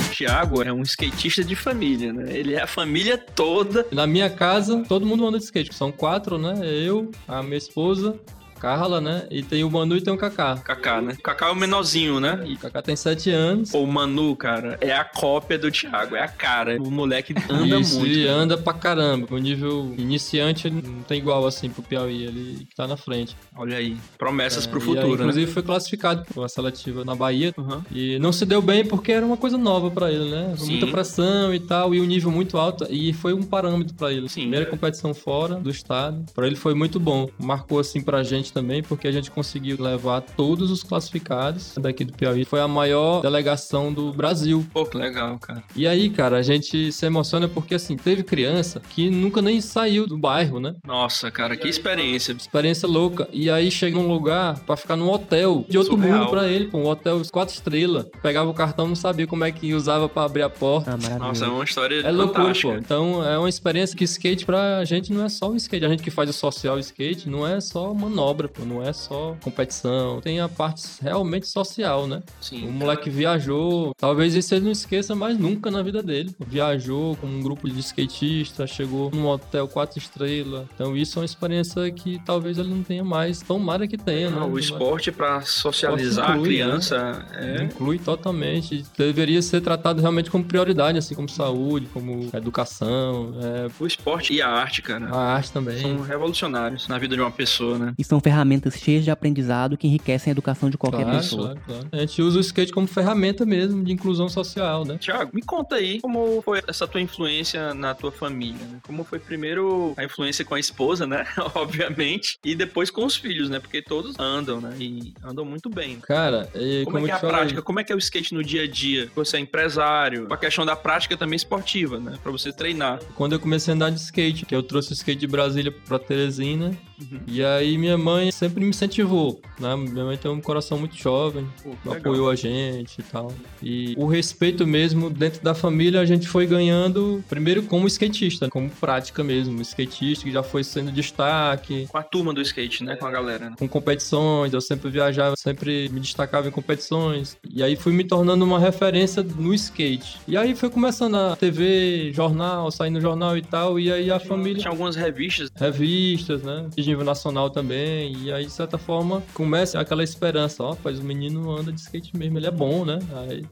O 0.00 0.16
Thiago 0.16 0.62
é 0.62 0.72
um 0.72 0.82
skatista 0.82 1.44
de 1.44 1.54
família, 1.54 2.12
né? 2.12 2.36
Ele 2.36 2.54
é 2.54 2.62
a 2.62 2.66
família 2.66 3.18
toda. 3.18 3.86
Na 3.92 4.06
minha 4.06 4.30
casa, 4.30 4.84
todo 4.88 5.06
mundo 5.06 5.26
anda 5.26 5.38
de 5.38 5.44
skate. 5.44 5.74
São 5.74 5.92
quatro, 5.92 6.38
né? 6.38 6.54
Eu, 6.64 7.10
a 7.26 7.42
minha 7.42 7.58
esposa, 7.58 8.18
Carla, 8.64 9.00
né? 9.00 9.26
E 9.30 9.42
tem 9.42 9.62
o 9.62 9.70
Manu 9.70 9.96
e 9.96 10.00
tem 10.00 10.12
o 10.12 10.16
Kaká. 10.16 10.56
Kaká, 10.56 11.00
né? 11.02 11.16
Kaká 11.22 11.48
é 11.48 11.50
o 11.50 11.54
menorzinho, 11.54 12.18
né? 12.18 12.42
O 12.46 12.58
Kaká 12.58 12.80
tem 12.82 12.96
sete 12.96 13.30
anos. 13.30 13.70
Pô, 13.70 13.80
o 13.80 13.86
Manu, 13.86 14.34
cara, 14.34 14.78
é 14.80 14.92
a 14.92 15.04
cópia 15.04 15.58
do 15.58 15.70
Thiago, 15.70 16.16
é 16.16 16.22
a 16.22 16.28
cara. 16.28 16.80
O 16.80 16.90
moleque 16.90 17.34
anda 17.50 17.78
Isso, 17.78 17.98
muito. 17.98 18.12
e 18.14 18.24
cara. 18.24 18.36
anda 18.36 18.56
pra 18.56 18.72
caramba. 18.72 19.26
O 19.30 19.38
nível 19.38 19.94
iniciante 19.98 20.70
não 20.70 21.02
tem 21.02 21.18
igual 21.18 21.46
assim 21.46 21.68
pro 21.68 21.82
Piauí, 21.82 22.24
ele 22.24 22.66
tá 22.74 22.86
na 22.88 22.96
frente. 22.96 23.36
Olha 23.56 23.76
aí, 23.76 23.96
promessas 24.16 24.66
É, 24.66 24.70
pro 24.70 24.78
e 24.78 24.82
aí, 24.82 24.86
futuro, 24.86 25.08
né? 25.08 25.14
inclusive 25.24 25.52
foi 25.52 25.62
classificado 25.62 26.24
pra 26.32 26.48
seletiva 26.48 27.04
na 27.04 27.14
Bahia. 27.14 27.52
Uhum. 27.58 27.82
E 27.92 28.18
não 28.18 28.32
se 28.32 28.46
deu 28.46 28.62
bem 28.62 28.84
porque 28.86 29.12
era 29.12 29.26
uma 29.26 29.36
coisa 29.36 29.58
nova 29.58 29.90
pra 29.90 30.10
ele, 30.10 30.30
né? 30.30 30.54
Sim. 30.56 30.70
Muita 30.72 30.86
pressão 30.86 31.52
e 31.54 31.60
tal, 31.60 31.94
e 31.94 32.00
um 32.00 32.04
nível 32.04 32.30
muito 32.30 32.56
alto. 32.56 32.86
E 32.88 33.12
foi 33.12 33.34
um 33.34 33.42
parâmetro 33.42 33.94
pra 33.94 34.10
ele. 34.12 34.28
Sim. 34.28 34.42
Primeira 34.42 34.66
competição 34.66 35.12
fora 35.12 35.56
do 35.56 35.68
estado. 35.70 36.24
Pra 36.34 36.46
ele 36.46 36.56
foi 36.56 36.74
muito 36.74 36.98
bom. 36.98 37.28
Marcou 37.38 37.78
assim 37.78 38.00
pra 38.00 38.22
gente 38.22 38.53
também, 38.54 38.82
porque 38.82 39.06
a 39.08 39.12
gente 39.12 39.30
conseguiu 39.30 39.76
levar 39.80 40.20
todos 40.22 40.70
os 40.70 40.82
classificados 40.82 41.74
daqui 41.80 42.04
do 42.04 42.12
Piauí. 42.12 42.44
Foi 42.44 42.60
a 42.60 42.68
maior 42.68 43.20
delegação 43.20 43.92
do 43.92 44.12
Brasil. 44.12 44.64
Pô, 44.72 44.84
que 44.86 44.96
legal, 44.96 45.38
cara. 45.38 45.62
E 45.76 45.86
aí, 45.86 46.08
cara, 46.10 46.38
a 46.38 46.42
gente 46.42 46.90
se 46.92 47.04
emociona 47.06 47.48
porque 47.48 47.74
assim, 47.74 47.96
teve 47.96 48.22
criança 48.22 48.80
que 48.90 49.10
nunca 49.10 49.42
nem 49.42 49.60
saiu 49.60 50.06
do 50.06 50.16
bairro, 50.16 50.60
né? 50.60 50.74
Nossa, 50.86 51.30
cara, 51.30 51.56
que 51.56 51.68
experiência. 51.68 52.32
Experiência 52.32 52.88
louca. 52.88 53.28
E 53.32 53.50
aí 53.50 53.70
chega 53.70 53.96
num 53.96 54.08
lugar 54.08 54.58
pra 54.60 54.76
ficar 54.76 54.96
num 54.96 55.10
hotel 55.10 55.64
de 55.68 55.76
outro 55.76 55.94
Surreal. 55.94 56.18
mundo 56.20 56.30
pra 56.30 56.46
ele, 56.48 56.66
pô. 56.66 56.78
Um 56.78 56.86
hotel 56.86 57.20
quatro 57.32 57.54
estrelas. 57.54 58.06
Pegava 58.22 58.48
o 58.48 58.54
cartão, 58.54 58.86
não 58.88 58.94
sabia 58.96 59.26
como 59.26 59.44
é 59.44 59.50
que 59.52 59.74
usava 59.74 60.08
pra 60.08 60.24
abrir 60.24 60.42
a 60.42 60.50
porta. 60.50 60.92
Ah. 60.92 61.18
Nossa, 61.18 61.44
é 61.46 61.48
uma 61.48 61.64
história 61.64 62.00
É 62.00 62.10
loucura, 62.10 62.42
fantástica. 62.44 62.72
pô. 62.72 62.78
Então 62.78 63.24
é 63.24 63.38
uma 63.38 63.48
experiência 63.48 63.96
que 63.96 64.04
skate 64.04 64.44
pra 64.46 64.84
gente 64.84 65.12
não 65.12 65.24
é 65.24 65.28
só 65.28 65.50
o 65.50 65.56
skate. 65.56 65.84
A 65.84 65.88
gente 65.88 66.02
que 66.02 66.10
faz 66.10 66.28
o 66.30 66.32
social 66.32 66.78
skate 66.78 67.28
não 67.28 67.46
é 67.46 67.60
só 67.60 67.92
manobra, 67.94 68.33
pô. 68.48 68.64
Não 68.64 68.82
é 68.82 68.92
só 68.92 69.36
competição. 69.42 70.20
Tem 70.20 70.40
a 70.40 70.48
parte 70.48 70.82
realmente 71.00 71.46
social, 71.46 72.06
né? 72.06 72.22
O 72.40 72.44
Sim. 72.44 72.66
moleque 72.68 73.08
viajou. 73.10 73.92
Talvez 73.96 74.34
isso 74.34 74.54
ele 74.54 74.64
não 74.64 74.72
esqueça 74.72 75.14
mais 75.14 75.38
nunca 75.38 75.70
na 75.70 75.82
vida 75.82 76.02
dele. 76.02 76.34
Viajou 76.46 77.16
com 77.16 77.26
um 77.26 77.40
grupo 77.42 77.68
de 77.68 77.78
skatistas, 77.80 78.70
chegou 78.70 79.10
num 79.10 79.26
hotel 79.26 79.68
quatro 79.68 79.98
estrelas. 79.98 80.66
Então 80.74 80.96
isso 80.96 81.18
é 81.18 81.22
uma 81.22 81.24
experiência 81.26 81.90
que 81.90 82.20
talvez 82.24 82.58
ele 82.58 82.68
não 82.70 82.82
tenha 82.82 83.04
mais. 83.04 83.40
Tomara 83.42 83.86
que 83.86 83.96
tenha, 83.96 84.30
né? 84.30 84.40
Não, 84.40 84.50
o 84.50 84.58
esporte 84.58 85.12
pra 85.12 85.40
socializar 85.42 86.30
a 86.30 86.36
inclui, 86.36 86.48
criança 86.48 87.26
é. 87.34 87.62
Inclui 87.62 87.98
totalmente. 87.98 88.84
Deveria 88.96 89.40
ser 89.42 89.60
tratado 89.60 90.00
realmente 90.00 90.30
como 90.30 90.44
prioridade, 90.44 90.98
assim 90.98 91.14
como 91.14 91.28
saúde, 91.28 91.86
como 91.92 92.28
educação, 92.32 93.34
é, 93.40 93.68
O 93.78 93.86
esporte 93.86 94.32
e 94.32 94.40
a 94.42 94.48
arte, 94.48 94.80
cara, 94.82 95.08
a 95.10 95.34
arte 95.34 95.52
também. 95.52 95.78
são 95.80 96.00
revolucionários 96.02 96.88
na 96.88 96.98
vida 96.98 97.14
de 97.14 97.20
uma 97.20 97.30
pessoa, 97.30 97.78
né? 97.78 97.94
E 97.98 98.04
são 98.04 98.20
ferramentas 98.28 98.74
cheias 98.78 99.04
de 99.04 99.10
aprendizado 99.10 99.76
que 99.76 99.86
enriquecem 99.86 100.30
a 100.30 100.32
educação 100.32 100.70
de 100.70 100.78
qualquer 100.78 101.02
Claro, 101.02 101.18
pessoa. 101.18 101.42
claro, 101.48 101.60
claro. 101.66 101.88
A 101.92 101.98
gente 101.98 102.22
usa 102.22 102.38
o 102.38 102.40
skate 102.40 102.72
como 102.72 102.86
ferramenta 102.86 103.44
mesmo 103.44 103.84
de 103.84 103.92
inclusão 103.92 104.30
social, 104.30 104.82
né? 104.86 104.96
Tiago, 104.98 105.30
me 105.34 105.42
conta 105.42 105.76
aí 105.76 106.00
como 106.00 106.40
foi 106.42 106.62
essa 106.66 106.86
tua 106.88 107.02
influência 107.02 107.74
na 107.74 107.94
tua 107.94 108.10
família, 108.10 108.64
né? 108.66 108.78
Como 108.86 109.04
foi 109.04 109.18
primeiro 109.18 109.92
a 109.98 110.04
influência 110.04 110.42
com 110.42 110.54
a 110.54 110.58
esposa, 110.60 111.06
né? 111.06 111.26
Obviamente, 111.54 112.38
e 112.42 112.54
depois 112.54 112.90
com 112.90 113.04
os 113.04 113.14
filhos, 113.14 113.50
né? 113.50 113.58
Porque 113.60 113.82
todos 113.82 114.18
andam, 114.18 114.58
né? 114.60 114.74
E 114.80 115.12
andam 115.22 115.44
muito 115.44 115.68
bem. 115.68 115.98
Cara, 116.00 116.48
e 116.54 116.82
Como, 116.84 116.96
como, 116.96 117.04
é 117.06 117.08
que 117.08 117.12
é 117.12 117.14
a 117.14 117.18
falei, 117.18 117.34
prática? 117.36 117.62
Como 117.62 117.80
é 117.80 117.84
que 117.84 117.92
é 117.92 117.94
o 117.94 117.98
skate 117.98 118.32
no 118.32 118.42
dia 118.42 118.62
a 118.62 118.66
dia? 118.66 119.10
Você 119.14 119.36
é 119.36 119.40
empresário, 119.40 120.26
a 120.30 120.36
questão 120.38 120.64
da 120.64 120.74
prática 120.76 121.16
também 121.16 121.36
esportiva, 121.36 121.98
né? 122.00 122.18
Pra 122.22 122.32
você 122.32 122.50
treinar. 122.52 123.00
quando 123.14 123.32
eu 123.34 123.40
comecei 123.40 123.72
a 123.72 123.74
andar 123.74 123.90
de 123.90 124.00
skate, 124.00 124.46
que 124.46 124.54
eu 124.54 124.62
trouxe 124.62 124.92
o 124.92 124.94
skate 124.94 125.20
de 125.20 125.26
Brasília 125.26 125.70
pra 125.86 125.98
Teresina, 125.98 126.72
Uhum. 127.00 127.20
e 127.26 127.44
aí 127.44 127.76
minha 127.76 127.98
mãe 127.98 128.13
sempre 128.32 128.62
me 128.62 128.70
incentivou, 128.70 129.40
né? 129.58 129.74
Minha 129.76 130.04
mãe 130.04 130.16
tem 130.16 130.30
um 130.30 130.40
coração 130.40 130.78
muito 130.78 130.96
jovem, 130.96 131.46
Pô, 131.62 131.92
apoiou 131.92 132.30
a 132.30 132.34
gente 132.36 132.98
e 132.98 133.02
tal. 133.02 133.32
E 133.62 133.94
o 133.96 134.06
respeito 134.06 134.66
mesmo 134.66 135.08
dentro 135.10 135.42
da 135.42 135.54
família 135.54 136.00
a 136.00 136.04
gente 136.04 136.26
foi 136.28 136.46
ganhando, 136.46 137.22
primeiro 137.28 137.62
como 137.64 137.86
skatista, 137.86 138.48
como 138.48 138.68
prática 138.70 139.22
mesmo, 139.24 139.60
skatista 139.62 140.24
que 140.24 140.32
já 140.32 140.42
foi 140.42 140.62
sendo 140.64 140.90
destaque, 140.92 141.86
Com 141.90 141.98
a 141.98 142.02
turma 142.02 142.32
do 142.32 142.40
skate, 142.42 142.84
né? 142.84 142.96
Com 142.96 143.06
a 143.06 143.10
galera. 143.10 143.50
né? 143.50 143.56
com 143.58 143.68
competições, 143.68 144.52
eu 144.52 144.60
sempre 144.60 144.90
viajava, 144.90 145.34
sempre 145.36 145.88
me 145.90 146.00
destacava 146.00 146.48
em 146.48 146.50
competições. 146.50 147.36
E 147.48 147.62
aí 147.62 147.76
fui 147.76 147.92
me 147.92 148.04
tornando 148.04 148.44
uma 148.44 148.58
referência 148.58 149.22
no 149.22 149.52
skate. 149.54 150.18
E 150.26 150.36
aí 150.36 150.54
foi 150.54 150.70
começando 150.70 151.16
a 151.16 151.36
TV, 151.36 152.12
jornal, 152.12 152.70
sair 152.70 152.90
no 152.90 153.00
jornal 153.00 153.36
e 153.36 153.42
tal, 153.42 153.78
e 153.78 153.92
aí 153.92 154.10
a 154.10 154.18
família 154.20 154.58
Tinha 154.60 154.70
algumas 154.70 154.96
revistas. 154.96 155.50
revistas, 155.56 156.42
né? 156.42 156.66
De 156.76 156.86
nível 156.86 157.04
nacional 157.04 157.50
também. 157.50 158.03
E 158.12 158.32
aí, 158.32 158.44
de 158.44 158.52
certa 158.52 158.78
forma, 158.78 159.22
começa 159.32 159.78
aquela 159.80 160.02
esperança. 160.02 160.62
Ó, 160.62 160.74
pois 160.74 160.98
o 160.98 161.04
menino 161.04 161.50
anda 161.50 161.72
de 161.72 161.80
skate 161.80 162.16
mesmo, 162.16 162.38
ele 162.38 162.46
é 162.46 162.50
bom, 162.50 162.84
né? 162.84 162.98
Aí, 163.16 163.44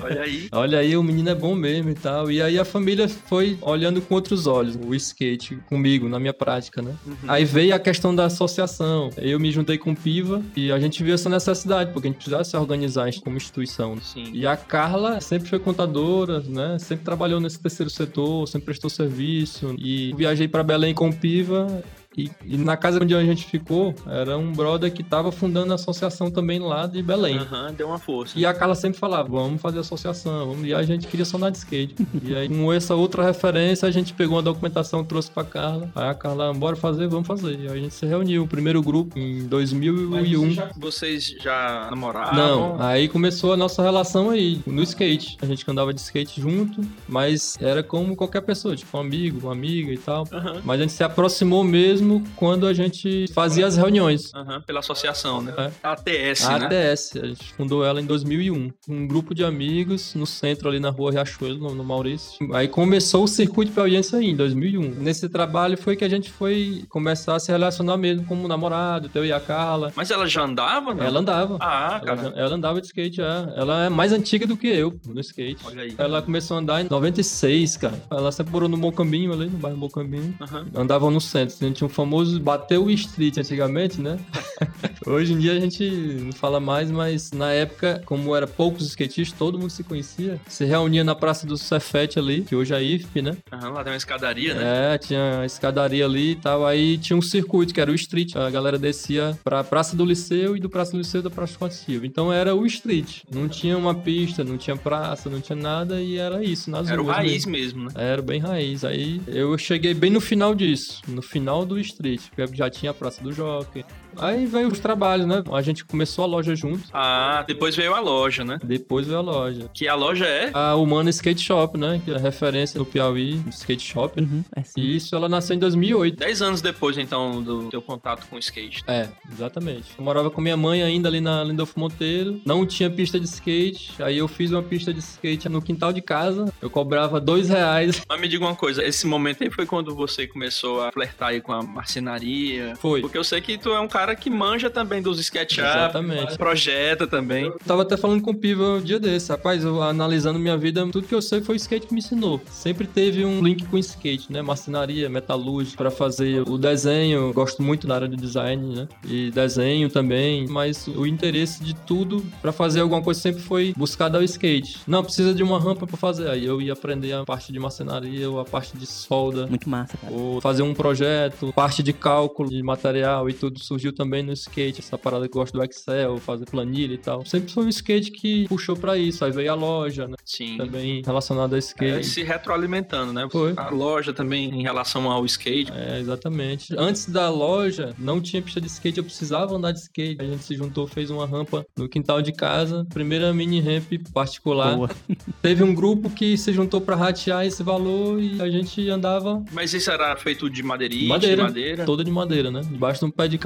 Olha 0.00 0.22
aí. 0.22 0.48
olha 0.52 0.78
aí, 0.78 0.96
o 0.96 1.02
menino 1.02 1.30
é 1.30 1.34
bom 1.34 1.54
mesmo 1.54 1.90
e 1.90 1.94
tal. 1.94 2.30
E 2.30 2.42
aí 2.42 2.58
a 2.58 2.64
família 2.64 3.08
foi 3.08 3.58
olhando 3.60 4.00
com 4.00 4.14
outros 4.14 4.46
olhos 4.46 4.76
o 4.76 4.94
skate 4.94 5.56
comigo, 5.68 6.08
na 6.08 6.18
minha 6.18 6.34
prática, 6.34 6.82
né? 6.82 6.94
Uhum. 7.06 7.16
Aí 7.28 7.44
veio 7.44 7.74
a 7.74 7.78
questão 7.78 8.14
da 8.14 8.26
associação. 8.26 9.10
Eu 9.16 9.38
me 9.40 9.50
juntei 9.50 9.78
com 9.78 9.92
o 9.92 9.96
Piva 9.96 10.42
e 10.54 10.70
a 10.70 10.78
gente 10.78 11.02
viu 11.02 11.14
essa 11.14 11.28
necessidade, 11.28 11.92
porque 11.92 12.08
a 12.08 12.10
gente 12.10 12.18
precisava 12.18 12.44
se 12.44 12.56
organizar 12.56 13.06
como 13.22 13.36
instituição. 13.36 13.96
Sim. 14.02 14.30
E 14.32 14.46
a 14.46 14.56
Carla 14.56 15.20
sempre 15.20 15.48
foi 15.48 15.58
contadora, 15.58 16.40
né? 16.40 16.78
Sempre 16.78 17.04
trabalhou 17.04 17.40
nesse 17.40 17.58
terceiro 17.58 17.90
setor, 17.90 18.46
sempre 18.48 18.66
prestou 18.66 18.90
serviço. 18.90 19.74
E 19.78 20.12
viajei 20.16 20.48
para 20.48 20.62
Belém 20.62 20.94
com 20.94 21.08
o 21.08 21.14
Piva. 21.14 21.82
E, 22.16 22.30
e 22.46 22.56
na 22.56 22.76
casa 22.76 22.98
onde 23.02 23.14
a 23.14 23.22
gente 23.22 23.44
ficou, 23.44 23.94
era 24.06 24.38
um 24.38 24.50
brother 24.50 24.90
que 24.90 25.02
tava 25.02 25.30
fundando 25.30 25.72
a 25.72 25.74
associação 25.74 26.30
também 26.30 26.58
lá 26.58 26.86
de 26.86 27.02
Belém. 27.02 27.36
Aham, 27.36 27.74
deu 27.76 27.88
uma 27.88 27.98
força. 27.98 28.38
E 28.38 28.46
a 28.46 28.54
Carla 28.54 28.74
sempre 28.74 28.98
falava, 28.98 29.28
vamos 29.28 29.60
fazer 29.60 29.80
associação, 29.80 30.46
vamos. 30.46 30.66
E 30.66 30.72
a 30.72 30.82
gente 30.82 31.06
queria 31.08 31.26
só 31.26 31.36
andar 31.36 31.50
de 31.50 31.58
skate. 31.58 31.94
e 32.24 32.34
aí, 32.34 32.48
com 32.48 32.72
essa 32.72 32.94
outra 32.94 33.22
referência, 33.22 33.86
a 33.86 33.90
gente 33.90 34.14
pegou 34.14 34.36
uma 34.36 34.42
documentação, 34.42 35.04
trouxe 35.04 35.30
pra 35.30 35.44
Carla. 35.44 35.90
Aí 35.94 36.08
a 36.08 36.14
Carla, 36.14 36.54
bora 36.54 36.74
fazer, 36.74 37.06
vamos 37.06 37.26
fazer. 37.26 37.58
E 37.60 37.68
aí 37.68 37.78
a 37.78 37.82
gente 37.82 37.94
se 37.94 38.06
reuniu, 38.06 38.44
o 38.44 38.48
primeiro 38.48 38.82
grupo, 38.82 39.18
em 39.18 39.46
2001. 39.46 40.56
Vocês 40.78 41.34
já 41.38 41.88
namoravam? 41.90 42.34
Não, 42.34 42.82
aí 42.82 43.08
começou 43.08 43.52
a 43.52 43.56
nossa 43.58 43.82
relação 43.82 44.30
aí, 44.30 44.60
no 44.66 44.82
skate. 44.82 45.36
A 45.42 45.46
gente 45.46 45.68
andava 45.70 45.92
de 45.92 46.00
skate 46.00 46.40
junto, 46.40 46.80
mas 47.06 47.58
era 47.60 47.82
como 47.82 48.16
qualquer 48.16 48.40
pessoa, 48.40 48.74
tipo 48.74 48.96
um 48.96 49.00
amigo, 49.00 49.40
uma 49.42 49.52
amiga 49.52 49.92
e 49.92 49.98
tal. 49.98 50.26
Aham. 50.32 50.62
Mas 50.64 50.80
a 50.80 50.82
gente 50.82 50.92
se 50.94 51.04
aproximou 51.04 51.62
mesmo 51.62 52.05
quando 52.36 52.66
a 52.66 52.72
gente 52.72 53.26
fazia 53.32 53.66
as 53.66 53.76
reuniões. 53.76 54.32
Aham, 54.34 54.60
pela 54.62 54.80
associação, 54.80 55.40
né? 55.42 55.52
É. 55.56 55.70
ATS, 55.82 56.44
A 56.44 56.58
né? 56.58 56.66
ATS, 56.92 57.16
a 57.16 57.26
gente 57.26 57.54
fundou 57.54 57.84
ela 57.84 58.00
em 58.00 58.04
2001. 58.06 58.72
Um 58.88 59.06
grupo 59.06 59.34
de 59.34 59.44
amigos 59.44 60.14
no 60.14 60.26
centro 60.26 60.68
ali 60.68 60.78
na 60.80 60.90
rua 60.90 61.10
Riachuelo, 61.12 61.58
no, 61.58 61.74
no 61.74 61.84
Maurício. 61.84 62.54
Aí 62.54 62.68
começou 62.68 63.24
o 63.24 63.28
circuito 63.28 63.72
piauiense 63.72 64.14
aí, 64.16 64.26
em 64.30 64.36
2001. 64.36 64.80
Nesse 64.96 65.28
trabalho 65.28 65.76
foi 65.76 65.96
que 65.96 66.04
a 66.04 66.08
gente 66.08 66.30
foi 66.30 66.84
começar 66.88 67.36
a 67.36 67.40
se 67.40 67.50
relacionar 67.50 67.96
mesmo 67.96 68.24
como 68.26 68.46
namorado, 68.48 69.10
eu 69.14 69.24
e 69.24 69.32
a 69.32 69.40
Carla. 69.40 69.92
Mas 69.94 70.10
ela 70.10 70.26
já 70.26 70.42
andava, 70.42 70.94
não? 70.94 71.04
Ela 71.04 71.20
andava. 71.20 71.56
Ah, 71.60 72.00
Ela, 72.02 72.16
cara. 72.16 72.32
ela 72.36 72.54
andava 72.54 72.80
de 72.80 72.86
skate 72.86 73.16
já. 73.16 73.52
Ela 73.56 73.84
é 73.86 73.88
mais 73.88 74.12
antiga 74.12 74.46
do 74.46 74.56
que 74.56 74.66
eu 74.66 74.98
no 75.06 75.20
skate. 75.20 75.64
Olha 75.64 75.82
aí. 75.82 75.94
Ela 75.96 76.22
começou 76.22 76.56
a 76.56 76.60
andar 76.60 76.80
em 76.82 76.88
96, 76.88 77.76
cara. 77.76 77.94
Ela 78.10 78.30
sempre 78.32 78.52
morou 78.52 78.68
no 78.68 78.76
Bom 78.76 78.92
Caminho 78.92 79.32
ali, 79.32 79.46
no 79.46 79.58
bairro 79.58 79.76
Bom 79.78 79.88
Caminho. 79.88 80.34
Aham. 80.40 80.66
Andavam 80.74 81.10
no 81.10 81.20
centro. 81.20 81.56
A 81.60 81.64
gente 81.64 81.76
tinha 81.76 81.86
um 81.86 81.90
famoso 81.96 82.38
bateu 82.38 82.84
o 82.84 82.90
street 82.90 83.38
antigamente, 83.38 84.02
né? 84.02 84.18
Hoje 85.06 85.32
em 85.32 85.38
dia 85.38 85.52
a 85.52 85.60
gente 85.60 85.82
não 86.22 86.32
fala 86.32 86.60
mais, 86.60 86.90
mas 86.90 87.32
na 87.32 87.52
época, 87.52 88.02
como 88.04 88.36
era 88.36 88.46
poucos 88.46 88.86
skatistas, 88.88 89.36
todo 89.38 89.58
mundo 89.58 89.70
se 89.70 89.82
conhecia. 89.82 90.38
Se 90.46 90.64
reunia 90.64 91.02
na 91.02 91.14
Praça 91.14 91.46
do 91.46 91.56
Cefete 91.56 92.18
ali, 92.18 92.42
que 92.42 92.54
hoje 92.54 92.74
é 92.74 92.76
a 92.76 92.82
IFP, 92.82 93.22
né? 93.22 93.36
Aham, 93.50 93.70
lá 93.70 93.82
tem 93.82 93.92
uma 93.92 93.96
escadaria, 93.96 94.54
né? 94.54 94.94
É, 94.94 94.98
tinha 94.98 95.40
a 95.40 95.46
escadaria 95.46 96.04
ali 96.04 96.32
e 96.32 96.36
tal. 96.36 96.66
Aí 96.66 96.98
tinha 96.98 97.16
um 97.16 97.22
circuito, 97.22 97.72
que 97.72 97.80
era 97.80 97.90
o 97.90 97.94
street. 97.94 98.36
A 98.36 98.50
galera 98.50 98.78
descia 98.78 99.38
pra 99.42 99.64
Praça 99.64 99.96
do 99.96 100.04
Liceu 100.04 100.56
e 100.56 100.60
do 100.60 100.68
Praça 100.68 100.92
do 100.92 100.98
Liceu 100.98 101.22
da 101.22 101.30
Praça 101.30 101.56
Fonte 101.58 101.74
Silva. 101.76 102.06
Então 102.06 102.32
era 102.32 102.54
o 102.54 102.66
street. 102.66 103.22
Não 103.32 103.48
tinha 103.48 103.78
uma 103.78 103.94
pista, 103.94 104.44
não 104.44 104.58
tinha 104.58 104.76
praça, 104.76 105.30
não 105.30 105.40
tinha 105.40 105.56
nada 105.56 106.00
e 106.02 106.16
era 106.18 106.44
isso, 106.44 106.70
nas 106.70 106.88
Era 106.90 107.00
o 107.00 107.04
ruas 107.04 107.16
raiz 107.16 107.46
mesmo. 107.46 107.84
mesmo, 107.84 107.84
né? 107.84 107.90
Era 107.94 108.20
bem 108.20 108.40
raiz. 108.40 108.84
Aí 108.84 109.20
eu 109.28 109.56
cheguei 109.56 109.94
bem 109.94 110.10
no 110.10 110.20
final 110.20 110.54
disso, 110.54 111.00
no 111.08 111.22
final 111.22 111.64
do 111.64 111.78
street, 111.86 112.22
porque 112.28 112.54
já 112.54 112.68
tinha 112.70 112.90
a 112.90 112.94
Praça 112.94 113.22
do 113.22 113.32
Jockey. 113.32 113.84
Aí 114.18 114.46
veio 114.46 114.68
os 114.68 114.78
trabalhos, 114.80 115.26
né? 115.26 115.42
A 115.52 115.62
gente 115.62 115.84
começou 115.84 116.24
a 116.24 116.26
loja 116.26 116.54
junto, 116.54 116.82
Ah, 116.92 117.44
depois 117.46 117.74
veio 117.76 117.94
a 117.94 118.00
loja, 118.00 118.44
né? 118.44 118.58
depois 118.62 119.06
veio 119.06 119.18
a 119.18 119.22
loja. 119.22 119.70
Que 119.72 119.88
a 119.88 119.94
loja 119.94 120.26
é. 120.26 120.50
A 120.52 120.74
Humana 120.76 121.10
Skate 121.10 121.40
Shop, 121.42 121.78
né? 121.78 122.00
Que 122.04 122.10
é 122.12 122.14
a 122.16 122.18
referência 122.18 122.78
no 122.78 122.84
Piauí, 122.86 123.36
do 123.36 123.50
skate 123.50 123.82
shop. 123.84 124.20
Uhum, 124.20 124.44
é 124.54 124.62
sim. 124.62 124.80
E 124.80 124.96
isso 124.96 125.14
ela 125.14 125.28
nasceu 125.28 125.54
em 125.56 125.58
2008. 125.58 126.16
10 126.18 126.42
anos 126.42 126.60
depois, 126.60 126.98
então, 126.98 127.42
do 127.42 127.68
teu 127.68 127.80
contato 127.82 128.26
com 128.28 128.36
o 128.36 128.38
skate. 128.38 128.82
É, 128.86 129.08
exatamente. 129.32 129.84
Eu 129.98 130.04
morava 130.04 130.30
com 130.30 130.40
minha 130.40 130.56
mãe 130.56 130.82
ainda 130.82 131.08
ali 131.08 131.20
na 131.20 131.42
Lindolfo 131.44 131.78
Monteiro. 131.78 132.40
Não 132.44 132.66
tinha 132.66 132.90
pista 132.90 133.18
de 133.18 133.26
skate. 133.26 134.02
Aí 134.02 134.18
eu 134.18 134.28
fiz 134.28 134.50
uma 134.52 134.62
pista 134.62 134.92
de 134.92 135.00
skate 135.00 135.48
no 135.48 135.60
quintal 135.62 135.92
de 135.92 136.00
casa. 136.02 136.52
Eu 136.60 136.70
cobrava 136.70 137.20
dois 137.20 137.48
reais. 137.48 138.02
Mas 138.08 138.20
me 138.20 138.28
diga 138.28 138.44
uma 138.44 138.54
coisa, 138.56 138.84
esse 138.84 139.06
momento 139.06 139.42
aí 139.42 139.50
foi 139.50 139.66
quando 139.66 139.94
você 139.94 140.26
começou 140.26 140.82
a 140.82 140.92
flertar 140.92 141.30
aí 141.30 141.40
com 141.40 141.52
a 141.52 141.62
marcenaria? 141.62 142.74
Foi. 142.76 143.00
Porque 143.00 143.18
eu 143.18 143.24
sei 143.24 143.40
que 143.40 143.58
tu 143.58 143.70
é 143.70 143.80
um 143.80 143.88
cara 143.88 144.05
que 144.14 144.30
manja 144.30 144.70
também 144.70 145.02
dos 145.02 145.18
SketchUp, 145.18 145.66
Exatamente. 145.66 146.36
projeta 146.38 147.06
também. 147.06 147.52
Tava 147.66 147.82
até 147.82 147.96
falando 147.96 148.22
com 148.22 148.30
o 148.30 148.34
Piva 148.34 148.74
um 148.74 148.80
dia 148.80 149.00
desse. 149.00 149.30
Rapaz, 149.30 149.64
eu 149.64 149.82
analisando 149.82 150.38
minha 150.38 150.56
vida, 150.56 150.86
tudo 150.92 151.06
que 151.06 151.14
eu 151.14 151.22
sei 151.22 151.40
foi 151.40 151.54
o 151.54 151.56
skate 151.56 151.86
que 151.86 151.94
me 151.94 152.00
ensinou. 152.00 152.40
Sempre 152.50 152.86
teve 152.86 153.24
um 153.24 153.42
link 153.42 153.64
com 153.66 153.78
skate, 153.78 154.32
né? 154.32 154.42
Marcenaria, 154.42 155.08
metalúrgica, 155.08 155.76
pra 155.76 155.90
fazer 155.90 156.42
o 156.48 156.56
desenho. 156.58 157.28
Eu 157.28 157.32
Gosto 157.32 157.62
muito 157.62 157.86
da 157.86 157.94
área 157.96 158.08
de 158.08 158.16
design, 158.16 158.74
né? 158.74 158.88
E 159.06 159.30
desenho 159.30 159.88
também. 159.88 160.46
Mas 160.48 160.86
o 160.86 161.06
interesse 161.06 161.62
de 161.62 161.74
tudo 161.74 162.24
pra 162.40 162.52
fazer 162.52 162.80
alguma 162.80 163.02
coisa 163.02 163.20
sempre 163.20 163.42
foi 163.42 163.74
buscar 163.76 164.08
dar 164.08 164.20
o 164.20 164.24
skate. 164.24 164.78
Não, 164.86 165.02
precisa 165.02 165.34
de 165.34 165.42
uma 165.42 165.58
rampa 165.60 165.86
pra 165.86 165.96
fazer. 165.96 166.28
Aí 166.28 166.44
eu 166.44 166.60
ia 166.60 166.72
aprender 166.72 167.12
a 167.12 167.24
parte 167.24 167.52
de 167.52 167.58
marcenaria 167.58 168.28
ou 168.30 168.40
a 168.40 168.44
parte 168.44 168.76
de 168.76 168.86
solda. 168.86 169.46
Muito 169.46 169.68
massa, 169.68 169.96
cara. 169.96 170.12
Ou 170.12 170.40
fazer 170.40 170.62
um 170.62 170.74
projeto, 170.74 171.52
parte 171.54 171.82
de 171.82 171.92
cálculo 171.92 172.50
de 172.50 172.62
material 172.62 173.28
e 173.28 173.32
tudo 173.32 173.58
surgiu 173.62 173.92
também 173.96 174.22
no 174.22 174.32
skate. 174.32 174.80
Essa 174.80 174.96
parada 174.98 175.28
que 175.28 175.36
eu 175.36 175.40
gosto 175.40 175.54
do 175.54 175.64
Excel, 175.64 176.18
fazer 176.18 176.44
planilha 176.44 176.94
e 176.94 176.98
tal. 176.98 177.24
Sempre 177.24 177.52
foi 177.52 177.64
o 177.64 177.68
skate 177.68 178.10
que 178.10 178.46
puxou 178.48 178.76
pra 178.76 178.96
isso. 178.96 179.24
Aí 179.24 179.32
veio 179.32 179.50
a 179.50 179.54
loja, 179.54 180.06
né? 180.06 180.14
Sim. 180.24 180.56
Também 180.58 181.02
relacionado 181.04 181.54
a 181.54 181.56
É, 181.56 181.58
skate. 181.58 182.04
se 182.06 182.22
retroalimentando, 182.22 183.12
né? 183.12 183.26
Foi. 183.30 183.54
A 183.56 183.70
loja 183.70 184.12
também 184.12 184.50
em 184.50 184.62
relação 184.62 185.10
ao 185.10 185.24
skate. 185.24 185.72
É, 185.74 185.98
exatamente. 185.98 186.74
Antes 186.78 187.06
da 187.08 187.28
loja, 187.30 187.94
não 187.98 188.20
tinha 188.20 188.40
pista 188.42 188.60
de 188.60 188.66
skate, 188.66 188.98
eu 188.98 189.04
precisava 189.04 189.54
andar 189.56 189.72
de 189.72 189.80
skate. 189.80 190.20
A 190.20 190.24
gente 190.24 190.44
se 190.44 190.54
juntou, 190.54 190.86
fez 190.86 191.10
uma 191.10 191.26
rampa 191.26 191.64
no 191.76 191.88
quintal 191.88 192.20
de 192.22 192.32
casa, 192.32 192.86
primeira 192.92 193.32
mini 193.32 193.60
ramp 193.60 193.92
particular. 194.12 194.76
Boa. 194.76 194.90
Teve 195.42 195.62
um 195.64 195.74
grupo 195.74 196.10
que 196.10 196.36
se 196.36 196.52
juntou 196.52 196.80
pra 196.80 196.96
ratear 196.96 197.44
esse 197.46 197.62
valor 197.62 198.20
e 198.20 198.40
a 198.40 198.48
gente 198.50 198.88
andava 198.90 199.42
Mas 199.52 199.72
isso 199.72 199.90
era 199.90 200.14
feito 200.16 200.48
de 200.50 200.62
madeirite, 200.62 201.06
Madeira. 201.06 201.36
de 201.36 201.42
madeira? 201.42 201.84
toda 201.84 202.04
de 202.04 202.10
madeira, 202.10 202.50
né? 202.50 202.60
Debaixo 202.60 203.00
de 203.00 203.06
um 203.06 203.10
pé 203.10 203.28
de 203.28 203.38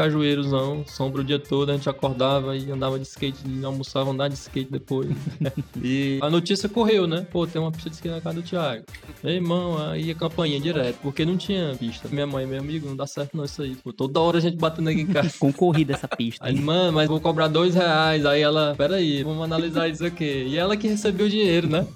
sombra 0.87 1.21
o 1.21 1.25
dia 1.25 1.39
todo, 1.39 1.71
a 1.71 1.75
gente 1.75 1.89
acordava 1.89 2.57
e 2.57 2.71
andava 2.71 2.99
de 2.99 3.07
skate, 3.07 3.39
e 3.47 3.65
almoçava 3.65 4.11
andar 4.11 4.29
de 4.29 4.35
skate 4.35 4.71
depois. 4.71 5.09
e 5.83 6.19
a 6.23 6.31
notícia 6.31 6.69
correu, 6.69 7.07
né? 7.07 7.27
Pô, 7.31 7.47
tem 7.47 7.61
uma 7.61 7.73
pista 7.73 7.91
de 7.91 7.97
skate 7.97 8.15
na 8.15 8.21
casa 8.21 8.37
do 8.37 8.43
Thiago. 8.43 8.85
Meu 9.23 9.33
irmão, 9.33 9.79
aí 9.79 10.11
a 10.11 10.15
campainha 10.15 10.61
direto, 10.61 10.99
porque 11.03 11.25
não 11.25 11.37
tinha 11.37 11.75
pista. 11.79 12.09
Minha 12.09 12.27
mãe, 12.27 12.47
meu 12.47 12.61
amigo, 12.61 12.89
não 12.89 12.97
dá 12.97 13.07
certo 13.07 13.37
não 13.37 13.45
isso 13.45 13.63
aí. 13.63 13.77
Pô, 13.77 13.93
toda 13.93 14.21
hora 14.21 14.39
a 14.39 14.41
gente 14.41 14.57
batendo 14.57 14.89
aqui 14.91 15.01
em 15.01 15.07
casa. 15.13 15.33
Concorrida 15.39 15.95
essa 15.95 16.09
pista. 16.09 16.45
Aí, 16.45 16.59
mano, 16.61 16.93
mas 16.93 17.09
vou 17.09 17.21
cobrar 17.21 17.49
dois 17.49 17.75
reais. 17.75 18.25
Aí 18.27 18.41
ela, 18.41 18.75
peraí, 18.77 19.23
vamos 19.23 19.43
analisar 19.43 19.89
isso 19.89 20.05
aqui. 20.05 20.45
E 20.49 20.57
ela 20.57 20.77
que 20.77 20.89
recebeu 20.89 21.27
o 21.27 21.31
dinheiro, 21.31 21.69
né? 21.69 21.87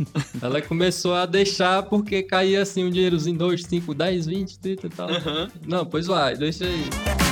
Ela 0.40 0.60
começou 0.60 1.14
a 1.14 1.26
deixar 1.26 1.82
porque 1.84 2.22
caía 2.22 2.62
assim 2.62 2.84
um 2.84 2.90
dinheirozinho, 2.90 3.36
dois, 3.36 3.62
cinco, 3.62 3.94
dez, 3.94 4.26
vinte, 4.26 4.58
trinta 4.58 4.86
e 4.86 4.90
tal. 4.90 5.08
Aham. 5.08 5.50
Não, 5.66 5.86
pois 5.86 6.06
vai, 6.06 6.36
deixa 6.36 6.64
aí. 6.64 7.23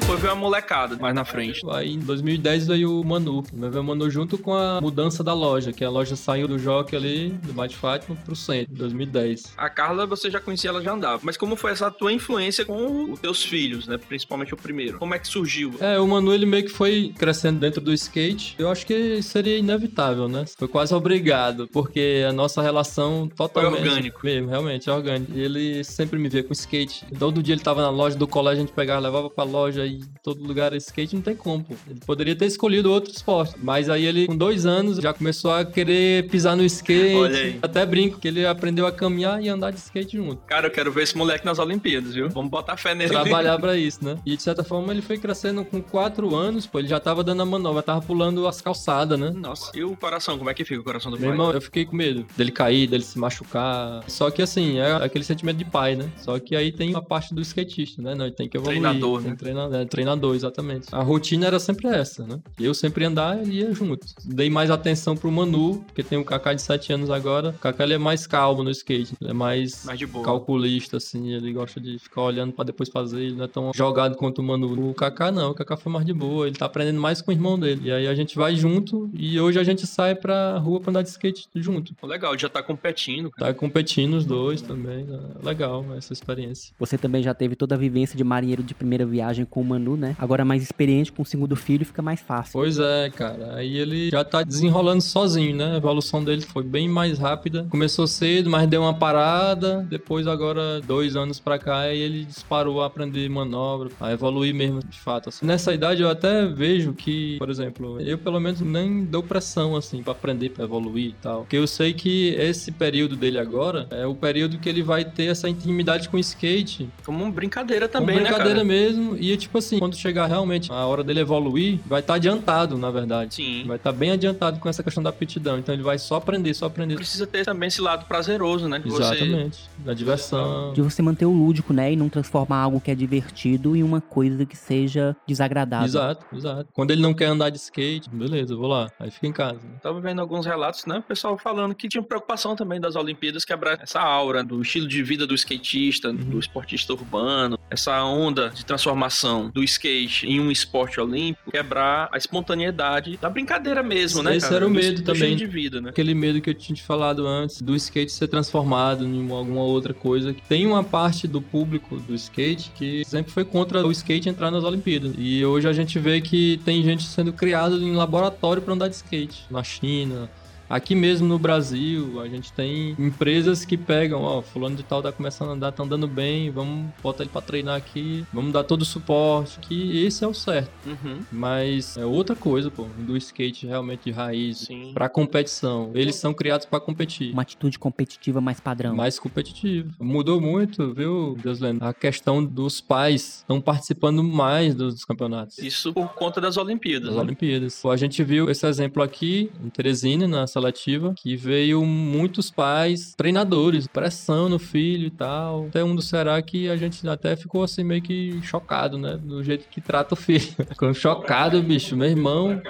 Depois 0.00 0.20
veio 0.20 0.32
a 0.32 0.36
molecada 0.36 0.96
mais 0.96 1.12
na 1.12 1.24
frente. 1.24 1.60
Aí 1.70 1.94
em 1.94 1.98
2010 1.98 2.68
veio 2.68 3.00
o 3.00 3.04
Manu. 3.04 3.42
Veio 3.52 3.80
o 3.80 3.84
Manu 3.84 4.08
junto 4.08 4.38
com 4.38 4.54
a 4.54 4.80
mudança 4.80 5.24
da 5.24 5.34
loja, 5.34 5.72
que 5.72 5.84
a 5.84 5.90
loja 5.90 6.14
saiu 6.14 6.46
do 6.46 6.56
Jockey 6.56 6.94
ali, 6.94 7.30
do 7.30 7.52
Bate 7.52 7.74
Fátima, 7.74 8.16
pro 8.24 8.36
centro, 8.36 8.72
em 8.72 8.76
2010. 8.76 9.54
A 9.56 9.68
Carla, 9.68 10.06
você 10.06 10.30
já 10.30 10.38
conhecia, 10.38 10.70
ela 10.70 10.80
já 10.80 10.92
andava. 10.92 11.20
Mas 11.24 11.36
como 11.36 11.56
foi 11.56 11.72
essa 11.72 11.90
tua 11.90 12.12
influência 12.12 12.64
com 12.64 13.10
os 13.10 13.18
teus 13.18 13.42
filhos, 13.42 13.88
né? 13.88 13.98
Principalmente 13.98 14.54
o 14.54 14.56
primeiro. 14.56 15.00
Como 15.00 15.14
é 15.14 15.18
que 15.18 15.26
surgiu? 15.26 15.74
É, 15.80 15.98
o 15.98 16.06
Manu 16.06 16.32
ele 16.32 16.46
meio 16.46 16.64
que 16.64 16.70
foi 16.70 17.12
crescendo 17.18 17.58
dentro 17.58 17.80
do 17.80 17.92
skate. 17.92 18.54
Eu 18.56 18.70
acho 18.70 18.86
que 18.86 19.20
seria 19.20 19.58
inevitável, 19.58 20.28
né? 20.28 20.44
Foi 20.56 20.68
quase 20.68 20.94
obrigado, 20.94 21.66
porque 21.72 22.24
a 22.26 22.32
nossa 22.32 22.62
relação 22.62 23.28
totalmente. 23.28 23.80
orgânico. 23.80 24.20
Mesmo, 24.22 24.48
realmente, 24.48 24.88
é 24.88 24.92
orgânico. 24.92 25.32
Ele 25.36 25.82
sempre 25.82 26.20
me 26.20 26.28
via 26.28 26.44
com 26.44 26.52
skate. 26.52 27.04
Todo 27.18 27.42
dia 27.42 27.54
ele 27.54 27.62
tava 27.62 27.82
na 27.82 27.90
loja 27.90 28.16
do 28.16 28.28
colégio, 28.28 28.62
a 28.62 28.66
gente 28.66 28.74
pegava, 28.74 29.00
levava 29.00 29.28
pra 29.28 29.42
loja 29.42 29.87
em 29.96 30.00
todo 30.22 30.42
lugar 30.42 30.72
skate, 30.74 31.14
não 31.14 31.22
tem 31.22 31.34
como. 31.36 31.64
pô. 31.64 31.74
Ele 31.88 32.00
poderia 32.06 32.34
ter 32.36 32.46
escolhido 32.46 32.90
outro 32.90 33.12
esporte. 33.12 33.54
Mas 33.62 33.88
aí 33.90 34.04
ele, 34.04 34.26
com 34.26 34.36
dois 34.36 34.66
anos, 34.66 34.98
já 34.98 35.12
começou 35.12 35.52
a 35.52 35.64
querer 35.64 36.28
pisar 36.28 36.56
no 36.56 36.64
skate. 36.64 37.14
Olha 37.14 37.36
aí. 37.38 37.58
Até 37.62 37.84
brinco 37.86 38.18
que 38.18 38.28
ele 38.28 38.46
aprendeu 38.46 38.86
a 38.86 38.92
caminhar 38.92 39.42
e 39.42 39.48
andar 39.48 39.70
de 39.70 39.78
skate 39.78 40.16
junto. 40.16 40.42
Cara, 40.46 40.66
eu 40.66 40.70
quero 40.70 40.90
ver 40.92 41.02
esse 41.04 41.16
moleque 41.16 41.44
nas 41.44 41.58
Olimpíadas, 41.58 42.14
viu? 42.14 42.28
Vamos 42.30 42.50
botar 42.50 42.76
fé 42.76 42.94
nele. 42.94 43.10
trabalhar 43.10 43.58
pra 43.60 43.76
isso, 43.76 44.04
né? 44.04 44.16
E 44.24 44.36
de 44.36 44.42
certa 44.42 44.62
forma 44.64 44.92
ele 44.92 45.02
foi 45.02 45.18
crescendo 45.18 45.64
com 45.64 45.80
quatro 45.82 46.34
anos, 46.34 46.66
pô, 46.66 46.78
ele 46.78 46.88
já 46.88 47.00
tava 47.00 47.22
dando 47.24 47.42
a 47.42 47.46
manobra, 47.46 47.82
tava 47.82 48.00
pulando 48.02 48.46
as 48.46 48.60
calçadas, 48.60 49.18
né? 49.18 49.30
Nossa, 49.34 49.70
e 49.76 49.82
o 49.84 49.96
coração? 49.96 50.36
Como 50.38 50.48
é 50.50 50.54
que 50.54 50.64
fica 50.64 50.80
o 50.80 50.84
coração 50.84 51.10
do 51.10 51.18
Meu 51.18 51.28
pai? 51.30 51.34
irmão, 51.34 51.52
eu 51.52 51.60
fiquei 51.60 51.84
com 51.84 51.96
medo 51.96 52.26
dele 52.36 52.50
cair, 52.52 52.86
dele 52.88 53.02
se 53.02 53.18
machucar. 53.18 54.02
Só 54.08 54.30
que 54.30 54.42
assim, 54.42 54.78
é 54.78 54.92
aquele 54.92 55.24
sentimento 55.24 55.56
de 55.56 55.64
pai, 55.64 55.96
né? 55.96 56.10
Só 56.16 56.38
que 56.38 56.54
aí 56.56 56.72
tem 56.72 56.94
a 56.94 57.02
parte 57.02 57.34
do 57.34 57.40
skatista, 57.40 58.00
né? 58.02 58.14
Não, 58.14 58.26
ele 58.26 58.34
tem 58.34 58.48
que 58.48 58.56
evoluir. 58.56 58.80
Treinador, 58.80 59.20
tem 59.22 59.30
né? 59.30 59.36
treina- 59.36 59.77
é, 59.82 59.84
treinador, 59.84 60.34
exatamente. 60.34 60.88
A 60.92 61.02
rotina 61.02 61.46
era 61.46 61.58
sempre 61.58 61.88
essa, 61.88 62.24
né? 62.26 62.40
Eu 62.58 62.74
sempre 62.74 63.02
ia 63.04 63.08
andar, 63.08 63.40
ele 63.40 63.56
ia 63.60 63.72
junto. 63.72 64.06
Dei 64.24 64.48
mais 64.50 64.70
atenção 64.70 65.16
pro 65.16 65.30
Manu, 65.30 65.82
porque 65.86 66.02
tem 66.02 66.18
o 66.18 66.24
Kaká 66.24 66.52
de 66.54 66.62
7 66.62 66.92
anos 66.92 67.10
agora. 67.10 67.50
O 67.50 67.58
Kaká 67.60 67.84
ele 67.84 67.94
é 67.94 67.98
mais 67.98 68.26
calmo 68.26 68.62
no 68.62 68.70
skate, 68.70 69.14
ele 69.20 69.30
é 69.30 69.34
mais 69.34 69.84
Mais 69.84 69.98
de 69.98 70.06
boa. 70.06 70.24
calculista, 70.24 70.96
assim, 70.96 71.32
ele 71.32 71.52
gosta 71.52 71.80
de 71.80 71.98
ficar 71.98 72.22
olhando 72.22 72.52
pra 72.52 72.64
depois 72.64 72.88
fazer, 72.88 73.20
ele 73.22 73.36
não 73.36 73.44
é 73.44 73.48
tão 73.48 73.70
jogado 73.74 74.16
quanto 74.16 74.38
o 74.40 74.42
Manu. 74.42 74.90
O 74.90 74.94
Kaká 74.94 75.30
não, 75.32 75.50
o 75.50 75.54
Kaká 75.54 75.76
foi 75.76 75.92
mais 75.92 76.04
de 76.04 76.12
boa, 76.12 76.46
ele 76.46 76.56
tá 76.56 76.66
aprendendo 76.66 77.00
mais 77.00 77.20
com 77.22 77.30
o 77.30 77.34
irmão 77.34 77.58
dele. 77.58 77.82
E 77.84 77.92
aí 77.92 78.06
a 78.06 78.14
gente 78.14 78.36
vai 78.36 78.54
junto 78.56 79.10
e 79.14 79.40
hoje 79.40 79.58
a 79.58 79.64
gente 79.64 79.86
sai 79.86 80.14
pra 80.14 80.58
rua 80.58 80.80
pra 80.80 80.90
andar 80.90 81.02
de 81.02 81.08
skate 81.08 81.48
junto. 81.54 81.94
Legal, 82.06 82.36
já 82.38 82.48
tá 82.48 82.62
competindo. 82.62 83.30
cara. 83.30 83.52
Tá 83.52 83.58
competindo 83.58 84.14
os 84.14 84.24
dois 84.24 84.60
também, 84.62 85.06
é 85.08 85.46
legal 85.46 85.84
essa 85.96 86.12
experiência. 86.12 86.74
Você 86.78 86.98
também 86.98 87.22
já 87.22 87.32
teve 87.34 87.56
toda 87.56 87.74
a 87.74 87.78
vivência 87.78 88.16
de 88.16 88.24
marinheiro 88.24 88.62
de 88.62 88.74
primeira 88.74 89.06
viagem 89.06 89.44
com 89.44 89.60
o 89.60 89.64
Manu, 89.68 89.96
né? 89.96 90.16
Agora 90.18 90.44
mais 90.44 90.62
experiente 90.62 91.12
com 91.12 91.22
o 91.22 91.26
segundo 91.26 91.54
filho 91.56 91.84
fica 91.84 92.02
mais 92.02 92.20
fácil. 92.20 92.52
Pois 92.52 92.78
é, 92.78 93.10
cara. 93.10 93.54
Aí 93.56 93.76
ele 93.76 94.10
já 94.10 94.24
tá 94.24 94.42
desenrolando 94.42 95.00
sozinho, 95.02 95.54
né? 95.56 95.74
A 95.74 95.76
evolução 95.76 96.22
dele 96.24 96.42
foi 96.42 96.62
bem 96.62 96.88
mais 96.88 97.18
rápida. 97.18 97.66
Começou 97.70 98.06
cedo, 98.06 98.50
mas 98.50 98.68
deu 98.68 98.82
uma 98.82 98.94
parada. 98.94 99.86
Depois, 99.88 100.26
agora, 100.26 100.80
dois 100.80 101.16
anos 101.16 101.38
pra 101.40 101.58
cá, 101.58 101.80
aí 101.80 101.98
ele 101.98 102.24
disparou 102.24 102.82
a 102.82 102.86
aprender 102.86 103.28
manobra, 103.28 103.90
a 104.00 104.12
evoluir 104.12 104.54
mesmo, 104.54 104.80
de 104.82 104.98
fato. 104.98 105.28
assim. 105.28 105.44
Nessa 105.46 105.72
idade, 105.72 106.02
eu 106.02 106.08
até 106.10 106.46
vejo 106.46 106.92
que, 106.92 107.36
por 107.38 107.50
exemplo, 107.50 108.00
eu 108.00 108.18
pelo 108.18 108.40
menos 108.40 108.60
nem 108.60 109.04
dou 109.04 109.22
pressão, 109.22 109.76
assim, 109.76 110.02
pra 110.02 110.12
aprender, 110.12 110.50
pra 110.50 110.64
evoluir 110.64 111.10
e 111.10 111.14
tal. 111.20 111.40
Porque 111.40 111.56
eu 111.56 111.66
sei 111.66 111.92
que 111.92 112.34
esse 112.38 112.72
período 112.72 113.16
dele 113.16 113.38
agora 113.38 113.86
é 113.90 114.06
o 114.06 114.14
período 114.14 114.58
que 114.58 114.68
ele 114.68 114.82
vai 114.82 115.04
ter 115.04 115.26
essa 115.26 115.48
intimidade 115.48 116.08
com 116.08 116.16
o 116.16 116.20
skate 116.20 116.88
Como 117.04 117.22
uma 117.24 117.30
brincadeira 117.30 117.88
como 117.88 118.00
também, 118.06 118.16
brincadeira 118.22 118.48
né, 118.48 118.54
cara? 118.54 118.64
mesmo. 118.64 119.16
E, 119.18 119.36
tipo 119.36 119.47
tipo 119.48 119.58
assim, 119.58 119.78
quando 119.78 119.96
chegar 119.96 120.26
realmente 120.26 120.70
a 120.70 120.86
hora 120.86 121.02
dele 121.02 121.20
evoluir, 121.20 121.80
vai 121.86 122.00
estar 122.00 122.14
adiantado, 122.14 122.76
na 122.76 122.90
verdade. 122.90 123.34
Sim. 123.34 123.64
Vai 123.66 123.76
estar 123.76 123.92
bem 123.92 124.10
adiantado 124.10 124.60
com 124.60 124.68
essa 124.68 124.82
questão 124.82 125.02
da 125.02 125.10
aptidão. 125.10 125.58
Então 125.58 125.74
ele 125.74 125.82
vai 125.82 125.98
só 125.98 126.16
aprender, 126.16 126.54
só 126.54 126.66
aprender. 126.66 126.94
Precisa 126.94 127.26
ter 127.26 127.44
também 127.44 127.68
esse 127.68 127.80
lado 127.80 128.06
prazeroso, 128.06 128.68
né? 128.68 128.78
De 128.78 128.88
você 128.88 129.14
Exatamente. 129.14 129.58
Da 129.78 129.94
diversão. 129.94 130.72
De 130.72 130.82
você 130.82 131.02
manter 131.02 131.24
o 131.24 131.32
lúdico, 131.32 131.72
né? 131.72 131.92
E 131.92 131.96
não 131.96 132.08
transformar 132.08 132.58
algo 132.58 132.80
que 132.80 132.90
é 132.90 132.94
divertido 132.94 133.74
em 133.74 133.82
uma 133.82 134.00
coisa 134.00 134.44
que 134.44 134.56
seja 134.56 135.16
desagradável. 135.26 135.86
Exato, 135.86 136.26
exato. 136.32 136.68
Quando 136.72 136.90
ele 136.90 137.00
não 137.00 137.14
quer 137.14 137.26
andar 137.26 137.50
de 137.50 137.56
skate, 137.56 138.08
beleza, 138.10 138.54
vou 138.54 138.68
lá. 138.68 138.90
Aí 139.00 139.10
fica 139.10 139.26
em 139.26 139.32
casa. 139.32 139.60
Tava 139.82 140.00
vendo 140.00 140.20
alguns 140.20 140.44
relatos, 140.44 140.84
né? 140.86 140.98
O 140.98 141.02
pessoal 141.02 141.38
falando 141.38 141.74
que 141.74 141.88
tinha 141.88 142.02
preocupação 142.02 142.54
também 142.54 142.80
das 142.80 142.96
Olimpíadas 142.96 143.44
quebrar 143.44 143.80
essa 143.80 144.00
aura 144.00 144.44
do 144.44 144.60
estilo 144.60 144.86
de 144.86 145.02
vida 145.02 145.26
do 145.26 145.34
skatista, 145.34 146.12
do 146.12 146.38
esportista 146.38 146.92
urbano, 146.92 147.58
essa 147.70 148.02
onda 148.04 148.50
de 148.50 148.64
transformação 148.64 149.37
do 149.52 149.62
skate 149.62 150.26
em 150.26 150.40
um 150.40 150.50
esporte 150.50 151.00
olímpico, 151.00 151.50
quebrar 151.50 152.08
a 152.12 152.16
espontaneidade 152.18 153.16
da 153.16 153.30
brincadeira 153.30 153.82
mesmo, 153.82 154.22
né? 154.22 154.36
Esse 154.36 154.46
cara? 154.46 154.56
era 154.56 154.66
o 154.66 154.68
Do- 154.68 154.74
medo 154.74 155.02
do 155.02 155.12
também. 155.12 155.36
de 155.36 155.46
vida, 155.46 155.80
né? 155.80 155.90
Aquele 155.90 156.14
medo 156.14 156.40
que 156.40 156.50
eu 156.50 156.54
tinha 156.54 156.74
te 156.76 156.82
falado 156.82 157.26
antes 157.26 157.62
do 157.62 157.74
skate 157.76 158.10
ser 158.12 158.28
transformado 158.28 159.04
em 159.04 159.30
alguma 159.30 159.62
outra 159.62 159.94
coisa. 159.94 160.34
Tem 160.48 160.66
uma 160.66 160.82
parte 160.82 161.26
do 161.28 161.40
público 161.40 161.96
do 161.96 162.14
skate 162.14 162.70
que 162.74 163.04
sempre 163.04 163.30
foi 163.32 163.44
contra 163.44 163.86
o 163.86 163.90
skate 163.92 164.28
entrar 164.28 164.50
nas 164.50 164.64
Olimpíadas. 164.64 165.14
E 165.16 165.44
hoje 165.44 165.68
a 165.68 165.72
gente 165.72 165.98
vê 165.98 166.20
que 166.20 166.60
tem 166.64 166.82
gente 166.82 167.04
sendo 167.04 167.32
criada 167.32 167.76
em 167.76 167.94
laboratório 167.94 168.62
para 168.62 168.74
andar 168.74 168.88
de 168.88 168.96
skate. 168.96 169.44
Na 169.50 169.62
China. 169.62 170.30
Aqui 170.68 170.94
mesmo 170.94 171.26
no 171.26 171.38
Brasil, 171.38 172.20
a 172.20 172.28
gente 172.28 172.52
tem 172.52 172.94
empresas 172.98 173.64
que 173.64 173.76
pegam, 173.76 174.22
ó, 174.22 174.42
fulano 174.42 174.76
de 174.76 174.82
tal 174.82 175.02
tá 175.02 175.10
começando 175.10 175.50
a 175.50 175.52
andar, 175.52 175.72
tá 175.72 175.82
andando 175.82 176.06
bem, 176.06 176.50
vamos 176.50 176.90
botar 177.02 177.22
ele 177.22 177.30
pra 177.30 177.40
treinar 177.40 177.76
aqui, 177.76 178.24
vamos 178.32 178.52
dar 178.52 178.64
todo 178.64 178.82
o 178.82 178.84
suporte, 178.84 179.58
que 179.60 180.04
esse 180.04 180.22
é 180.24 180.26
o 180.26 180.34
certo. 180.34 180.70
Uhum. 180.86 181.20
Mas 181.32 181.96
é 181.96 182.04
outra 182.04 182.36
coisa, 182.36 182.70
pô, 182.70 182.86
do 182.98 183.16
skate 183.16 183.66
realmente 183.66 184.04
de 184.04 184.10
raiz, 184.10 184.58
Sim. 184.58 184.92
pra 184.92 185.08
competição. 185.08 185.90
Eles 185.94 186.16
são 186.16 186.34
criados 186.34 186.66
pra 186.66 186.78
competir. 186.80 187.32
Uma 187.32 187.42
atitude 187.42 187.78
competitiva 187.78 188.40
mais 188.40 188.60
padrão. 188.60 188.94
Mais 188.94 189.18
competitivo. 189.18 189.94
Mudou 189.98 190.40
muito, 190.40 190.92
viu, 190.92 191.36
Deus 191.42 191.60
lendo? 191.60 191.82
A 191.82 191.94
questão 191.94 192.44
dos 192.44 192.80
pais 192.80 193.38
estão 193.38 193.60
participando 193.60 194.22
mais 194.22 194.74
dos 194.74 195.04
campeonatos. 195.04 195.58
Isso 195.58 195.92
por 195.92 196.08
conta 196.14 196.40
das 196.40 196.56
Olimpíadas. 196.56 197.08
Das 197.08 197.16
né? 197.16 197.22
Olimpíadas. 197.22 197.80
Pô, 197.80 197.90
A 197.90 197.96
gente 197.96 198.22
viu 198.22 198.50
esse 198.50 198.66
exemplo 198.66 199.02
aqui 199.02 199.50
em 199.64 199.70
Teresina, 199.70 200.28
na 200.28 200.46
seletiva, 200.58 201.14
que 201.16 201.36
veio 201.36 201.84
muitos 201.84 202.50
pais, 202.50 203.14
treinadores, 203.16 203.86
pressão 203.86 204.48
no 204.48 204.58
filho 204.58 205.06
e 205.06 205.10
tal. 205.10 205.66
Até 205.66 205.82
um 205.82 205.94
do 205.94 206.02
Ceará 206.02 206.40
que 206.42 206.68
a 206.68 206.76
gente 206.76 207.06
até 207.08 207.36
ficou 207.36 207.62
assim 207.62 207.84
meio 207.84 208.02
que 208.02 208.40
chocado, 208.42 208.98
né? 208.98 209.16
Do 209.16 209.42
jeito 209.42 209.68
que 209.68 209.80
trata 209.80 210.14
o 210.14 210.16
filho. 210.16 210.48
Ficou 210.68 210.92
chocado, 210.92 211.62
bicho. 211.62 211.96
Meu 211.96 212.08
irmão 212.08 212.60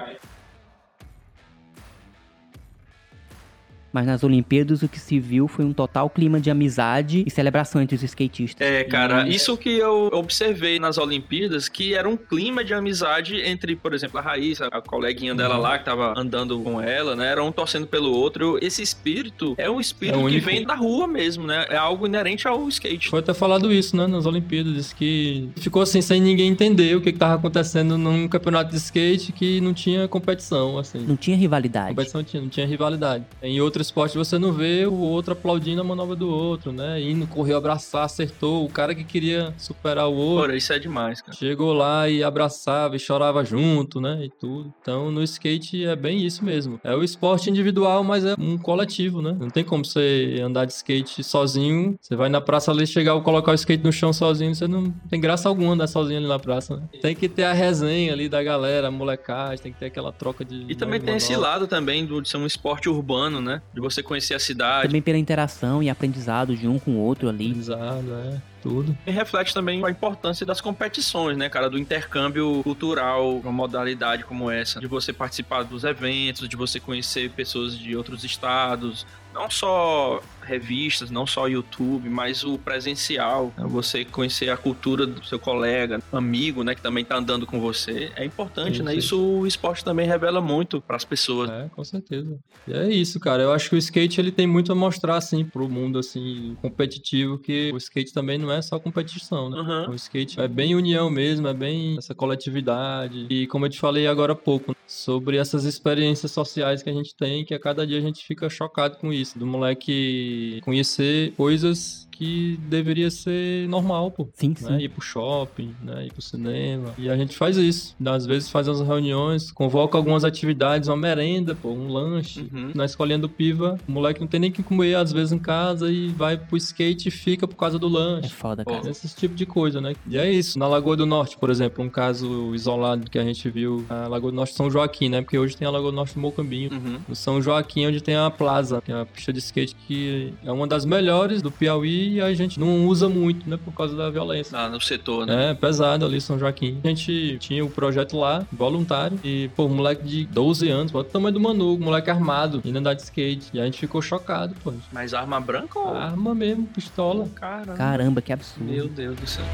Mas 3.93 4.07
nas 4.07 4.23
Olimpíadas 4.23 4.83
o 4.83 4.89
que 4.89 4.99
se 4.99 5.19
viu 5.19 5.49
foi 5.49 5.65
um 5.65 5.73
total 5.73 6.11
clima 6.11 6.39
de 6.41 6.51
amizade 6.51 7.25
e 7.27 7.31
celebração 7.31 7.81
entre 7.81 7.97
os 7.97 8.03
skatistas. 8.03 8.67
É, 8.67 8.85
cara, 8.85 9.27
E- 9.27 9.35
isso 9.35 9.57
que 9.57 9.71
eu 9.71 10.11
observei 10.13 10.79
nas 10.79 10.99
Olimpíadas, 10.99 11.69
que 11.69 11.95
era 11.95 12.09
um 12.09 12.17
clima 12.17 12.63
de 12.63 12.75
amizade 12.75 13.41
entre, 13.41 13.75
por 13.77 13.95
exemplo, 13.95 14.19
a 14.19 14.23
Raíssa, 14.23 14.69
a 14.71 14.81
coleguinha 14.83 15.35
dela 15.35 15.57
Uhum. 15.57 15.61
lá, 15.63 15.79
que 15.79 15.85
tava 15.85 16.13
andando 16.17 16.59
com 16.61 16.81
ela, 16.81 17.17
né? 17.17 17.29
Era 17.29 17.43
um 17.43 17.51
torcendo 17.51 17.87
pelo 17.87 18.11
outro. 18.13 18.59
Esse 18.61 18.83
espírito 18.83 19.55
é 19.57 19.71
um 19.71 19.81
espírito 19.81 20.17
É 20.17 20.19
que 20.19 20.25
único. 20.25 20.47
vem 20.47 20.65
da 20.65 20.75
rua 20.75 21.07
mesmo, 21.07 21.47
né? 21.47 21.65
É 21.69 21.77
algo 21.77 22.07
inerente 22.07 22.47
ao 22.47 22.69
skate. 22.69 23.09
Foi 23.09 23.21
até 23.21 23.33
falado 23.33 23.73
isso, 23.73 23.97
né, 23.97 24.07
nas 24.07 24.27
Olimpíadas, 24.27 24.93
que 24.93 25.49
ficou 25.57 25.83
assim 25.83 26.01
sem 26.03 26.21
ninguém 26.21 26.49
entender 26.51 26.95
o 26.97 27.01
que 27.01 27.13
que 27.13 27.19
tava 27.19 27.35
acontecendo 27.35 27.97
num 27.97 28.29
campeonato 28.29 28.71
de 28.71 28.77
skate 28.77 29.33
que 29.33 29.61
não 29.61 29.73
tinha 29.73 30.07
competição, 30.09 30.79
assim. 30.79 30.99
Não 30.99 31.17
tinha 31.17 31.37
rivalidade. 31.37 31.89
Competição 31.91 32.23
tinha, 32.23 32.43
não 32.43 32.49
tinha 32.51 32.67
rivalidade. 32.67 33.25
Em 33.43 33.61
outro 33.61 33.78
esporte 33.83 34.17
você 34.17 34.39
não 34.39 34.53
vê 34.53 34.87
o 34.87 34.95
outro 34.99 35.33
aplaudindo 35.33 35.81
a 35.81 35.85
manobra 35.85 36.17
do 36.17 36.29
outro, 36.29 36.73
né? 36.73 37.01
Indo, 37.01 37.27
correu 37.27 37.57
abraçar, 37.59 38.05
acertou. 38.05 38.65
O 38.65 38.69
cara 38.69 38.95
que 38.95 39.05
queria 39.05 39.55
superar 39.59 40.09
o 40.09 40.15
outro. 40.15 40.45
Porra, 40.47 40.57
isso 40.57 40.73
é 40.73 40.79
demais, 40.79 41.21
cara. 41.21 41.37
Chegou 41.37 41.73
lá 41.73 42.09
e 42.09 42.23
abraçava 42.23 42.97
e 42.97 42.99
chorava 42.99 43.45
junto, 43.45 44.01
né? 44.01 44.25
E 44.25 44.31
tudo. 44.31 44.73
Então, 44.81 45.11
no 45.11 45.23
skate 45.23 45.85
é 45.85 45.97
bem 45.97 46.25
isso 46.25 46.45
mesmo. 46.45 46.81
É 46.85 46.95
o 46.95 47.03
esporte 47.03 47.51
individual, 47.51 48.03
mas 48.05 48.25
é 48.25 48.35
um 48.39 48.57
coletivo, 48.59 49.21
né? 49.23 49.37
Não 49.39 49.51
tem 49.51 49.65
como 49.65 49.85
você 49.85 50.41
andar 50.43 50.65
de 50.65 50.73
skate 50.73 51.23
sozinho. 51.23 51.97
Você 52.01 52.17
vai 52.17 52.29
na 52.29 52.41
praça 52.41 52.71
ali, 52.71 52.87
chegar 52.87 53.15
ou 53.15 53.23
colocar 53.23 53.53
o 53.53 53.55
skate 53.55 53.85
no 53.85 53.93
chão 53.93 54.13
sozinho. 54.13 54.55
Você 54.55 54.67
não 54.67 54.91
tem 55.11 55.21
graça 55.21 55.49
alguma 55.49 55.73
andar 55.73 55.87
sozinho 55.87 56.19
ali 56.19 56.29
na 56.29 56.39
praça, 56.39 56.77
né? 56.77 56.89
Tem 57.01 57.15
que 57.15 57.29
ter 57.29 57.45
a 57.45 57.53
resenha 57.53 58.13
ali 58.13 58.29
da 58.29 58.43
galera, 58.43 58.91
molecagem, 58.91 59.63
tem 59.63 59.73
que 59.73 59.79
ter 59.79 59.87
aquela 59.87 60.13
troca 60.13 60.45
de. 60.45 60.65
E 60.69 60.75
também 60.75 61.01
tem 61.01 61.17
esse 61.17 61.35
lado 61.37 61.67
também 61.67 62.05
do- 62.05 62.21
de 62.21 62.29
ser 62.29 62.37
um 62.37 62.47
esporte 62.47 62.89
urbano, 62.89 63.41
né? 63.41 63.63
De 63.79 63.81
você 63.81 64.03
conhecer 64.03 64.35
a 64.35 64.41
cidade. 64.41 64.89
Também 64.89 65.01
pela 65.01 65.17
interação 65.17 65.81
e 65.81 65.89
aprendizado 65.89 66.57
de 66.57 66.67
um 66.67 66.81
com 66.81 66.97
o 66.97 66.99
outro 66.99 67.29
ali. 67.29 67.47
Aprendizado, 67.47 68.13
é. 68.13 68.43
Tudo. 68.61 68.99
E 69.07 69.11
reflete 69.13 69.55
também 69.55 69.85
a 69.87 69.89
importância 69.89 70.45
das 70.45 70.61
competições, 70.61 71.37
né, 71.37 71.49
cara? 71.49 71.71
Do 71.71 71.79
intercâmbio 71.79 72.61
cultural, 72.65 73.37
uma 73.37 73.53
modalidade 73.53 74.25
como 74.25 74.51
essa. 74.51 74.81
De 74.81 74.89
você 74.89 75.13
participar 75.13 75.63
dos 75.63 75.85
eventos, 75.85 76.49
de 76.49 76.57
você 76.57 76.81
conhecer 76.81 77.31
pessoas 77.31 77.79
de 77.79 77.97
outros 77.97 78.25
estados. 78.25 79.07
Não 79.39 79.49
só 79.49 80.21
revistas, 80.43 81.11
não 81.11 81.27
só 81.27 81.47
YouTube, 81.47 82.09
mas 82.09 82.43
o 82.43 82.59
presencial. 82.59 83.53
né? 83.57 83.65
Você 83.69 84.05
conhecer 84.05 84.49
a 84.51 84.57
cultura 84.57 85.07
do 85.07 85.25
seu 85.25 85.39
colega, 85.39 86.03
amigo, 86.13 86.65
né? 86.65 86.75
Que 86.75 86.81
também 86.83 87.05
tá 87.05 87.17
andando 87.17 87.47
com 87.47 87.61
você. 87.61 88.11
É 88.17 88.25
importante, 88.25 88.79
Sim, 88.79 88.83
né? 88.83 88.93
sim. 88.93 88.99
Isso 88.99 89.21
o 89.21 89.47
esporte 89.47 89.85
também 89.85 90.07
revela 90.07 90.41
muito 90.41 90.81
pras 90.81 91.05
pessoas. 91.05 91.51
É, 91.51 91.69
com 91.75 91.85
certeza. 91.85 92.37
E 92.67 92.73
é 92.73 92.91
isso, 92.91 93.21
cara. 93.21 93.43
Eu 93.43 93.53
acho 93.53 93.69
que 93.69 93.77
o 93.77 93.79
skate 93.79 94.21
ele 94.21 94.33
tem 94.33 94.47
muito 94.47 94.73
a 94.73 94.75
mostrar, 94.75 95.17
assim, 95.17 95.45
pro 95.45 95.69
mundo, 95.69 95.99
assim, 96.01 96.57
competitivo, 96.61 97.39
que 97.39 97.71
o 97.73 97.77
skate 97.77 98.13
também 98.13 98.39
não 98.39 98.51
é 98.51 98.61
só 98.61 98.79
competição, 98.81 99.51
né? 99.51 99.59
Aham. 99.59 99.91
O 99.91 99.95
skate 99.95 100.41
é 100.41 100.49
bem 100.49 100.75
união 100.75 101.09
mesmo, 101.11 101.47
é 101.47 101.55
bem 101.55 101.97
essa 101.99 102.15
coletividade. 102.15 103.27
E 103.31 103.47
como 103.47 103.67
eu 103.67 103.71
te 103.71 103.79
falei 103.79 104.07
agora 104.09 104.33
há 104.33 104.37
pouco, 104.37 104.75
sobre 104.89 105.37
essas 105.37 105.65
experiências 105.65 106.33
sociais 106.33 106.83
que 106.83 106.89
a 106.89 106.93
gente 106.93 107.15
tem, 107.15 107.45
que 107.45 107.55
a 107.55 107.61
cada 107.61 107.87
dia 107.87 107.99
a 107.99 108.01
gente 108.01 108.25
fica 108.25 108.49
chocado 108.49 108.97
com 108.97 109.13
isso. 109.13 109.39
Do 109.39 109.47
moleque 109.47 110.61
conhecer 110.65 111.33
coisas 111.33 112.08
que 112.19 112.59
deveria 112.69 113.11
ser 113.13 113.69
normal, 113.69 114.11
pô. 114.11 114.29
Sim, 114.35 114.53
sim. 114.57 114.65
Né? 114.73 114.83
Ir 114.83 114.89
pro 114.89 115.01
shopping, 115.01 115.73
né? 115.81 116.07
Ir 116.07 116.13
pro 116.13 116.21
cinema. 116.21 116.93
E 116.99 117.09
a 117.09 117.17
gente 117.17 117.37
faz 117.37 117.57
isso. 117.57 117.95
Às 118.05 118.27
vezes 118.27 118.51
faz 118.51 118.67
umas 118.67 118.81
reuniões, 118.81 119.53
convoca 119.53 119.97
algumas 119.97 120.25
atividades, 120.25 120.89
uma 120.89 120.97
merenda, 120.97 121.55
pô, 121.55 121.69
um 121.71 121.87
lanche. 121.89 122.49
Uhum. 122.53 122.73
Na 122.75 122.85
escolinha 122.85 123.19
do 123.21 123.29
Piva, 123.29 123.79
o 123.89 123.93
moleque 123.93 124.21
não 124.21 124.27
tem 124.27 124.41
nem 124.41 124.51
que 124.51 124.65
comer, 124.65 124.97
às 124.97 125.13
vezes, 125.13 125.33
em 125.33 125.39
casa 125.39 125.93
e 125.93 126.09
vai 126.09 126.37
pro 126.37 126.57
skate 126.57 127.07
e 127.09 127.11
fica 127.13 127.47
por 127.47 127.55
causa 127.55 127.79
do 127.79 127.87
É 127.87 127.91
lanche. 127.91 128.29
foda, 128.31 128.65
Pô. 128.65 128.73
cara. 128.73 128.91
Esse 128.91 129.15
tipo 129.15 129.37
de 129.37 129.47
coisa, 129.47 129.81
né? 129.81 129.95
E 130.09 130.19
é 130.19 130.29
isso. 130.29 130.59
Na 130.59 130.67
Lagoa 130.67 130.97
do 130.97 131.07
Norte, 131.07 131.39
por 131.39 131.51
exemplo, 131.51 131.85
um 131.85 131.89
caso 131.89 132.53
isolado 132.53 133.09
que 133.09 133.19
a 133.19 133.23
gente 133.23 133.49
viu, 133.49 133.85
a 133.89 134.09
Lagoa 134.09 134.33
do 134.33 134.37
Norte 134.37 134.55
São 134.55 134.69
Joaquim, 134.69 135.09
né? 135.09 135.23
Porque 135.23 135.39
hoje 135.39 135.57
tem 135.57 135.69
a 135.69 135.71
Lagoa 135.71 135.93
do 135.93 135.97
Norte 135.97 136.15
do 136.15 136.21
Mocambinho. 136.21 136.73
Uhum. 136.73 136.99
No 137.09 137.15
São 137.15 137.41
Joaquim, 137.41 137.87
onde 137.87 138.01
tem 138.03 138.17
a 138.17 138.29
Plaza, 138.29 138.83
que 138.85 138.91
é 138.91 139.01
a 139.01 139.07
pista 139.07 139.33
de 139.33 139.39
skate 139.39 139.77
que 139.87 140.33
é 140.45 140.51
uma 140.51 140.67
das 140.67 140.85
melhores 140.85 141.41
do 141.43 141.51
Piauí 141.51 142.08
e 142.09 142.21
a 142.21 142.33
gente 142.35 142.59
não 142.59 142.87
usa 142.87 143.09
muito, 143.09 143.49
né? 143.49 143.59
Por 143.63 143.73
causa 143.73 143.97
da 143.97 144.11
violência. 144.11 144.57
Lá 144.57 144.69
no 144.69 144.81
setor, 144.81 145.27
né? 145.27 145.51
É, 145.51 145.55
pesado 145.55 146.05
ali, 146.05 146.21
São 146.21 146.39
Joaquim. 146.39 146.79
A 146.83 146.89
gente 146.89 147.37
tinha 147.39 147.65
o 147.65 147.71
projeto 147.71 148.17
lá, 148.17 148.47
voluntário, 148.53 149.19
e, 149.23 149.51
pô, 149.55 149.67
um 149.67 149.75
moleque 149.75 150.03
de 150.03 150.25
12 150.27 150.69
anos, 150.69 150.93
pô, 150.93 151.01
o 151.01 151.05
tamanho 151.05 151.35
do 151.35 151.41
Manu, 151.41 151.75
um 151.75 151.79
moleque 151.79 152.11
armado, 152.11 152.61
indo 152.65 152.79
andar 152.79 152.95
de 152.95 153.03
skate. 153.03 153.51
E 153.53 153.61
a 153.61 153.65
gente 153.65 153.79
ficou 153.79 154.01
chocado, 154.01 154.55
pô. 154.63 154.73
Mas 154.93 155.15
arma 155.15 155.41
branca 155.41 155.79
ou. 155.79 155.95
Arma 155.95 156.35
mesmo, 156.35 156.67
pistola. 156.67 157.29
Caramba. 157.35 157.75
Caramba, 157.75 158.23
que 158.23 158.33
absurdo. 158.33 158.71
Meu 158.71 158.89
Deus 158.89 159.17
do 159.17 159.27
céu. 159.27 159.45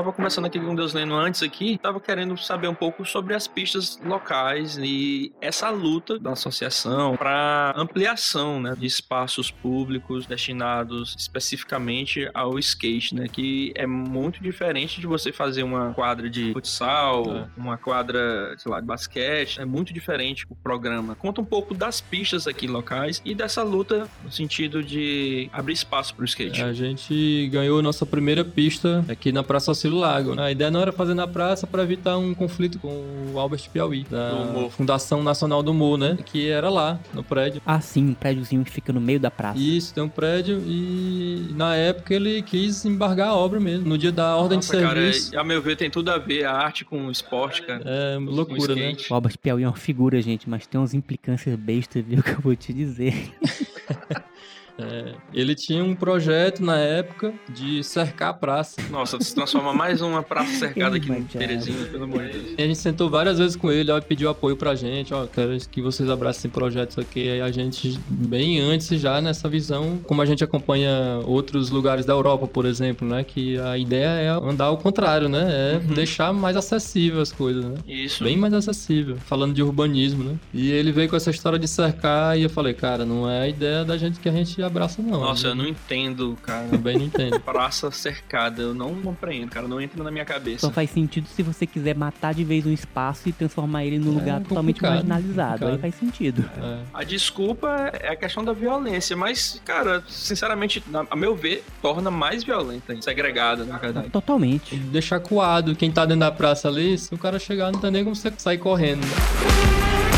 Tava 0.00 0.14
conversando 0.14 0.46
aqui 0.46 0.58
com 0.58 0.74
Deus 0.74 0.94
Lendo 0.94 1.12
antes 1.14 1.42
aqui, 1.42 1.76
tava 1.76 2.00
querendo 2.00 2.34
saber 2.38 2.68
um 2.68 2.74
pouco 2.74 3.04
sobre 3.04 3.34
as 3.34 3.46
pistas 3.46 4.00
locais 4.02 4.78
e 4.78 5.30
essa 5.42 5.68
luta 5.68 6.18
da 6.18 6.32
associação 6.32 7.18
para 7.18 7.74
ampliação, 7.76 8.62
né, 8.62 8.74
de 8.78 8.86
espaços 8.86 9.50
públicos 9.50 10.24
destinados 10.24 11.14
especificamente 11.18 12.30
ao 12.32 12.58
skate, 12.58 13.14
né, 13.14 13.28
que 13.28 13.74
é 13.76 13.86
muito 13.86 14.42
diferente 14.42 15.02
de 15.02 15.06
você 15.06 15.32
fazer 15.32 15.64
uma 15.64 15.92
quadra 15.92 16.30
de 16.30 16.50
futsal, 16.54 17.24
É. 17.36 17.46
uma 17.60 17.76
quadra, 17.76 18.54
sei 18.56 18.72
lá, 18.72 18.80
de 18.80 18.86
basquete, 18.86 19.60
é 19.60 19.66
muito 19.66 19.92
diferente 19.92 20.46
o 20.48 20.54
programa. 20.54 21.14
Conta 21.14 21.42
um 21.42 21.44
pouco 21.44 21.74
das 21.74 22.00
pistas 22.00 22.46
aqui 22.46 22.66
locais 22.66 23.20
e 23.22 23.34
dessa 23.34 23.62
luta 23.62 24.08
no 24.24 24.32
sentido 24.32 24.82
de 24.82 25.50
abrir 25.52 25.74
espaço 25.74 26.14
para 26.14 26.22
o 26.22 26.24
skate. 26.24 26.62
A 26.62 26.72
gente 26.72 27.50
ganhou 27.52 27.82
nossa 27.82 28.06
primeira 28.06 28.42
pista 28.42 29.04
aqui 29.06 29.30
na 29.30 29.42
Praça 29.42 29.74
Cílio 29.74 29.89
Auxílio 29.90 29.98
Lago. 29.98 30.40
A 30.40 30.50
ideia 30.50 30.70
não 30.70 30.80
era 30.80 30.92
fazer 30.92 31.14
na 31.14 31.26
praça 31.26 31.66
para 31.66 31.82
evitar 31.82 32.16
um 32.16 32.32
conflito 32.34 32.78
com 32.78 32.88
o 33.32 33.38
Albert 33.38 33.68
Piauí, 33.72 34.04
da 34.08 34.68
Fundação 34.70 35.22
Nacional 35.22 35.62
do 35.62 35.72
Humor, 35.72 35.98
né? 35.98 36.16
Que 36.24 36.48
era 36.48 36.68
lá, 36.70 36.98
no 37.12 37.22
prédio. 37.24 37.60
Ah, 37.66 37.80
sim, 37.80 38.10
um 38.10 38.14
prédiozinho 38.14 38.64
que 38.64 38.70
fica 38.70 38.92
no 38.92 39.00
meio 39.00 39.18
da 39.18 39.30
praça. 39.30 39.58
Isso, 39.58 39.92
tem 39.92 40.02
um 40.02 40.08
prédio 40.08 40.62
e 40.66 41.48
na 41.54 41.74
época 41.74 42.14
ele 42.14 42.42
quis 42.42 42.84
embargar 42.84 43.28
a 43.28 43.34
obra 43.34 43.58
mesmo, 43.58 43.88
no 43.88 43.98
dia 43.98 44.12
da 44.12 44.36
ordem 44.36 44.56
Nossa, 44.56 44.76
de 44.76 44.82
cara, 44.82 45.00
serviço. 45.00 45.34
é- 45.34 45.38
a 45.38 45.44
meu 45.44 45.60
ver 45.60 45.76
tem 45.76 45.90
tudo 45.90 46.10
a 46.10 46.18
ver 46.18 46.44
a 46.44 46.52
arte 46.52 46.84
com 46.84 47.06
o 47.06 47.10
esporte, 47.10 47.62
cara. 47.62 47.82
É 47.84 48.18
loucura, 48.18 48.74
né? 48.74 48.94
O 49.10 49.14
Albert 49.14 49.38
Piauí 49.38 49.64
é 49.64 49.66
uma 49.66 49.76
figura, 49.76 50.20
gente, 50.22 50.48
mas 50.48 50.66
tem 50.66 50.80
umas 50.80 50.94
implicâncias 50.94 51.56
bestas, 51.56 52.04
viu, 52.04 52.22
que 52.22 52.30
eu 52.30 52.40
vou 52.40 52.54
te 52.54 52.72
dizer. 52.72 53.32
É, 54.78 55.12
ele 55.32 55.54
tinha 55.54 55.84
um 55.84 55.94
projeto 55.94 56.62
na 56.62 56.78
época 56.78 57.32
de 57.48 57.82
cercar 57.84 58.30
a 58.30 58.34
praça. 58.34 58.80
Nossa, 58.90 59.20
se 59.20 59.34
transforma 59.34 59.72
mais 59.74 60.00
uma 60.00 60.22
praça 60.22 60.52
cercada 60.52 60.96
aqui 60.96 61.10
em 61.10 61.14
Ai, 61.16 61.22
Teresina, 61.22 61.86
pelo 61.86 62.04
amor 62.04 62.24
de 62.26 62.32
Deus. 62.32 62.54
E 62.58 62.62
a 62.62 62.66
gente 62.66 62.78
sentou 62.78 63.10
várias 63.10 63.38
vezes 63.38 63.56
com 63.56 63.70
ele, 63.70 63.90
ó, 63.90 63.98
e 63.98 64.00
pediu 64.00 64.30
apoio 64.30 64.56
pra 64.56 64.74
gente, 64.74 65.12
ó, 65.12 65.26
quero 65.26 65.56
que 65.70 65.82
vocês 65.82 66.08
abracem 66.08 66.50
projetos 66.50 66.98
aqui. 66.98 67.28
Aí 67.28 67.40
a 67.40 67.50
gente, 67.50 67.98
bem 68.08 68.60
antes 68.60 68.88
já 69.00 69.20
nessa 69.20 69.48
visão, 69.48 69.98
como 70.04 70.22
a 70.22 70.26
gente 70.26 70.42
acompanha 70.42 71.20
outros 71.24 71.70
lugares 71.70 72.06
da 72.06 72.12
Europa, 72.12 72.46
por 72.46 72.64
exemplo, 72.64 73.06
né, 73.06 73.24
que 73.24 73.58
a 73.58 73.76
ideia 73.76 74.08
é 74.08 74.28
andar 74.28 74.66
ao 74.66 74.78
contrário, 74.78 75.28
né, 75.28 75.48
é 75.50 75.94
deixar 75.94 76.32
mais 76.32 76.56
acessível 76.56 77.20
as 77.20 77.32
coisas, 77.32 77.64
né. 77.64 77.74
Isso. 77.86 78.24
Bem 78.24 78.36
mais 78.36 78.52
acessível, 78.54 79.16
falando 79.16 79.54
de 79.54 79.62
urbanismo, 79.62 80.24
né? 80.24 80.36
E 80.52 80.70
ele 80.70 80.92
veio 80.92 81.08
com 81.08 81.16
essa 81.16 81.30
história 81.30 81.58
de 81.58 81.68
cercar 81.68 82.38
e 82.38 82.42
eu 82.42 82.50
falei, 82.50 82.74
cara, 82.74 83.04
não 83.04 83.28
é 83.28 83.40
a 83.40 83.48
ideia 83.48 83.84
da 83.84 83.96
gente 83.96 84.20
que 84.20 84.28
a 84.28 84.32
gente 84.32 84.59
abraça, 84.62 85.02
não. 85.02 85.20
Nossa, 85.20 85.48
eu 85.48 85.54
não 85.54 85.66
entendo, 85.66 86.36
cara. 86.42 86.68
Também 86.68 86.98
não 86.98 87.04
entendo. 87.06 87.40
Praça 87.40 87.90
cercada, 87.90 88.62
eu 88.62 88.74
não 88.74 88.94
compreendo, 89.00 89.50
cara. 89.50 89.66
Não 89.66 89.80
entra 89.80 90.02
na 90.02 90.10
minha 90.10 90.24
cabeça. 90.24 90.66
Só 90.66 90.70
faz 90.72 90.90
sentido 90.90 91.26
se 91.26 91.42
você 91.42 91.66
quiser 91.66 91.94
matar 91.94 92.34
de 92.34 92.44
vez 92.44 92.64
um 92.66 92.72
espaço 92.72 93.28
e 93.28 93.32
transformar 93.32 93.84
ele 93.84 93.98
num 93.98 94.12
É 94.12 94.18
lugar 94.18 94.40
totalmente 94.40 94.76
complicado, 94.80 95.06
marginalizado. 95.06 95.66
Aí 95.66 95.78
faz 95.78 95.94
sentido. 95.94 96.48
É. 96.62 96.78
A 96.92 97.04
desculpa 97.04 97.68
é 98.00 98.08
a 98.08 98.16
questão 98.16 98.44
da 98.44 98.52
violência, 98.52 99.16
mas, 99.16 99.60
cara, 99.64 100.02
sinceramente, 100.08 100.82
a 101.10 101.16
meu 101.16 101.34
ver, 101.34 101.64
torna 101.82 102.10
mais 102.10 102.44
violenta, 102.44 102.96
segregada, 103.00 103.64
na 103.64 103.78
verdade. 103.78 104.10
Totalmente. 104.10 104.76
deixar 104.76 105.20
coado 105.20 105.74
quem 105.74 105.90
tá 105.90 106.04
dentro 106.04 106.20
da 106.20 106.30
praça 106.30 106.68
ali, 106.68 106.96
se 106.98 107.14
o 107.14 107.18
cara 107.18 107.38
chegar, 107.38 107.72
não 107.72 107.80
tem 107.80 107.90
nem 107.90 108.04
como 108.04 108.14
você 108.16 108.32
sair 108.36 108.58
correndo. 108.58 109.00
né? 109.00 110.09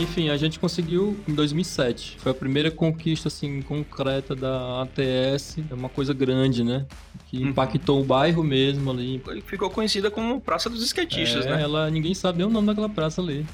Enfim, 0.00 0.30
a 0.30 0.36
gente 0.38 0.58
conseguiu 0.58 1.14
em 1.28 1.34
2007. 1.34 2.16
Foi 2.20 2.32
a 2.32 2.34
primeira 2.34 2.70
conquista 2.70 3.28
assim 3.28 3.60
concreta 3.60 4.34
da 4.34 4.80
ATS, 4.80 5.58
é 5.70 5.74
uma 5.74 5.90
coisa 5.90 6.14
grande, 6.14 6.64
né? 6.64 6.86
Que 7.30 7.38
Uhum. 7.38 7.50
impactou 7.50 8.00
o 8.00 8.04
bairro 8.04 8.42
mesmo 8.42 8.90
ali. 8.90 9.22
Ficou 9.46 9.70
conhecida 9.70 10.10
como 10.10 10.40
Praça 10.40 10.68
dos 10.68 10.82
Skatistas, 10.82 11.46
É, 11.46 11.50
né? 11.54 11.62
ela, 11.62 11.88
ninguém 11.88 12.12
sabe 12.12 12.38
nem 12.38 12.46
o 12.46 12.50
nome 12.50 12.66
daquela 12.66 12.88
praça 12.88 13.20
ali. 13.22 13.46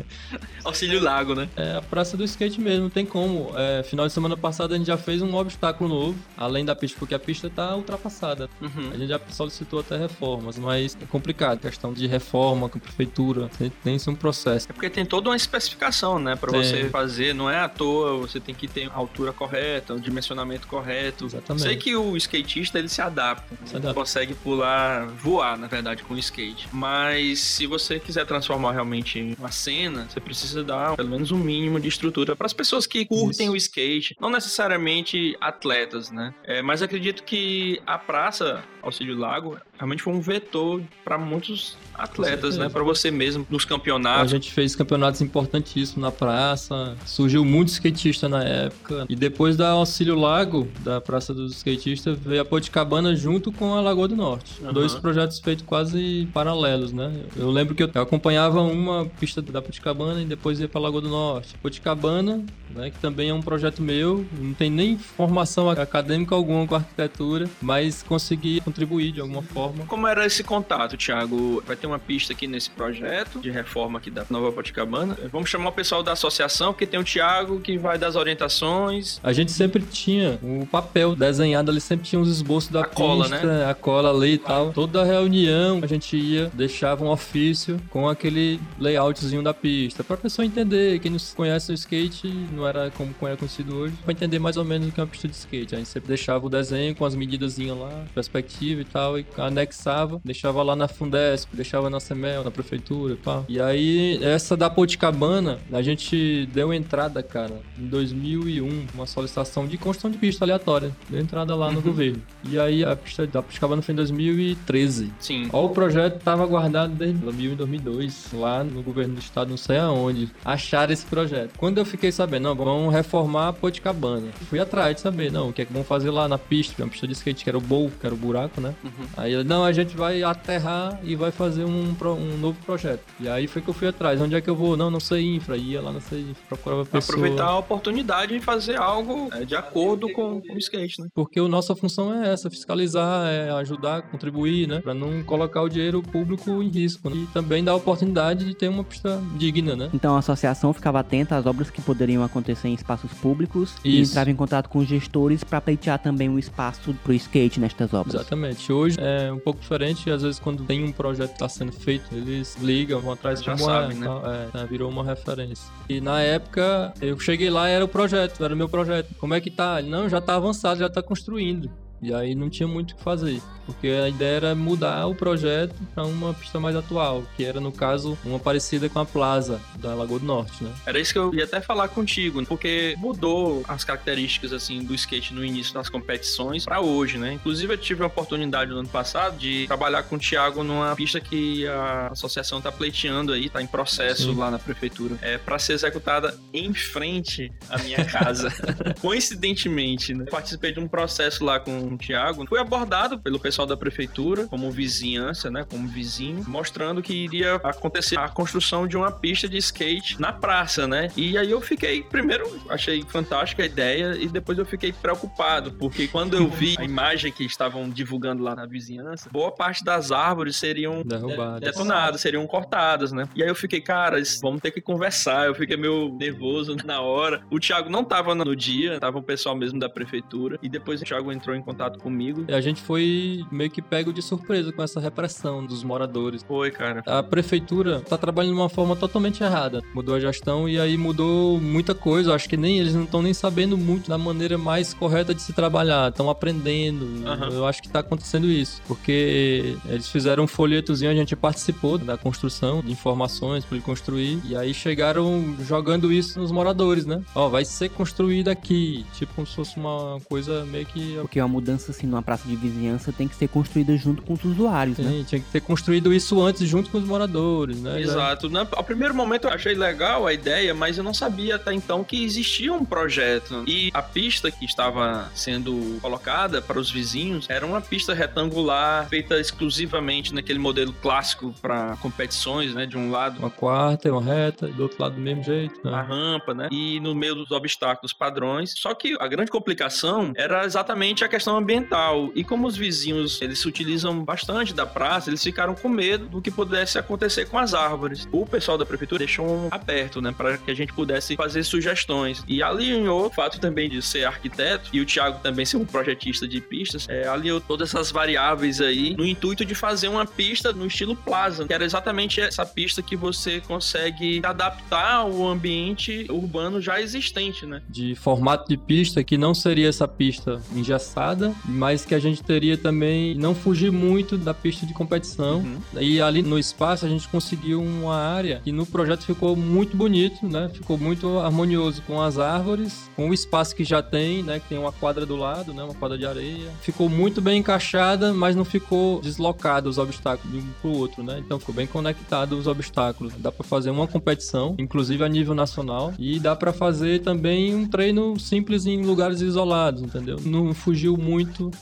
Auxílio 0.64 1.00
Lago, 1.02 1.34
né? 1.34 1.48
É 1.56 1.76
a 1.76 1.82
praça 1.82 2.16
do 2.16 2.24
skate 2.24 2.60
mesmo, 2.60 2.82
não 2.84 2.90
tem 2.90 3.06
como. 3.06 3.52
É, 3.56 3.82
final 3.82 4.06
de 4.06 4.12
semana 4.12 4.36
passada 4.36 4.74
a 4.74 4.78
gente 4.78 4.86
já 4.86 4.96
fez 4.96 5.22
um 5.22 5.34
obstáculo 5.34 5.88
novo, 5.88 6.18
além 6.36 6.64
da 6.64 6.74
pista, 6.74 6.98
porque 6.98 7.14
a 7.14 7.18
pista 7.18 7.48
tá 7.48 7.74
ultrapassada. 7.76 8.48
Uhum. 8.60 8.90
A 8.92 8.96
gente 8.96 9.08
já 9.08 9.20
solicitou 9.30 9.80
até 9.80 9.96
reformas, 9.96 10.58
mas 10.58 10.96
é 11.00 11.06
complicado. 11.06 11.60
Questão 11.60 11.92
de 11.92 12.06
reforma 12.06 12.68
com 12.68 12.78
a 12.78 12.80
prefeitura, 12.80 13.48
tem, 13.58 13.70
tem 13.82 13.96
um 14.08 14.14
processo. 14.14 14.66
É 14.68 14.72
porque 14.72 14.90
tem 14.90 15.04
toda 15.04 15.30
uma 15.30 15.36
especificação, 15.36 16.18
né? 16.18 16.36
Pra 16.36 16.50
Tem. 16.50 16.62
você 16.64 16.88
fazer, 16.88 17.34
não 17.34 17.48
é 17.50 17.58
à 17.60 17.68
toa, 17.68 18.16
você 18.18 18.40
tem 18.40 18.54
que 18.54 18.66
ter 18.66 18.90
a 18.90 18.94
altura 18.94 19.32
correta, 19.32 19.94
o 19.94 20.00
dimensionamento 20.00 20.66
correto. 20.66 21.26
Exatamente. 21.26 21.62
Sei 21.62 21.76
que 21.76 21.94
o 21.96 22.16
skatista 22.16 22.78
ele 22.78 22.88
se 22.88 23.00
adapta, 23.00 23.19
Se 23.64 23.76
adapta. 23.76 23.94
consegue 23.94 24.34
pular, 24.34 25.06
voar, 25.06 25.56
na 25.56 25.66
verdade, 25.66 26.02
com 26.02 26.14
o 26.14 26.18
skate. 26.18 26.68
Mas 26.72 27.40
se 27.40 27.66
você 27.66 27.98
quiser 28.00 28.26
transformar 28.26 28.72
realmente 28.72 29.36
uma 29.38 29.50
cena, 29.50 30.06
você 30.08 30.20
precisa 30.20 30.64
dar 30.64 30.96
pelo 30.96 31.08
menos 31.08 31.30
um 31.30 31.38
mínimo 31.38 31.78
de 31.78 31.88
estrutura 31.88 32.34
para 32.34 32.46
as 32.46 32.52
pessoas 32.52 32.86
que 32.86 33.04
curtem 33.04 33.46
Isso. 33.46 33.52
o 33.52 33.56
skate, 33.56 34.16
não 34.20 34.30
necessariamente 34.30 35.36
atletas, 35.40 36.10
né? 36.10 36.34
É, 36.44 36.62
mas 36.62 36.82
acredito 36.82 37.22
que 37.22 37.80
a 37.86 37.98
praça 37.98 38.62
Auxílio 38.82 39.16
Lago 39.16 39.58
realmente 39.76 40.02
foi 40.02 40.12
um 40.12 40.20
vetor 40.20 40.82
para 41.04 41.18
muitos 41.18 41.76
atletas, 42.02 42.56
né? 42.56 42.68
Para 42.68 42.82
você 42.82 43.10
mesmo 43.10 43.46
nos 43.50 43.64
A 43.64 43.68
campeonatos. 43.68 44.30
gente 44.30 44.52
fez 44.52 44.74
campeonatos 44.74 45.20
importantíssimos 45.20 46.00
na 46.02 46.10
praça, 46.10 46.96
surgiu 47.06 47.44
muito 47.44 47.68
skatista 47.68 48.28
na 48.28 48.42
época. 48.42 49.06
E 49.08 49.16
depois 49.16 49.56
da 49.56 49.70
Auxílio 49.70 50.14
Lago, 50.14 50.68
da 50.80 51.00
Praça 51.00 51.34
dos 51.34 51.52
Skatistas, 51.56 52.18
veio 52.18 52.42
a 52.42 52.44
Poticabana 52.44 53.14
junto 53.14 53.52
com 53.52 53.74
a 53.74 53.80
Lagoa 53.80 54.08
do 54.08 54.16
Norte. 54.16 54.60
Aham. 54.62 54.72
Dois 54.72 54.94
projetos 54.94 55.38
feitos 55.38 55.64
quase 55.66 56.28
paralelos, 56.32 56.92
né? 56.92 57.12
Eu 57.36 57.50
lembro 57.50 57.74
que 57.74 57.82
eu 57.82 57.90
acompanhava 57.94 58.60
uma 58.62 59.06
pista 59.18 59.40
da 59.42 59.60
Poticabana 59.60 60.20
e 60.22 60.24
depois 60.24 60.60
ia 60.60 60.68
pra 60.68 60.80
Lagoa 60.80 61.00
do 61.00 61.08
Norte. 61.08 61.56
Poticabana, 61.62 62.44
né, 62.70 62.90
que 62.90 62.98
também 62.98 63.30
é 63.30 63.34
um 63.34 63.42
projeto 63.42 63.82
meu, 63.82 64.24
não 64.38 64.54
tem 64.54 64.70
nem 64.70 64.96
formação 64.98 65.68
acadêmica 65.70 66.34
alguma 66.34 66.66
com 66.66 66.74
arquitetura, 66.74 67.48
mas 67.60 68.02
consegui 68.02 68.60
contribuir 68.60 69.12
de 69.12 69.20
alguma 69.20 69.42
forma. 69.42 69.84
Como 69.86 70.06
era 70.06 70.24
esse 70.26 70.42
contato, 70.44 70.96
Thiago? 70.96 71.62
Vai 71.66 71.76
ter 71.76 71.86
uma 71.90 71.98
pista 71.98 72.32
aqui 72.32 72.46
nesse 72.46 72.70
projeto 72.70 73.40
de 73.40 73.50
reforma 73.50 73.98
aqui 73.98 74.10
da 74.10 74.24
Nova 74.30 74.52
Poticabana. 74.52 75.16
Vamos 75.32 75.50
chamar 75.50 75.70
o 75.70 75.72
pessoal 75.72 76.02
da 76.02 76.12
associação, 76.12 76.72
porque 76.72 76.86
tem 76.86 76.98
o 76.98 77.04
Thiago 77.04 77.60
que 77.60 77.76
vai 77.78 77.98
dar 77.98 78.08
as 78.08 78.16
orientações. 78.16 79.20
A 79.22 79.32
gente 79.32 79.52
sempre 79.52 79.82
tinha 79.82 80.38
o 80.42 80.66
papel 80.66 81.14
desenhado 81.14 81.70
ali, 81.70 81.80
sempre 81.80 82.06
tinha 82.06 82.20
uns 82.20 82.28
esboços 82.28 82.70
da 82.70 82.82
A 82.82 82.84
cola, 82.84 83.28
pista, 83.28 83.46
né? 83.46 83.70
a 83.70 83.74
cola 83.74 84.10
ali 84.10 84.34
e 84.34 84.38
tal. 84.38 84.72
Toda 84.72 85.04
reunião 85.04 85.80
a 85.82 85.86
gente 85.86 86.16
ia, 86.16 86.50
deixava 86.54 87.04
um 87.04 87.08
ofício 87.08 87.80
com 87.90 88.08
aquele 88.08 88.60
layoutzinho 88.78 89.42
da 89.42 89.52
pista, 89.54 90.02
pra 90.04 90.16
pessoa 90.16 90.44
entender. 90.44 90.98
Quem 91.00 91.10
não 91.10 91.18
conhece 91.34 91.70
o 91.70 91.74
skate, 91.74 92.28
não 92.52 92.66
era 92.66 92.90
como 92.90 93.14
é 93.28 93.36
conhecido 93.36 93.76
hoje, 93.76 93.94
pra 94.04 94.12
entender 94.12 94.38
mais 94.38 94.56
ou 94.56 94.64
menos 94.64 94.88
o 94.88 94.92
que 94.92 95.00
é 95.00 95.02
uma 95.02 95.08
pista 95.08 95.28
de 95.28 95.34
skate. 95.34 95.74
A 95.74 95.78
gente 95.78 95.88
sempre 95.88 96.08
deixava 96.08 96.46
o 96.46 96.48
desenho 96.48 96.94
com 96.94 97.04
as 97.04 97.14
medidazinhas 97.14 97.76
lá, 97.78 98.04
perspectiva 98.14 98.80
e 98.80 98.84
tal, 98.84 99.18
e 99.18 99.26
anexava, 99.36 100.20
deixava 100.24 100.62
lá 100.62 100.74
na 100.74 100.88
Fundesp, 100.88 101.54
deixava 101.54 101.79
na 101.88 102.00
CEMEL, 102.00 102.44
na 102.44 102.50
prefeitura 102.50 103.14
e 103.14 103.16
tal. 103.16 103.44
E 103.48 103.60
aí, 103.60 104.18
essa 104.22 104.56
da 104.56 104.68
Poticabana, 104.68 105.58
a 105.72 105.80
gente 105.80 106.46
deu 106.52 106.74
entrada, 106.74 107.22
cara, 107.22 107.60
em 107.78 107.86
2001, 107.86 108.86
uma 108.94 109.06
solicitação 109.06 109.66
de 109.66 109.78
construção 109.78 110.10
de 110.10 110.18
pista 110.18 110.44
aleatória. 110.44 110.94
Deu 111.08 111.20
entrada 111.20 111.54
lá 111.54 111.70
no 111.70 111.80
governo. 111.80 112.22
E 112.44 112.58
aí, 112.58 112.84
a 112.84 112.96
pista 112.96 113.26
da 113.26 113.42
Poticabana 113.42 113.80
foi 113.80 113.92
em 113.92 113.96
2013. 113.96 115.12
Sim. 115.18 115.48
Ó, 115.52 115.64
o 115.64 115.70
projeto 115.70 116.16
estava 116.16 116.44
guardado 116.46 116.92
desde 116.94 117.18
2001 117.18 117.52
e 117.52 117.56
2002, 117.56 118.28
lá 118.34 118.64
no 118.64 118.82
governo 118.82 119.14
do 119.14 119.20
estado, 119.20 119.50
não 119.50 119.56
sei 119.56 119.78
aonde. 119.78 120.28
Acharam 120.44 120.92
esse 120.92 121.06
projeto. 121.06 121.52
Quando 121.56 121.78
eu 121.78 121.84
fiquei 121.84 122.10
sabendo, 122.10 122.44
não, 122.44 122.54
vamos 122.54 122.92
reformar 122.92 123.48
a 123.48 123.52
Poticabana. 123.52 124.28
Fui 124.48 124.58
atrás 124.58 124.96
de 124.96 125.00
saber, 125.00 125.30
não, 125.30 125.50
o 125.50 125.52
que 125.52 125.62
é 125.62 125.64
que 125.64 125.72
vão 125.72 125.84
fazer 125.84 126.10
lá 126.10 126.28
na 126.28 126.38
pista, 126.38 126.82
uma 126.82 126.88
pista 126.88 127.06
de 127.06 127.12
skate, 127.12 127.44
que 127.44 127.50
era 127.50 127.58
o 127.58 127.60
bowl, 127.60 127.90
que 128.00 128.06
era 128.06 128.14
o 128.14 128.18
buraco, 128.18 128.60
né? 128.60 128.74
Uhum. 128.82 129.06
Aí 129.16 129.44
não, 129.44 129.64
a 129.64 129.72
gente 129.72 129.96
vai 129.96 130.22
aterrar 130.22 130.98
e 131.02 131.14
vai 131.14 131.30
fazer 131.30 131.59
um, 131.64 131.94
pro- 131.94 132.14
um 132.14 132.36
novo 132.38 132.58
projeto. 132.64 133.02
E 133.20 133.28
aí 133.28 133.46
foi 133.46 133.60
que 133.62 133.68
eu 133.68 133.74
fui 133.74 133.88
atrás. 133.88 134.20
Onde 134.20 134.34
é 134.34 134.40
que 134.40 134.48
eu 134.50 134.56
vou? 134.56 134.76
Não, 134.76 134.90
não 134.90 135.00
sei 135.00 135.34
infra. 135.36 135.56
Ia 135.56 135.80
lá, 135.80 135.92
não 135.92 136.00
sei 136.00 136.20
infra, 136.20 136.42
procurava 136.48 136.84
pessoa. 136.84 137.16
Aproveitar 137.16 137.46
a 137.46 137.58
oportunidade 137.58 138.34
de 138.34 138.40
fazer 138.40 138.76
algo 138.76 139.28
é, 139.32 139.44
de 139.44 139.54
acordo 139.56 140.10
com, 140.12 140.40
com 140.40 140.54
o 140.54 140.58
skate, 140.58 141.00
né? 141.02 141.08
Porque 141.14 141.38
a 141.40 141.48
nossa 141.48 141.74
função 141.74 142.12
é 142.22 142.32
essa, 142.32 142.50
fiscalizar, 142.50 143.26
é 143.28 143.50
ajudar, 143.50 144.02
contribuir, 144.02 144.66
né? 144.68 144.80
Pra 144.80 144.94
não 144.94 145.22
colocar 145.22 145.62
o 145.62 145.68
dinheiro 145.68 146.02
público 146.02 146.62
em 146.62 146.68
risco. 146.68 147.08
né? 147.10 147.16
E 147.16 147.26
também 147.26 147.62
dar 147.64 147.72
a 147.72 147.76
oportunidade 147.76 148.44
de 148.44 148.54
ter 148.54 148.68
uma 148.68 148.84
pista 148.84 149.20
digna, 149.36 149.74
né? 149.76 149.90
Então 149.92 150.16
a 150.16 150.18
associação 150.18 150.72
ficava 150.72 151.00
atenta 151.00 151.36
às 151.36 151.46
obras 151.46 151.70
que 151.70 151.80
poderiam 151.80 152.22
acontecer 152.22 152.68
em 152.68 152.74
espaços 152.74 153.12
públicos 153.14 153.74
e 153.84 154.00
Isso. 154.00 154.12
entrava 154.12 154.30
em 154.30 154.36
contato 154.36 154.68
com 154.68 154.78
os 154.78 154.88
gestores 154.88 155.42
para 155.44 155.60
pleitear 155.60 155.98
também 155.98 156.28
um 156.28 156.38
espaço 156.38 156.94
pro 157.02 157.12
skate 157.12 157.58
nestas 157.60 157.92
obras. 157.92 158.14
Exatamente. 158.14 158.72
Hoje 158.72 158.96
é 159.00 159.32
um 159.32 159.38
pouco 159.38 159.60
diferente, 159.60 160.10
às 160.10 160.22
vezes 160.22 160.38
quando 160.38 160.64
tem 160.64 160.84
um 160.84 160.92
projeto 160.92 161.28
que 161.28 161.34
está 161.34 161.48
sendo 161.50 161.72
feito, 161.72 162.04
eles 162.12 162.56
ligam, 162.60 163.00
vão 163.00 163.12
atrás 163.12 163.42
Já 163.42 163.52
como 163.52 163.64
sabem, 163.64 163.96
é, 163.96 164.00
né? 164.00 164.06
tal, 164.06 164.22
é, 164.26 164.48
é, 164.54 164.66
virou 164.66 164.90
uma 164.90 165.04
referência. 165.04 165.66
E 165.88 166.00
na 166.00 166.20
época, 166.20 166.94
eu 167.00 167.18
cheguei 167.18 167.50
lá 167.50 167.68
era 167.68 167.84
o 167.84 167.88
projeto, 167.88 168.44
era 168.44 168.54
o 168.54 168.56
meu 168.56 168.68
projeto. 168.68 169.14
Como 169.18 169.34
é 169.34 169.40
que 169.40 169.50
tá? 169.50 169.78
Ele, 169.80 169.90
Não, 169.90 170.08
já 170.08 170.20
tá 170.20 170.36
avançado, 170.36 170.80
já 170.80 170.88
tá 170.88 171.02
construindo. 171.02 171.70
E 172.02 172.14
aí 172.14 172.34
não 172.34 172.48
tinha 172.48 172.66
muito 172.66 172.92
o 172.92 172.96
que 172.96 173.02
fazer, 173.02 173.40
porque 173.66 173.88
a 173.88 174.08
ideia 174.08 174.36
era 174.36 174.54
mudar 174.54 175.06
o 175.06 175.14
projeto 175.14 175.74
para 175.94 176.04
uma 176.04 176.32
pista 176.32 176.58
mais 176.58 176.74
atual, 176.74 177.22
que 177.36 177.44
era 177.44 177.60
no 177.60 177.70
caso 177.70 178.16
uma 178.24 178.38
parecida 178.38 178.88
com 178.88 178.98
a 178.98 179.04
Plaza 179.04 179.60
da 179.76 179.94
Lagoa 179.94 180.18
do 180.18 180.24
Norte, 180.24 180.64
né? 180.64 180.72
Era 180.86 180.98
isso 180.98 181.12
que 181.12 181.18
eu 181.18 181.34
ia 181.34 181.44
até 181.44 181.60
falar 181.60 181.88
contigo, 181.88 182.44
porque 182.46 182.94
mudou 182.98 183.62
as 183.68 183.84
características 183.84 184.52
assim 184.52 184.82
do 184.82 184.94
skate 184.94 185.34
no 185.34 185.44
início 185.44 185.74
das 185.74 185.88
competições 185.88 186.64
pra 186.64 186.80
hoje, 186.80 187.18
né? 187.18 187.34
Inclusive 187.34 187.74
eu 187.74 187.78
tive 187.78 188.02
a 188.02 188.06
oportunidade 188.06 188.70
no 188.70 188.78
ano 188.78 188.88
passado 188.88 189.36
de 189.36 189.66
trabalhar 189.66 190.02
com 190.04 190.16
o 190.16 190.18
Thiago 190.18 190.64
numa 190.64 190.94
pista 190.96 191.20
que 191.20 191.66
a 191.66 192.08
associação 192.08 192.60
tá 192.60 192.72
pleiteando 192.72 193.32
aí, 193.32 193.48
tá 193.50 193.60
em 193.60 193.66
processo 193.66 194.30
Sim. 194.30 194.36
lá 194.36 194.50
na 194.50 194.58
prefeitura, 194.58 195.16
é 195.20 195.36
para 195.36 195.58
ser 195.58 195.74
executada 195.74 196.38
em 196.52 196.72
frente 196.72 197.52
à 197.68 197.78
minha 197.78 198.04
casa. 198.04 198.52
Coincidentemente, 199.00 200.14
né? 200.14 200.24
Participei 200.30 200.72
de 200.72 200.80
um 200.80 200.88
processo 200.88 201.44
lá 201.44 201.60
com 201.60 201.89
com 201.90 201.94
o 201.94 201.98
Thiago, 201.98 202.46
fui 202.46 202.58
abordado 202.58 203.18
pelo 203.18 203.38
pessoal 203.38 203.66
da 203.66 203.76
prefeitura 203.76 204.46
como 204.46 204.70
vizinhança, 204.70 205.50
né, 205.50 205.64
como 205.68 205.88
vizinho, 205.88 206.44
mostrando 206.46 207.02
que 207.02 207.12
iria 207.12 207.56
acontecer 207.56 208.18
a 208.18 208.28
construção 208.28 208.86
de 208.86 208.96
uma 208.96 209.10
pista 209.10 209.48
de 209.48 209.58
skate 209.58 210.20
na 210.20 210.32
praça, 210.32 210.86
né? 210.86 211.08
E 211.16 211.36
aí 211.36 211.50
eu 211.50 211.60
fiquei, 211.60 212.02
primeiro, 212.02 212.60
achei 212.68 213.02
fantástica 213.02 213.62
a 213.62 213.66
ideia 213.66 214.16
e 214.16 214.28
depois 214.28 214.58
eu 214.58 214.64
fiquei 214.64 214.92
preocupado, 214.92 215.72
porque 215.72 216.06
quando 216.06 216.36
eu 216.36 216.48
vi 216.48 216.76
a 216.78 216.84
imagem 216.84 217.32
que 217.32 217.44
estavam 217.44 217.88
divulgando 217.88 218.42
lá 218.42 218.54
na 218.54 218.66
vizinhança, 218.66 219.28
boa 219.30 219.50
parte 219.50 219.84
das 219.84 220.12
árvores 220.12 220.56
seriam 220.56 221.02
Derrubadas. 221.02 221.60
detonadas, 221.60 222.20
seriam 222.20 222.46
cortadas, 222.46 223.12
né? 223.12 223.28
E 223.34 223.42
aí 223.42 223.48
eu 223.48 223.54
fiquei, 223.54 223.80
cara, 223.80 224.16
vamos 224.42 224.60
ter 224.60 224.70
que 224.70 224.80
conversar. 224.80 225.46
Eu 225.46 225.54
fiquei 225.54 225.76
meio 225.76 226.16
nervoso 226.16 226.76
na 226.84 227.00
hora. 227.00 227.42
O 227.50 227.58
Thiago 227.58 227.88
não 227.88 228.04
tava 228.04 228.34
no 228.34 228.54
dia, 228.54 229.00
tava 229.00 229.18
o 229.18 229.22
pessoal 229.22 229.56
mesmo 229.56 229.78
da 229.78 229.88
prefeitura. 229.88 230.58
E 230.62 230.68
depois 230.68 231.00
o 231.00 231.04
Thiago 231.04 231.32
entrou 231.32 231.56
em 231.56 231.62
contato 231.62 231.79
comigo. 231.88 232.44
E 232.48 232.52
a 232.52 232.60
gente 232.60 232.82
foi 232.82 233.44
meio 233.50 233.70
que 233.70 233.80
pego 233.80 234.12
de 234.12 234.20
surpresa 234.20 234.72
com 234.72 234.82
essa 234.82 235.00
repressão 235.00 235.64
dos 235.64 235.82
moradores. 235.82 236.42
Foi, 236.42 236.70
cara. 236.70 237.02
A 237.06 237.22
prefeitura 237.22 238.00
tá 238.00 238.18
trabalhando 238.18 238.54
de 238.54 238.60
uma 238.60 238.68
forma 238.68 238.96
totalmente 238.96 239.42
errada. 239.42 239.82
Mudou 239.94 240.14
a 240.14 240.20
gestão 240.20 240.68
e 240.68 240.78
aí 240.78 240.96
mudou 240.96 241.60
muita 241.60 241.94
coisa. 241.94 242.30
Eu 242.30 242.34
acho 242.34 242.48
que 242.48 242.56
nem 242.56 242.78
eles 242.78 242.94
não 242.94 243.04
estão 243.04 243.22
nem 243.22 243.32
sabendo 243.32 243.78
muito 243.78 244.08
da 244.08 244.18
maneira 244.18 244.58
mais 244.58 244.92
correta 244.92 245.34
de 245.34 245.40
se 245.40 245.52
trabalhar. 245.52 246.10
Estão 246.10 246.28
aprendendo. 246.28 247.26
Aham. 247.26 247.48
Eu 247.50 247.66
acho 247.66 247.82
que 247.82 247.88
tá 247.88 248.00
acontecendo 248.00 248.46
isso. 248.46 248.82
Porque 248.86 249.76
eles 249.86 250.08
fizeram 250.08 250.44
um 250.44 250.48
folhetozinho, 250.48 251.10
a 251.10 251.14
gente 251.14 251.34
participou 251.36 251.96
da 251.96 252.16
construção 252.16 252.82
de 252.82 252.92
informações 252.92 253.64
para 253.64 253.76
ele 253.76 253.84
construir. 253.84 254.40
E 254.44 254.56
aí 254.56 254.74
chegaram 254.74 255.54
jogando 255.60 256.12
isso 256.12 256.38
nos 256.40 256.50
moradores, 256.50 257.06
né? 257.06 257.22
Ó, 257.34 257.48
vai 257.48 257.64
ser 257.64 257.88
construído 257.90 258.48
aqui. 258.48 259.04
Tipo 259.14 259.30
como 259.34 259.46
se 259.46 259.54
fosse 259.54 259.76
uma 259.76 260.18
coisa 260.28 260.64
meio 260.66 260.86
que 260.86 261.16
Porque 261.20 261.40
uma 261.40 261.48
mudança 261.48 261.69
assim 261.74 262.06
numa 262.06 262.22
praça 262.22 262.46
de 262.48 262.56
vizinhança 262.56 263.12
tem 263.12 263.26
que 263.28 263.34
ser 263.34 263.48
construída 263.48 263.96
junto 263.96 264.22
com 264.22 264.34
os 264.34 264.44
usuários, 264.44 264.98
né? 264.98 265.10
Sim, 265.10 265.24
tinha 265.24 265.40
que 265.40 265.46
ter 265.50 265.60
construído 265.60 266.12
isso 266.12 266.40
antes 266.42 266.66
junto 266.68 266.90
com 266.90 266.98
os 266.98 267.04
moradores, 267.04 267.80
né? 267.80 268.00
Exato. 268.00 268.48
Na- 268.48 268.66
ao 268.72 268.84
primeiro 268.84 269.14
momento 269.14 269.46
eu 269.46 269.52
achei 269.52 269.74
legal 269.74 270.26
a 270.26 270.32
ideia, 270.32 270.74
mas 270.74 270.98
eu 270.98 271.04
não 271.04 271.14
sabia 271.14 271.56
até 271.56 271.72
então 271.72 272.02
que 272.04 272.24
existia 272.24 272.72
um 272.72 272.84
projeto. 272.84 273.64
E 273.66 273.90
a 273.94 274.02
pista 274.02 274.50
que 274.50 274.64
estava 274.64 275.30
sendo 275.34 275.98
colocada 276.00 276.60
para 276.62 276.78
os 276.78 276.90
vizinhos 276.90 277.46
era 277.48 277.64
uma 277.66 277.80
pista 277.80 278.14
retangular, 278.14 279.08
feita 279.08 279.38
exclusivamente 279.38 280.34
naquele 280.34 280.58
modelo 280.58 280.92
clássico 280.92 281.54
para 281.60 281.96
competições, 281.98 282.74
né? 282.74 282.86
De 282.86 282.96
um 282.96 283.10
lado 283.10 283.38
Uma 283.38 283.50
quarta 283.50 284.08
e 284.08 284.10
uma 284.10 284.22
reta, 284.22 284.68
e 284.68 284.72
do 284.72 284.82
outro 284.84 285.00
lado 285.02 285.14
do 285.14 285.20
mesmo 285.20 285.42
jeito, 285.42 285.80
a 285.86 285.90
né? 285.90 286.02
rampa, 286.08 286.54
né? 286.54 286.68
E 286.70 286.98
no 287.00 287.14
meio 287.14 287.34
dos 287.34 287.50
obstáculos 287.50 288.12
padrões. 288.12 288.74
Só 288.76 288.94
que 288.94 289.16
a 289.20 289.28
grande 289.28 289.50
complicação 289.50 290.32
era 290.36 290.64
exatamente 290.64 291.24
a 291.24 291.28
questão 291.28 291.56
ambiental. 291.60 292.30
E 292.34 292.42
como 292.42 292.66
os 292.66 292.76
vizinhos, 292.76 293.40
eles 293.40 293.58
se 293.58 293.68
utilizam 293.68 294.24
bastante 294.24 294.74
da 294.74 294.86
praça, 294.86 295.30
eles 295.30 295.42
ficaram 295.42 295.74
com 295.74 295.88
medo 295.88 296.26
do 296.26 296.42
que 296.42 296.50
pudesse 296.50 296.98
acontecer 296.98 297.46
com 297.46 297.58
as 297.58 297.74
árvores. 297.74 298.28
O 298.32 298.44
pessoal 298.46 298.76
da 298.76 298.86
prefeitura 298.86 299.20
deixou 299.20 299.68
aberto, 299.70 300.20
né, 300.20 300.32
para 300.36 300.58
que 300.58 300.70
a 300.70 300.74
gente 300.74 300.92
pudesse 300.92 301.36
fazer 301.36 301.62
sugestões. 301.62 302.42
E 302.48 302.62
alinhou 302.62 303.26
o 303.26 303.30
fato 303.30 303.60
também 303.60 303.88
de 303.88 304.02
ser 304.02 304.24
arquiteto 304.24 304.90
e 304.92 305.00
o 305.00 305.06
Thiago 305.06 305.40
também 305.42 305.64
ser 305.64 305.76
um 305.76 305.84
projetista 305.84 306.46
de 306.46 306.60
pistas, 306.60 307.06
é, 307.08 307.26
alinhou 307.26 307.60
todas 307.60 307.90
essas 307.90 308.10
variáveis 308.10 308.80
aí 308.80 309.14
no 309.16 309.26
intuito 309.26 309.64
de 309.64 309.74
fazer 309.74 310.08
uma 310.08 310.26
pista 310.26 310.72
no 310.72 310.86
estilo 310.86 311.14
plaza, 311.16 311.66
que 311.66 311.72
era 311.72 311.84
exatamente 311.84 312.40
essa 312.40 312.64
pista 312.64 313.02
que 313.02 313.16
você 313.16 313.60
consegue 313.60 314.40
adaptar 314.44 315.16
ao 315.16 315.46
ambiente 315.46 316.26
urbano 316.30 316.80
já 316.80 317.00
existente, 317.00 317.66
né? 317.66 317.82
De 317.88 318.14
formato 318.14 318.68
de 318.68 318.76
pista, 318.76 319.22
que 319.22 319.36
não 319.36 319.54
seria 319.54 319.88
essa 319.88 320.08
pista 320.08 320.60
engessada, 320.74 321.39
mas 321.64 322.04
que 322.04 322.14
a 322.14 322.18
gente 322.18 322.42
teria 322.42 322.76
também 322.76 323.34
não 323.34 323.54
fugir 323.54 323.90
muito 323.90 324.36
da 324.36 324.54
pista 324.54 324.86
de 324.86 324.92
competição. 324.92 325.58
Uhum. 325.58 325.78
E 326.00 326.20
ali 326.20 326.42
no 326.42 326.58
espaço 326.58 327.06
a 327.06 327.08
gente 327.08 327.28
conseguiu 327.28 327.82
uma 327.82 328.16
área 328.16 328.60
que 328.62 328.72
no 328.72 328.86
projeto 328.86 329.24
ficou 329.24 329.56
muito 329.56 329.96
bonito, 329.96 330.46
né? 330.46 330.70
Ficou 330.72 330.98
muito 330.98 331.38
harmonioso 331.38 332.02
com 332.02 332.20
as 332.20 332.38
árvores, 332.38 333.10
com 333.16 333.30
o 333.30 333.34
espaço 333.34 333.74
que 333.74 333.84
já 333.84 334.02
tem, 334.02 334.42
né? 334.42 334.58
Que 334.58 334.68
tem 334.68 334.78
uma 334.78 334.92
quadra 334.92 335.24
do 335.24 335.36
lado, 335.36 335.72
né? 335.72 335.82
Uma 335.82 335.94
quadra 335.94 336.18
de 336.18 336.26
areia. 336.26 336.70
Ficou 336.80 337.08
muito 337.08 337.40
bem 337.40 337.58
encaixada, 337.58 338.32
mas 338.32 338.56
não 338.56 338.64
ficou 338.64 339.20
deslocado 339.20 339.88
os 339.88 339.98
obstáculos 339.98 340.52
de 340.52 340.58
um 340.58 340.70
pro 340.80 340.90
outro, 340.90 341.22
né? 341.22 341.40
Então 341.44 341.58
ficou 341.58 341.74
bem 341.74 341.86
conectado 341.86 342.56
os 342.56 342.66
obstáculos. 342.66 343.32
Dá 343.38 343.52
pra 343.52 343.64
fazer 343.64 343.90
uma 343.90 344.06
competição, 344.06 344.74
inclusive 344.78 345.24
a 345.24 345.28
nível 345.28 345.54
nacional, 345.54 346.12
e 346.18 346.38
dá 346.38 346.54
pra 346.56 346.72
fazer 346.72 347.20
também 347.20 347.74
um 347.74 347.86
treino 347.86 348.38
simples 348.38 348.86
em 348.86 349.02
lugares 349.02 349.40
isolados, 349.40 350.02
entendeu? 350.02 350.38
Não 350.44 350.74
fugiu 350.74 351.16
muito 351.16 351.29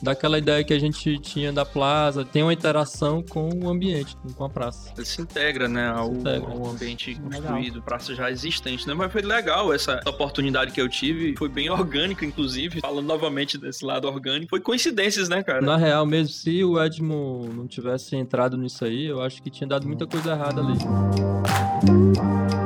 daquela 0.03 0.39
ideia 0.39 0.63
que 0.65 0.73
a 0.73 0.79
gente 0.79 1.19
tinha 1.19 1.53
da 1.53 1.65
plaza, 1.65 2.25
tem 2.25 2.43
uma 2.43 2.53
interação 2.53 3.23
com 3.23 3.49
o 3.63 3.69
ambiente, 3.69 4.17
com 4.37 4.45
a 4.45 4.49
praça. 4.49 4.93
Ele 4.97 5.07
se 5.07 5.21
integra, 5.21 5.69
né, 5.69 5.89
ao, 5.89 6.13
integra. 6.13 6.51
ao 6.51 6.67
ambiente 6.67 7.15
Legal. 7.15 7.31
construído, 7.31 7.83
praça 7.83 8.15
já 8.15 8.31
existente, 8.31 8.87
né? 8.87 8.95
Mas 8.95 9.13
foi 9.13 9.23
legal 9.23 9.73
essa 9.73 10.01
oportunidade 10.07 10.73
que 10.73 10.81
eu 10.81 10.89
tive, 10.89 11.35
foi 11.37 11.49
bem 11.49 11.71
orgânico, 11.71 12.25
inclusive, 12.25 12.81
falando 12.81 13.07
novamente 13.07 13.59
desse 13.59 13.85
lado 13.85 14.07
orgânico. 14.09 14.51
Foi 14.51 14.61
coincidências, 14.61 15.29
né, 15.29 15.43
cara? 15.43 15.61
Na 15.61 15.77
real 15.77 16.05
mesmo, 16.07 16.33
se 16.33 16.65
o 16.65 16.83
Edmo 16.83 17.49
não 17.55 17.67
tivesse 17.67 18.17
entrado 18.17 18.57
nisso 18.57 18.85
aí, 18.85 19.07
eu 19.07 19.23
acho 19.23 19.43
que 19.43 19.51
tinha 19.51 19.69
dado 19.69 19.87
muita 19.87 20.07
coisa 20.07 20.33
errada 20.33 20.61
ali. 20.61 22.58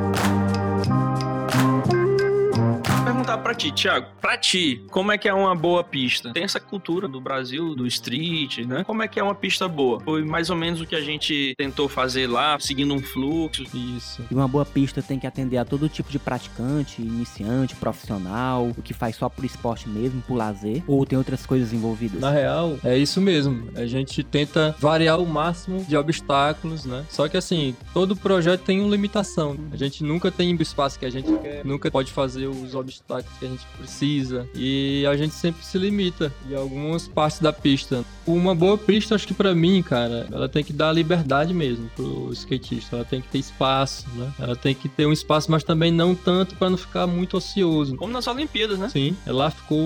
Perguntar 3.32 3.38
pra 3.38 3.54
ti, 3.54 3.72
Thiago. 3.72 4.06
Pra 4.20 4.36
ti, 4.36 4.84
como 4.90 5.12
é 5.12 5.18
que 5.18 5.28
é 5.28 5.34
uma 5.34 5.54
boa 5.54 5.82
pista? 5.82 6.32
Tem 6.32 6.44
essa 6.44 6.60
cultura 6.60 7.08
do 7.08 7.20
Brasil, 7.20 7.74
do 7.74 7.86
street, 7.86 8.58
né? 8.58 8.84
Como 8.84 9.02
é 9.02 9.08
que 9.08 9.18
é 9.18 9.22
uma 9.22 9.34
pista 9.34 9.66
boa? 9.66 10.00
Foi 10.00 10.24
mais 10.24 10.50
ou 10.50 10.56
menos 10.56 10.80
o 10.80 10.86
que 10.86 10.94
a 10.94 11.00
gente 11.00 11.54
tentou 11.56 11.88
fazer 11.88 12.26
lá, 12.26 12.58
seguindo 12.60 12.94
um 12.94 13.00
fluxo. 13.00 13.64
Isso. 13.74 14.24
E 14.30 14.34
uma 14.34 14.48
boa 14.48 14.64
pista 14.64 15.02
tem 15.02 15.18
que 15.18 15.26
atender 15.26 15.56
a 15.56 15.64
todo 15.64 15.88
tipo 15.88 16.10
de 16.10 16.18
praticante, 16.18 17.00
iniciante, 17.00 17.74
profissional, 17.76 18.68
o 18.76 18.82
que 18.82 18.94
faz 18.94 19.16
só 19.16 19.28
por 19.28 19.44
esporte 19.44 19.88
mesmo, 19.88 20.22
por 20.22 20.34
lazer, 20.34 20.82
ou 20.86 21.04
tem 21.06 21.18
outras 21.18 21.46
coisas 21.46 21.72
envolvidas. 21.72 22.20
Na 22.20 22.30
real, 22.30 22.78
é 22.84 22.96
isso 22.96 23.20
mesmo. 23.20 23.70
A 23.74 23.86
gente 23.86 24.22
tenta 24.22 24.74
variar 24.78 25.18
o 25.18 25.26
máximo 25.26 25.84
de 25.84 25.96
obstáculos, 25.96 26.84
né? 26.84 27.04
Só 27.08 27.28
que 27.28 27.36
assim, 27.36 27.74
todo 27.92 28.16
projeto 28.16 28.62
tem 28.62 28.80
uma 28.80 28.90
limitação. 28.90 29.56
A 29.70 29.76
gente 29.76 30.04
nunca 30.04 30.30
tem 30.30 30.54
o 30.54 30.62
espaço 30.62 30.98
que 30.98 31.06
a 31.06 31.10
gente 31.10 31.32
quer, 31.38 31.64
nunca 31.64 31.90
pode 31.90 32.12
fazer 32.12 32.46
os 32.46 32.74
obstáculos 32.74 33.21
que 33.38 33.46
a 33.46 33.48
gente 33.48 33.66
precisa. 33.78 34.48
E 34.54 35.04
a 35.06 35.16
gente 35.16 35.34
sempre 35.34 35.64
se 35.64 35.78
limita 35.78 36.32
em 36.48 36.54
algumas 36.54 37.08
partes 37.08 37.40
da 37.40 37.52
pista. 37.52 38.04
Uma 38.26 38.54
boa 38.54 38.78
pista, 38.78 39.14
acho 39.14 39.26
que 39.26 39.34
pra 39.34 39.54
mim, 39.54 39.82
cara, 39.82 40.28
ela 40.30 40.48
tem 40.48 40.62
que 40.62 40.72
dar 40.72 40.92
liberdade 40.92 41.52
mesmo 41.52 41.90
pro 41.96 42.32
skatista. 42.32 42.96
Ela 42.96 43.04
tem 43.04 43.20
que 43.20 43.28
ter 43.28 43.38
espaço, 43.38 44.06
né? 44.14 44.32
Ela 44.38 44.54
tem 44.54 44.74
que 44.74 44.88
ter 44.88 45.06
um 45.06 45.12
espaço, 45.12 45.50
mas 45.50 45.64
também 45.64 45.90
não 45.90 46.14
tanto 46.14 46.54
pra 46.56 46.70
não 46.70 46.76
ficar 46.76 47.06
muito 47.06 47.36
ocioso. 47.36 47.96
Como 47.96 48.12
nas 48.12 48.26
Olimpíadas, 48.26 48.78
né? 48.78 48.88
Sim, 48.88 49.16
lá 49.26 49.50
ficou 49.50 49.78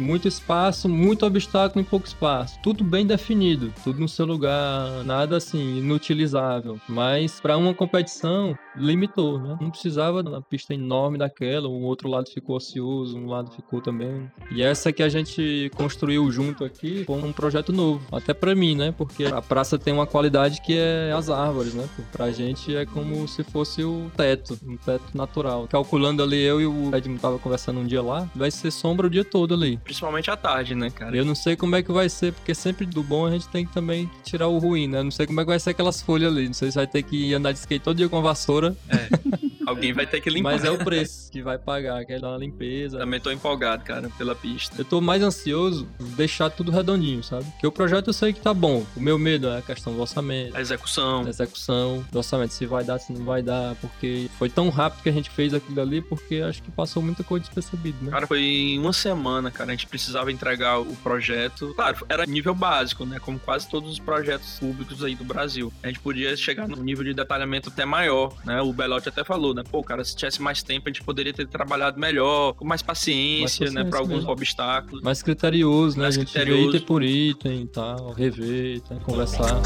muito 0.00 0.28
espaço, 0.28 0.88
muito 0.88 1.24
obstáculo 1.24 1.80
em 1.80 1.84
pouco 1.84 2.06
espaço. 2.06 2.58
Tudo 2.62 2.84
bem 2.84 3.06
definido, 3.06 3.72
tudo 3.82 4.00
no 4.00 4.08
seu 4.08 4.26
lugar, 4.26 5.04
nada 5.04 5.36
assim, 5.36 5.78
inutilizável. 5.78 6.78
Mas 6.88 7.40
para 7.40 7.56
uma 7.56 7.74
competição, 7.74 8.56
limitou, 8.76 9.38
né? 9.38 9.56
Não 9.60 9.70
precisava 9.70 10.22
de 10.22 10.28
uma 10.28 10.42
pista 10.42 10.74
enorme 10.74 11.18
daquela, 11.18 11.68
o 11.68 11.82
outro 11.82 12.08
lado 12.08 12.30
ficou 12.30 12.56
ocioso, 12.56 12.77
um 12.80 13.26
lado 13.26 13.50
ficou 13.50 13.80
também. 13.80 14.30
E 14.50 14.62
essa 14.62 14.92
que 14.92 15.02
a 15.02 15.08
gente 15.08 15.70
construiu 15.74 16.30
junto 16.30 16.64
aqui 16.64 17.04
foi 17.04 17.22
um 17.22 17.32
projeto 17.32 17.72
novo, 17.72 18.04
até 18.12 18.32
para 18.34 18.54
mim, 18.54 18.74
né? 18.74 18.92
Porque 18.96 19.24
a 19.24 19.42
praça 19.42 19.78
tem 19.78 19.92
uma 19.92 20.06
qualidade 20.06 20.60
que 20.62 20.76
é 20.76 21.12
as 21.12 21.30
árvores, 21.30 21.74
né? 21.74 21.88
Pra 22.12 22.30
gente 22.30 22.74
é 22.74 22.86
como 22.86 23.26
se 23.28 23.42
fosse 23.42 23.82
o 23.82 24.10
teto, 24.16 24.58
um 24.66 24.76
teto 24.76 25.16
natural. 25.16 25.66
Calculando 25.68 26.22
ali, 26.22 26.42
eu 26.42 26.60
e 26.60 26.66
o 26.66 26.94
Edmund 26.94 27.20
tava 27.20 27.38
conversando 27.38 27.80
um 27.80 27.86
dia 27.86 28.02
lá, 28.02 28.28
vai 28.34 28.50
ser 28.50 28.70
sombra 28.70 29.06
o 29.06 29.10
dia 29.10 29.24
todo 29.24 29.54
ali. 29.54 29.76
Principalmente 29.78 30.30
à 30.30 30.36
tarde, 30.36 30.74
né, 30.74 30.90
cara? 30.90 31.16
Eu 31.16 31.24
não 31.24 31.34
sei 31.34 31.56
como 31.56 31.76
é 31.76 31.82
que 31.82 31.92
vai 31.92 32.08
ser, 32.08 32.32
porque 32.32 32.54
sempre 32.54 32.86
do 32.86 33.02
bom 33.02 33.26
a 33.26 33.30
gente 33.30 33.48
tem 33.48 33.66
que 33.66 33.72
também 33.72 34.10
tirar 34.22 34.48
o 34.48 34.58
ruim, 34.58 34.88
né? 34.88 34.98
Eu 34.98 35.04
não 35.04 35.10
sei 35.10 35.26
como 35.26 35.40
é 35.40 35.44
que 35.44 35.50
vai 35.50 35.60
ser 35.60 35.70
aquelas 35.70 36.00
folhas 36.00 36.32
ali. 36.32 36.46
Não 36.46 36.54
sei 36.54 36.70
se 36.70 36.76
vai 36.76 36.86
ter 36.86 37.02
que 37.02 37.32
andar 37.34 37.52
de 37.52 37.58
skate 37.58 37.84
todo 37.84 37.96
dia 37.96 38.08
com 38.08 38.18
a 38.18 38.22
vassoura, 38.22 38.76
Alguém 39.68 39.92
vai 39.92 40.06
ter 40.06 40.20
que 40.20 40.30
limpar. 40.30 40.52
mas 40.52 40.64
é 40.64 40.70
o 40.70 40.78
preço 40.78 41.30
que 41.30 41.42
vai 41.42 41.58
pagar, 41.58 42.04
que 42.04 42.12
é 42.12 42.18
dar 42.18 42.30
uma 42.30 42.38
limpeza. 42.38 42.98
Também 42.98 43.20
tô 43.20 43.30
empolgado, 43.30 43.84
cara, 43.84 44.08
pela 44.16 44.34
pista. 44.34 44.74
Eu 44.78 44.84
tô 44.84 45.00
mais 45.00 45.22
ansioso 45.22 45.88
de 45.98 46.14
deixar 46.16 46.50
tudo 46.50 46.70
redondinho, 46.70 47.22
sabe? 47.22 47.44
Porque 47.44 47.66
o 47.66 47.72
projeto 47.72 48.08
eu 48.08 48.12
sei 48.12 48.32
que 48.32 48.40
tá 48.40 48.54
bom. 48.54 48.84
O 48.96 49.00
meu 49.00 49.18
medo 49.18 49.48
é 49.48 49.58
a 49.58 49.62
questão 49.62 49.92
do 49.94 50.00
orçamento. 50.00 50.56
A 50.56 50.60
execução. 50.60 51.22
da 51.24 51.30
execução, 51.30 52.04
do 52.10 52.18
orçamento, 52.18 52.52
se 52.52 52.66
vai 52.66 52.84
dar, 52.84 52.98
se 52.98 53.12
não 53.12 53.24
vai 53.24 53.42
dar, 53.42 53.74
porque 53.76 54.28
foi 54.38 54.48
tão 54.48 54.68
rápido 54.70 55.02
que 55.02 55.08
a 55.08 55.12
gente 55.12 55.30
fez 55.30 55.52
aquilo 55.54 55.80
ali, 55.80 56.00
porque 56.00 56.36
acho 56.36 56.62
que 56.62 56.70
passou 56.70 57.02
muita 57.02 57.22
coisa 57.22 57.44
despercebida, 57.44 57.96
né? 58.02 58.10
Cara, 58.10 58.26
foi 58.26 58.40
em 58.40 58.78
uma 58.78 58.92
semana, 58.92 59.50
cara. 59.50 59.70
A 59.70 59.74
gente 59.74 59.86
precisava 59.86 60.32
entregar 60.32 60.80
o 60.80 60.96
projeto. 60.96 61.72
Claro, 61.74 62.06
era 62.08 62.26
nível 62.26 62.54
básico, 62.54 63.04
né? 63.04 63.18
Como 63.18 63.38
quase 63.38 63.68
todos 63.68 63.90
os 63.92 63.98
projetos 63.98 64.58
públicos 64.58 65.04
aí 65.04 65.14
do 65.14 65.24
Brasil. 65.24 65.72
A 65.82 65.88
gente 65.88 66.00
podia 66.00 66.36
chegar 66.36 66.66
num 66.68 66.82
nível 66.82 67.04
de 67.04 67.14
detalhamento 67.14 67.68
até 67.68 67.84
maior, 67.84 68.34
né? 68.44 68.60
O 68.60 68.72
Belotti 68.72 69.08
até 69.08 69.24
falou, 69.24 69.54
né? 69.58 69.64
Pô, 69.70 69.82
cara, 69.82 70.04
se 70.04 70.16
tivesse 70.16 70.40
mais 70.40 70.62
tempo, 70.62 70.88
a 70.88 70.92
gente 70.92 71.02
poderia 71.02 71.32
ter 71.32 71.46
trabalhado 71.46 71.98
melhor, 71.98 72.54
com 72.54 72.64
mais 72.64 72.82
paciência, 72.82 73.64
Mais 73.66 73.74
né? 73.74 73.80
Pra 73.82 73.90
paciência 73.90 74.00
alguns 74.00 74.16
mesmo. 74.18 74.30
obstáculos. 74.32 75.02
Mais 75.02 75.22
criterioso, 75.22 75.96
né? 75.96 76.04
Mais 76.04 76.16
a 76.16 76.20
gente 76.20 76.32
vê 76.32 76.40
criterioso. 76.40 76.76
item 76.76 76.86
por 76.86 77.02
item 77.02 77.62
e 77.62 77.66
tal, 77.66 78.12
rever, 78.12 78.80
tá? 78.82 78.96
conversar. 78.96 79.60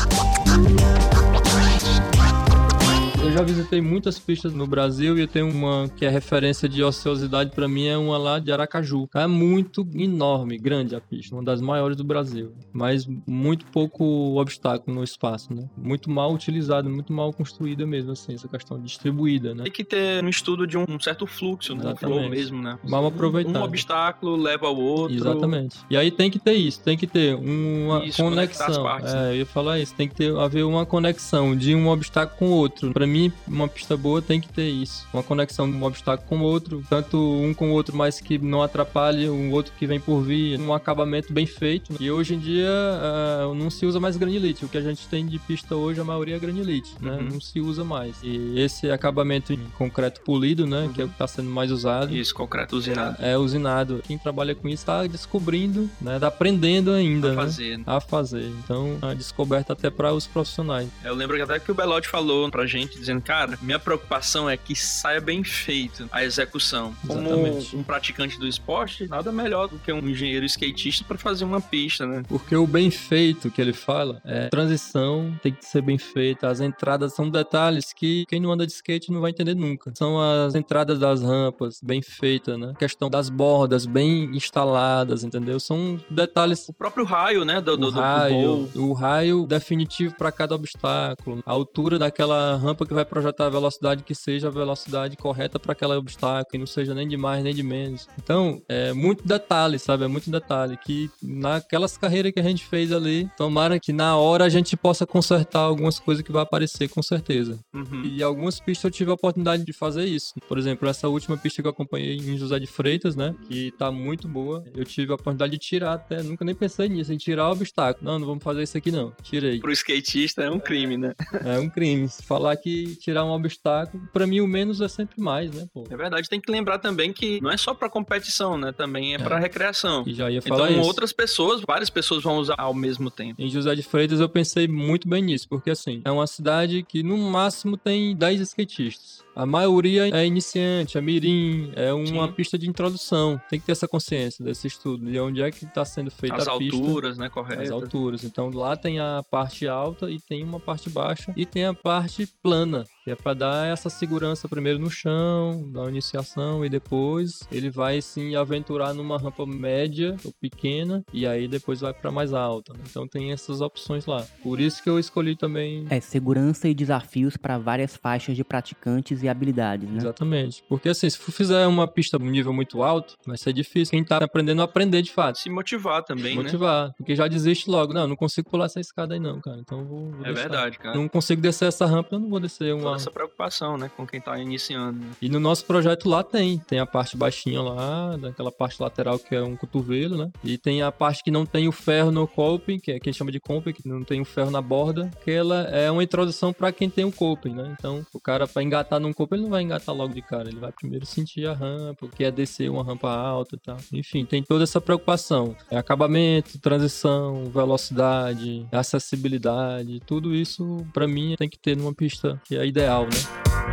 Eu 3.23 3.31
já 3.31 3.43
visitei 3.45 3.81
muitas 3.81 4.19
pistas 4.19 4.53
no 4.53 4.67
Brasil 4.67 5.17
e 5.17 5.21
eu 5.21 5.29
tenho 5.29 5.49
uma 5.49 5.89
que 5.97 6.05
é 6.05 6.09
referência 6.09 6.69
de 6.69 6.83
ociosidade 6.83 7.53
pra 7.53 7.69
mim, 7.69 7.87
é 7.87 7.97
uma 7.97 8.19
lá 8.19 8.41
de 8.41 8.51
Aracaju. 8.51 9.09
É 9.15 9.29
muito 9.29 9.87
enorme, 9.95 10.59
grande 10.59 10.97
a 10.97 11.01
pista, 11.01 11.35
uma 11.37 11.43
das 11.43 11.61
maiores 11.61 11.97
do 11.97 12.03
Brasil. 12.03 12.53
Mas 12.73 13.07
muito 13.25 13.65
pouco 13.67 14.05
obstáculo 14.41 14.97
no 14.97 15.05
espaço, 15.05 15.55
né? 15.55 15.69
Muito 15.79 16.11
mal 16.11 16.35
utilizada, 16.35 16.89
muito 16.89 17.13
mal 17.13 17.33
construída 17.33 17.87
mesmo, 17.87 18.11
assim, 18.11 18.35
essa 18.35 18.49
questão 18.49 18.81
distribuída, 18.81 19.55
né? 19.55 19.63
Tem 19.63 19.73
que 19.73 19.85
ter 19.85 20.23
um 20.23 20.29
estudo 20.29 20.67
de 20.67 20.77
um, 20.77 20.85
certo 20.99 21.25
fluxo, 21.25 21.77
né? 21.77 21.95
Flow 21.95 22.29
mesmo, 22.29 22.61
né? 22.61 22.77
Mal 22.89 23.07
aproveitado. 23.07 23.57
Um 23.57 23.63
obstáculo 23.63 24.35
leva 24.35 24.67
ao 24.67 24.77
outro. 24.77 25.17
Exatamente. 25.17 25.79
E 25.89 25.97
aí 25.97 26.11
tem 26.11 26.29
que 26.29 26.41
ter 26.41 26.55
isso, 26.55 26.83
tem 26.83 26.99
que 26.99 27.07
ter 27.07 27.37
uma 27.37 28.05
Isso, 28.05 28.21
conexão. 28.21 28.83
partes, 28.83 29.15
é, 29.15 29.31
eu 29.31 29.37
ia 29.37 29.47
falar 29.47 29.79
isso, 29.79 29.95
tem 29.95 30.09
que 30.09 30.15
ter 30.17 30.37
haver 30.37 30.65
uma 30.65 30.85
conexão 30.85 31.57
de 31.57 31.73
um 31.73 31.89
obstáculo 31.89 32.37
com 32.37 32.47
o 32.49 32.51
outro. 32.51 32.93
Pra 32.93 33.12
mim, 33.13 33.33
uma 33.47 33.69
pista 33.69 33.97
boa 33.97 34.21
tem 34.23 34.41
que 34.41 34.49
ter 34.49 34.69
isso. 34.69 35.07
Uma 35.13 35.23
conexão 35.23 35.71
de 35.71 35.77
um 35.77 35.85
obstáculo 35.85 36.29
com 36.29 36.39
o 36.41 36.43
outro, 36.43 36.83
tanto 36.89 37.17
um 37.19 37.53
com 37.55 37.71
o 37.71 37.73
outro, 37.73 37.97
mas 37.97 38.21
que 38.21 38.39
não 38.39 38.63
atrapalhe 38.63 39.29
o 39.29 39.51
outro 39.53 39.73
que 39.79 39.87
vem 39.87 40.01
por 40.01 40.23
vir, 40.23 40.59
um 40.61 40.73
acabamento 40.73 41.33
bem 41.33 41.47
feito. 41.47 41.95
E 42.01 42.11
hoje 42.11 42.35
em 42.35 42.39
dia 42.39 42.69
ah, 42.71 43.53
não 43.55 43.71
se 43.71 43.85
usa 43.87 44.01
mais 44.01 44.17
granilite. 44.17 44.65
O 44.65 44.69
que 44.69 44.79
a 44.79 44.83
gente 44.83 45.07
tem 45.09 45.27
de 45.27 45.39
pista 45.39 45.75
hoje, 45.77 46.01
a 46.01 46.05
maioria 46.05 46.37
é 46.37 46.39
granilite, 46.39 46.95
né? 47.01 47.13
Uhum. 47.13 47.29
Não 47.35 47.41
se 47.41 47.61
usa 47.61 47.85
mais. 47.85 48.17
E 48.23 48.59
esse 48.59 48.91
acabamento 48.91 49.53
em 49.53 49.59
concreto 49.77 50.21
polido, 50.23 50.67
né, 50.67 50.91
que 50.95 51.01
é 51.01 51.05
o 51.05 51.09
que 51.09 51.15
está 51.15 51.27
sendo 51.27 51.51
mais 51.51 51.71
usado. 51.71 52.15
Isso, 52.15 52.35
concreto 52.35 52.77
usinado. 52.77 53.17
É 53.21 53.37
usinado. 53.37 54.03
Quem 54.07 54.17
trabalha 54.19 54.55
com 54.55 54.69
isso 54.69 54.83
está 54.83 55.07
descobrindo, 55.07 55.89
né? 56.01 56.19
Tá 56.19 56.29
aprendendo 56.29 56.91
ainda, 56.93 57.33
Pra 57.33 57.37
né? 57.37 57.43
fazer. 57.49 57.79
né? 57.79 57.85
A 57.87 58.01
fazer. 58.01 58.47
Então, 58.65 58.97
a 59.03 59.15
descoberta 59.15 59.73
até 59.73 59.91
para 59.91 60.13
os 60.13 60.27
profissionais. 60.27 60.89
Eu 61.05 61.15
lembro 61.15 61.37
que 61.37 61.43
até 61.43 61.59
que 61.59 61.71
o 61.71 61.75
Belotti 61.75 62.09
falou 62.09 62.51
pra 62.51 62.67
gente, 62.67 63.02
dizendo, 63.03 63.21
cara, 63.21 63.59
minha 63.61 63.79
preocupação 63.79 64.49
é 64.49 64.57
que 64.57 64.75
saia 64.75 65.21
bem 65.21 65.45
feito 65.45 66.09
a 66.11 66.25
execução. 66.25 66.95
Como 67.07 67.21
Exatamente. 67.29 67.77
um 67.77 67.83
praticante 67.83 68.39
do 68.39 68.47
esporte, 68.47 69.07
nada 69.09 69.31
melhor 69.31 69.69
do 69.69 69.79
que 69.79 69.93
um 69.93 70.09
engenheiro 70.09 70.47
skatista 70.47 71.05
pra 71.05 71.19
fazer 71.19 71.45
uma 71.45 71.61
pista, 71.61 72.07
né? 72.07 72.23
Porque 72.29 72.57
o 72.57 72.67
bem 72.67 72.91
feito 72.91 73.51
que 73.51 73.61
ele 73.61 73.73
fala 73.73 74.21
é 74.25 74.49
transição 74.49 75.37
tem 75.43 75.53
que 75.53 75.65
ser 75.65 75.83
bem 75.83 75.99
feita. 75.99 76.49
As 76.49 76.61
entradas 76.61 77.15
são 77.15 77.29
detalhes 77.29 77.93
que 77.93 78.25
quem 78.29 78.41
não 78.41 78.53
anda 78.53 78.67
de 78.67 78.73
skate 78.73 79.11
não 79.11 79.21
vai 79.21 79.31
entender 79.31 79.55
nunca. 79.55 79.93
São 79.97 80.21
as 80.21 80.55
entradas 80.55 80.99
das 80.99 81.23
rampas 81.23 81.81
bem 81.83 82.01
feitas, 82.03 82.59
né? 82.59 82.71
A 82.75 82.79
questão 82.79 83.11
das 83.11 83.29
bordas 83.29 83.85
bem 83.87 84.25
instaladas, 84.35 85.25
entendeu? 85.25 85.59
São 85.61 86.01
detalhes 86.11 86.69
O 86.69 86.73
próprio 86.73 87.05
raio, 87.05 87.45
né, 87.45 87.61
do, 87.61 87.77
do, 87.77 87.89
o 87.89 87.91
do 87.91 88.01
raio, 88.01 88.69
bowl. 88.73 88.91
o 88.91 88.93
raio 88.93 89.47
definitivo 89.47 90.15
para 90.17 90.31
cada 90.31 90.55
obstáculo, 90.55 91.43
a 91.45 91.51
altura 91.51 91.99
daquela 91.99 92.57
rampa 92.57 92.87
que 92.93 92.97
vai 92.97 93.05
projetar 93.05 93.47
a 93.47 93.51
velocidade 93.51 94.03
que 94.03 94.15
seja 94.15 94.49
a 94.49 94.51
velocidade 94.51 95.17
correta 95.17 95.59
para 95.59 95.73
aquele 95.73 95.95
obstáculo 95.95 96.55
e 96.55 96.59
não 96.59 96.67
seja 96.67 96.95
nem 96.95 97.09
de 97.09 97.17
mais 97.17 97.43
nem 97.43 97.55
de 97.55 97.63
menos. 97.63 98.07
Então, 98.23 98.63
é 98.69 98.93
muito 98.93 99.27
detalhe, 99.27 99.79
sabe? 99.79 100.05
É 100.05 100.09
muito 100.09 100.31
detalhe 100.31 100.77
que 100.77 101.11
naquelas 101.23 101.97
carreiras 101.97 102.33
que 102.33 102.41
a 102.41 102.43
gente 102.43 102.65
fez 102.67 102.93
ali, 102.93 103.29
tomara 103.37 103.81
que 103.81 103.93
na 103.93 104.17
hora 104.17 104.45
a 104.45 104.49
gente 104.49 104.77
possa 104.77 105.07
consertar 105.07 105.61
algumas 105.61 105.99
coisas 105.99 106.23
que 106.23 106.31
vai 106.31 106.43
aparecer 106.43 106.89
com 106.89 107.03
certeza. 107.03 107.59
Uhum. 107.73 108.03
E 108.05 108.23
algumas 108.23 108.61
pistas 108.61 108.85
eu 108.85 108.91
tive 108.91 109.11
a 109.11 109.15
oportunidade 109.15 109.65
de 109.65 109.73
fazer 109.73 110.05
isso. 110.05 110.35
Por 110.47 110.59
exemplo, 110.59 110.89
essa 110.89 111.09
última 111.09 111.37
pista 111.37 111.63
que 111.63 111.67
eu 111.67 111.73
acompanhei 111.73 112.17
em 112.17 112.37
José 112.37 112.59
de 112.59 112.67
Freitas, 112.67 113.17
né? 113.17 113.35
Que 113.49 113.73
tá 113.73 113.91
muito 113.91 114.29
boa. 114.29 114.63
Eu 114.75 114.85
tive 114.85 115.13
a 115.13 115.15
oportunidade 115.15 115.53
de 115.53 115.59
tirar 115.59 115.95
até, 115.95 116.23
nunca 116.23 116.45
nem 116.45 116.55
pensei 116.55 116.89
nisso, 116.89 117.13
em 117.13 117.17
tirar 117.17 117.49
o 117.49 117.53
obstáculo. 117.53 118.05
Não, 118.05 118.19
não 118.19 118.27
vamos 118.27 118.45
fazer 118.45 118.63
isso 118.63 118.77
aqui 118.77 118.91
não. 118.91 119.13
Tirei. 119.23 119.61
Pro 119.61 119.73
skatista 119.73 120.43
é 120.43 120.51
um 120.51 120.61
crime, 120.61 120.97
né? 120.97 121.15
É 121.45 121.59
um 121.59 121.69
crime. 121.69 122.09
Se 122.09 122.23
falar 122.23 122.57
que 122.57 122.82
tirar 122.97 123.25
um 123.25 123.31
obstáculo, 123.31 124.03
pra 124.13 124.27
mim 124.27 124.41
o 124.41 124.47
menos 124.47 124.81
é 124.81 124.89
sempre 124.89 125.21
mais, 125.21 125.51
né, 125.53 125.67
pô? 125.73 125.85
É 125.91 125.97
verdade, 125.97 126.29
tem 126.29 126.41
que 126.41 126.51
lembrar 126.51 126.79
também 126.79 127.13
que 127.13 127.41
não 127.41 127.51
é 127.51 127.57
só 127.57 127.75
pra 127.75 127.89
competição, 127.89 128.57
né? 128.57 128.73
Também 128.73 129.15
é, 129.15 129.19
pra 129.19 129.39
recreação. 129.39 130.05
E 130.07 130.15
já 130.15 130.31
ia 130.31 130.41
falar 130.43 130.65
Então 130.71 130.79
isso. 130.81 130.87
outras 130.89 131.13
pessoas, 131.13 131.61
várias 131.67 131.91
pessoas 131.91 132.23
vão 132.23 132.37
usar 132.37 132.55
ao 132.59 132.75
mesmo 132.75 133.11
tempo. 133.11 133.41
Em 133.41 133.49
José 133.49 133.75
de 133.75 133.83
Freitas 133.83 134.21
eu 134.21 134.29
pensei 134.29 134.67
muito 134.69 135.09
bem 135.09 135.23
nisso, 135.23 135.49
porque 135.49 135.71
assim, 135.71 136.01
é 136.05 136.11
uma 136.11 136.27
cidade 136.27 136.83
que 136.83 137.03
no 137.03 137.17
máximo 137.17 137.77
tem 137.77 138.15
10 138.17 138.41
skatistas. 138.41 139.23
A 139.35 139.47
maioria 139.47 140.09
é 140.15 140.27
iniciante, 140.27 140.99
é 140.99 141.01
mirim, 141.01 141.73
é 141.75 141.93
uma 141.93 142.27
Sim. 142.27 142.33
pista 142.35 142.59
de 142.59 142.69
introdução. 142.69 143.41
Tem 143.49 143.59
que 143.59 143.65
ter 143.65 143.73
essa 143.73 143.89
consciência 143.89 144.45
desse 144.45 144.67
estudo, 144.67 145.11
de 145.11 145.19
onde 145.19 145.41
é 145.43 145.51
que 145.51 145.65
está 145.65 145.85
sendo 145.85 146.11
feita 146.11 146.37
As 146.37 146.49
a 146.49 146.59
pista. 146.59 146.77
alturas, 146.77 147.17
né? 147.17 147.27
As 147.27 147.33
Correto. 147.33 147.73
alturas. 147.75 148.25
Então 148.25 148.51
lá 148.51 148.77
tem 148.77 148.99
a 149.01 149.23
parte 149.31 149.67
alta 149.67 150.11
e 150.11 150.21
tem 150.21 150.45
uma 150.45 150.61
parte 150.61 150.91
baixa 150.91 151.33
e 151.35 151.47
tem 151.47 151.65
a 151.65 151.73
parte 151.73 152.27
plana, 152.43 152.85
que 153.05 153.11
é 153.11 153.15
para 153.17 153.35
dar 153.35 153.67
essa 153.67 153.91
segurança 153.91 154.49
primeiro 154.49 154.79
no 154.79 154.91
chão, 154.91 155.69
dar 155.73 155.81
uma 155.83 155.91
iniciação 155.91 156.65
e 156.65 156.69
depois 156.69 157.41
ele 157.51 157.71
vai 157.71 158.01
se 158.01 158.35
aventurar 158.37 158.95
numa 158.95 159.19
rampa 159.19 159.45
média 159.45 160.17
ou 160.25 160.33
pequena 160.41 161.05
e 161.13 161.27
aí 161.27 161.49
depois 161.49 161.81
vai 161.81 161.93
para 161.93 162.11
mais 162.11 162.33
alta. 162.33 162.73
né? 162.75 162.81
Então 162.89 163.07
tem 163.09 163.33
essas 163.33 163.61
opções 163.61 164.07
lá. 164.07 164.25
Por 164.43 164.61
isso 164.61 164.83
que 164.83 164.89
eu 164.91 164.99
escolhi 164.99 165.37
também 165.37 165.87
É, 165.91 166.01
segurança 166.01 166.69
e 166.69 166.75
desafios 166.75 167.37
para 167.37 167.59
várias 167.59 167.97
faixas 167.97 168.37
de 168.37 168.45
praticantes 168.45 169.23
e 169.23 169.29
habilidades, 169.29 169.89
né? 169.89 169.99
Exatamente. 169.99 170.63
Porque 170.69 170.89
assim, 170.89 171.09
se 171.11 171.19
for 171.19 171.33
fizer 171.33 171.67
uma 171.67 171.89
pista 171.89 172.17
um 172.23 172.31
nível 172.31 172.53
muito 172.53 172.83
alto, 172.83 173.15
vai 173.27 173.37
ser 173.37 173.53
difícil. 173.53 173.91
Quem 173.91 174.05
tá 174.05 174.19
aprendendo 174.19 174.61
a 174.63 174.65
aprender 174.65 175.03
de 175.03 175.11
fato. 175.11 175.39
Se 175.39 175.51
motivar 175.51 176.03
também, 176.05 176.37
né? 176.37 176.43
Motivar. 176.43 176.93
Porque 176.97 177.17
já 177.17 177.27
desiste 177.27 177.69
logo. 177.69 177.93
Não, 177.93 178.07
não 178.07 178.17
consigo 178.17 178.49
pular 178.51 178.67
essa 178.67 178.81
escada 178.81 179.15
aí 179.15 179.21
não, 179.21 179.41
cara. 179.41 179.59
Então 179.61 179.85
vou, 179.85 180.11
vou 180.11 180.21
É 180.21 180.33
deixar. 180.33 180.41
verdade, 180.49 180.79
cara. 180.79 180.97
Não 180.97 181.09
consigo 181.09 181.41
descer 181.43 181.67
essa 181.69 181.85
rampa, 181.87 182.15
eu 182.15 182.21
não 182.21 182.29
vou 182.29 182.39
descer 182.41 182.73
Toda 182.77 182.92
uma. 182.93 182.97
essa 182.97 183.11
preocupação, 183.11 183.77
né? 183.77 183.91
Com 183.97 184.07
quem 184.07 184.21
tá 184.21 184.39
iniciando. 184.39 184.99
né? 184.99 185.11
E 185.21 185.29
no 185.29 185.41
nosso 185.41 185.65
projeto 185.65 186.09
lá 186.09 186.23
tem. 186.23 186.59
Tem 186.59 186.79
a 186.79 186.87
parte 186.87 187.17
baixinha 187.17 187.61
lá, 187.63 188.17
daquela 188.17 188.51
parte 188.53 188.81
lateral 188.81 189.19
que 189.19 189.35
é 189.35 189.43
um 189.43 189.57
cotovelo, 189.57 190.17
né? 190.17 190.31
E 190.45 190.57
tem 190.59 190.83
a 190.83 190.91
parte 190.93 191.23
que 191.23 191.31
não 191.31 191.45
tem 191.47 191.69
o 191.69 191.73
ferro 191.73 192.11
no 192.11 192.27
coping, 192.27 192.79
que 192.79 192.93
é 192.93 193.01
que 193.01 193.09
a 193.09 193.13
gente 193.13 193.19
chama 193.19 193.33
de 193.33 193.41
coping, 193.41 193.73
que 193.73 193.89
não 193.89 194.03
tem 194.05 194.21
o 194.21 194.25
ferro 194.25 194.51
na 194.51 194.61
borda, 194.63 195.11
que 195.25 195.31
ela 195.31 195.63
é 195.65 195.91
uma 195.91 196.03
introdução 196.03 196.53
pra 196.53 196.73
quem 196.73 196.89
tem 196.89 197.05
o 197.05 197.13
coping, 197.13 197.55
né? 197.55 197.75
Então, 197.79 198.05
o 198.13 198.21
cara 198.21 198.47
pra 198.47 198.63
engatar 198.63 199.01
num 199.01 199.13
coping, 199.13 199.37
ele 199.37 199.43
não 199.45 199.51
vai 199.51 199.63
engatar 199.63 199.95
logo 199.95 200.15
de 200.15 200.23
cara, 200.23 200.49
ele 200.49 200.59
vai 200.61 200.73
primeiro 200.73 201.05
sentir 201.07 201.47
a 201.47 201.53
rampa, 201.53 202.07
o 202.07 202.09
que 202.09 202.25
é 202.25 202.31
descer 202.31 202.71
uma 202.71 202.83
rampa 202.85 203.11
alta 203.11 203.57
e 203.57 203.59
tal. 203.59 203.77
Enfim, 203.93 204.25
tem 204.25 204.43
toda 204.43 204.65
essa 204.65 204.81
preocupação. 204.81 205.57
É 205.71 205.77
acabamento, 205.77 206.59
transição, 206.59 207.45
velocidade, 207.51 208.67
acessibilidade, 208.73 210.01
tudo 210.07 210.35
isso 210.35 210.85
pra 210.93 211.07
mim 211.07 211.35
tem 211.39 211.49
que 211.49 211.59
ter 211.59 211.77
numa 211.77 211.95
pista 211.95 212.41
que 212.45 212.57
é 212.57 212.67
ideal, 212.67 212.82
né? 213.07 213.72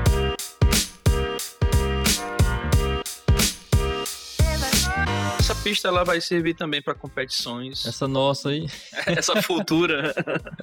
Essa 5.49 5.63
pista 5.63 5.87
ela 5.87 6.03
vai 6.03 6.21
servir 6.21 6.53
também 6.53 6.79
pra 6.79 6.93
competições. 6.93 7.83
Essa 7.83 8.07
nossa 8.07 8.49
aí, 8.49 8.67
Essa 9.07 9.41
futura. 9.41 10.13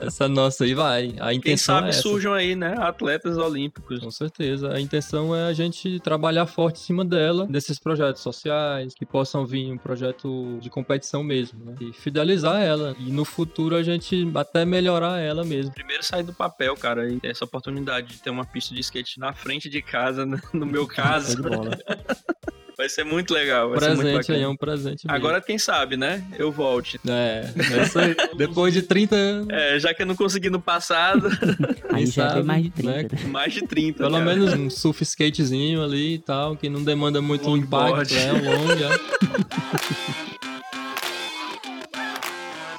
essa 0.01 0.29
nossa 0.29 0.63
aí 0.63 0.75
vai. 0.75 1.13
A 1.19 1.31
Quem 1.31 1.39
intenção 1.39 1.75
sabe 1.79 1.89
é 1.89 1.93
surjam 1.93 2.33
aí, 2.33 2.55
né? 2.55 2.77
Atletas 2.79 3.37
olímpicos. 3.37 3.99
Com 3.99 4.13
certeza. 4.13 4.73
A 4.73 4.81
intenção 4.81 5.35
é 5.35 5.49
a 5.49 5.53
gente 5.53 5.99
trabalhar 5.99 6.47
forte 6.47 6.81
em 6.81 6.85
cima 6.85 7.05
dela, 7.05 7.49
desses 7.49 7.81
projetos 7.81 8.23
sociais, 8.23 8.95
que 8.95 9.05
possam 9.05 9.45
vir 9.45 9.73
um 9.73 9.77
projeto 9.77 10.57
de 10.61 10.71
competição 10.71 11.21
mesmo, 11.21 11.65
né? 11.65 11.75
E 11.81 11.93
fidelizar 11.93 12.63
ela. 12.63 12.95
E 13.01 13.11
no 13.11 13.25
futuro 13.25 13.75
a 13.75 13.83
gente 13.83 14.31
até 14.37 14.65
melhorar 14.65 15.19
ela 15.19 15.43
mesmo. 15.43 15.73
Primeiro 15.73 16.05
sair 16.05 16.23
do 16.23 16.33
papel, 16.33 16.77
cara, 16.77 17.11
e 17.11 17.19
ter 17.19 17.33
essa 17.33 17.45
oportunidade 17.45 18.07
de 18.07 18.23
ter 18.23 18.31
uma 18.31 18.45
pista 18.45 18.73
de 18.73 18.83
skate 18.83 19.19
na 19.19 19.33
frente 19.33 19.69
de 19.69 19.83
casa, 19.83 20.25
né? 20.25 20.41
no 20.53 20.65
meu 20.65 20.87
caso. 20.87 21.39
Vai 22.77 22.89
ser 22.91 23.05
muito 23.05 23.33
legal. 23.33 23.71
Vai 23.71 23.81
ser 23.81 23.89
muito 23.95 24.01
presente 24.03 24.33
aí, 24.33 24.43
é 24.43 24.49
um 24.49 24.57
presente 24.57 25.07
mesmo. 25.07 25.17
Agora, 25.17 25.41
quem 25.41 25.59
sabe, 25.59 25.97
né? 25.97 26.23
Eu 26.39 26.53
volte. 26.53 27.01
É, 27.09 27.51
é 27.57 27.83
isso 27.83 27.99
aí. 27.99 28.15
Depois 28.37 28.75
de 28.75 28.83
30 28.83 29.17
anos, 29.17 29.49
É, 29.51 29.79
já 29.81 29.95
que 29.95 30.03
eu 30.03 30.07
não 30.07 30.15
consegui 30.15 30.51
no 30.51 30.61
passado, 30.61 31.29
Aí 31.91 32.05
já 32.07 32.27
é 32.27 32.29
sabe, 32.29 32.43
mais 32.43 32.63
de 32.65 32.71
30. 32.71 32.93
né? 32.93 33.03
né? 33.03 33.29
mais 33.31 33.55
de 33.55 33.67
30. 33.67 33.99
pelo 33.99 34.13
cara. 34.13 34.25
menos 34.25 34.53
um 34.53 34.69
surf 34.69 35.03
skatezinho 35.03 35.83
ali 35.83 36.15
e 36.15 36.19
tal, 36.19 36.55
que 36.57 36.69
não 36.69 36.85
demanda 36.85 37.23
muito 37.23 37.49
Longboard. 37.49 38.15
impacto, 38.15 38.15
é 38.15 38.33
um 38.33 38.45
long, 38.45 38.73
é. 38.73 40.26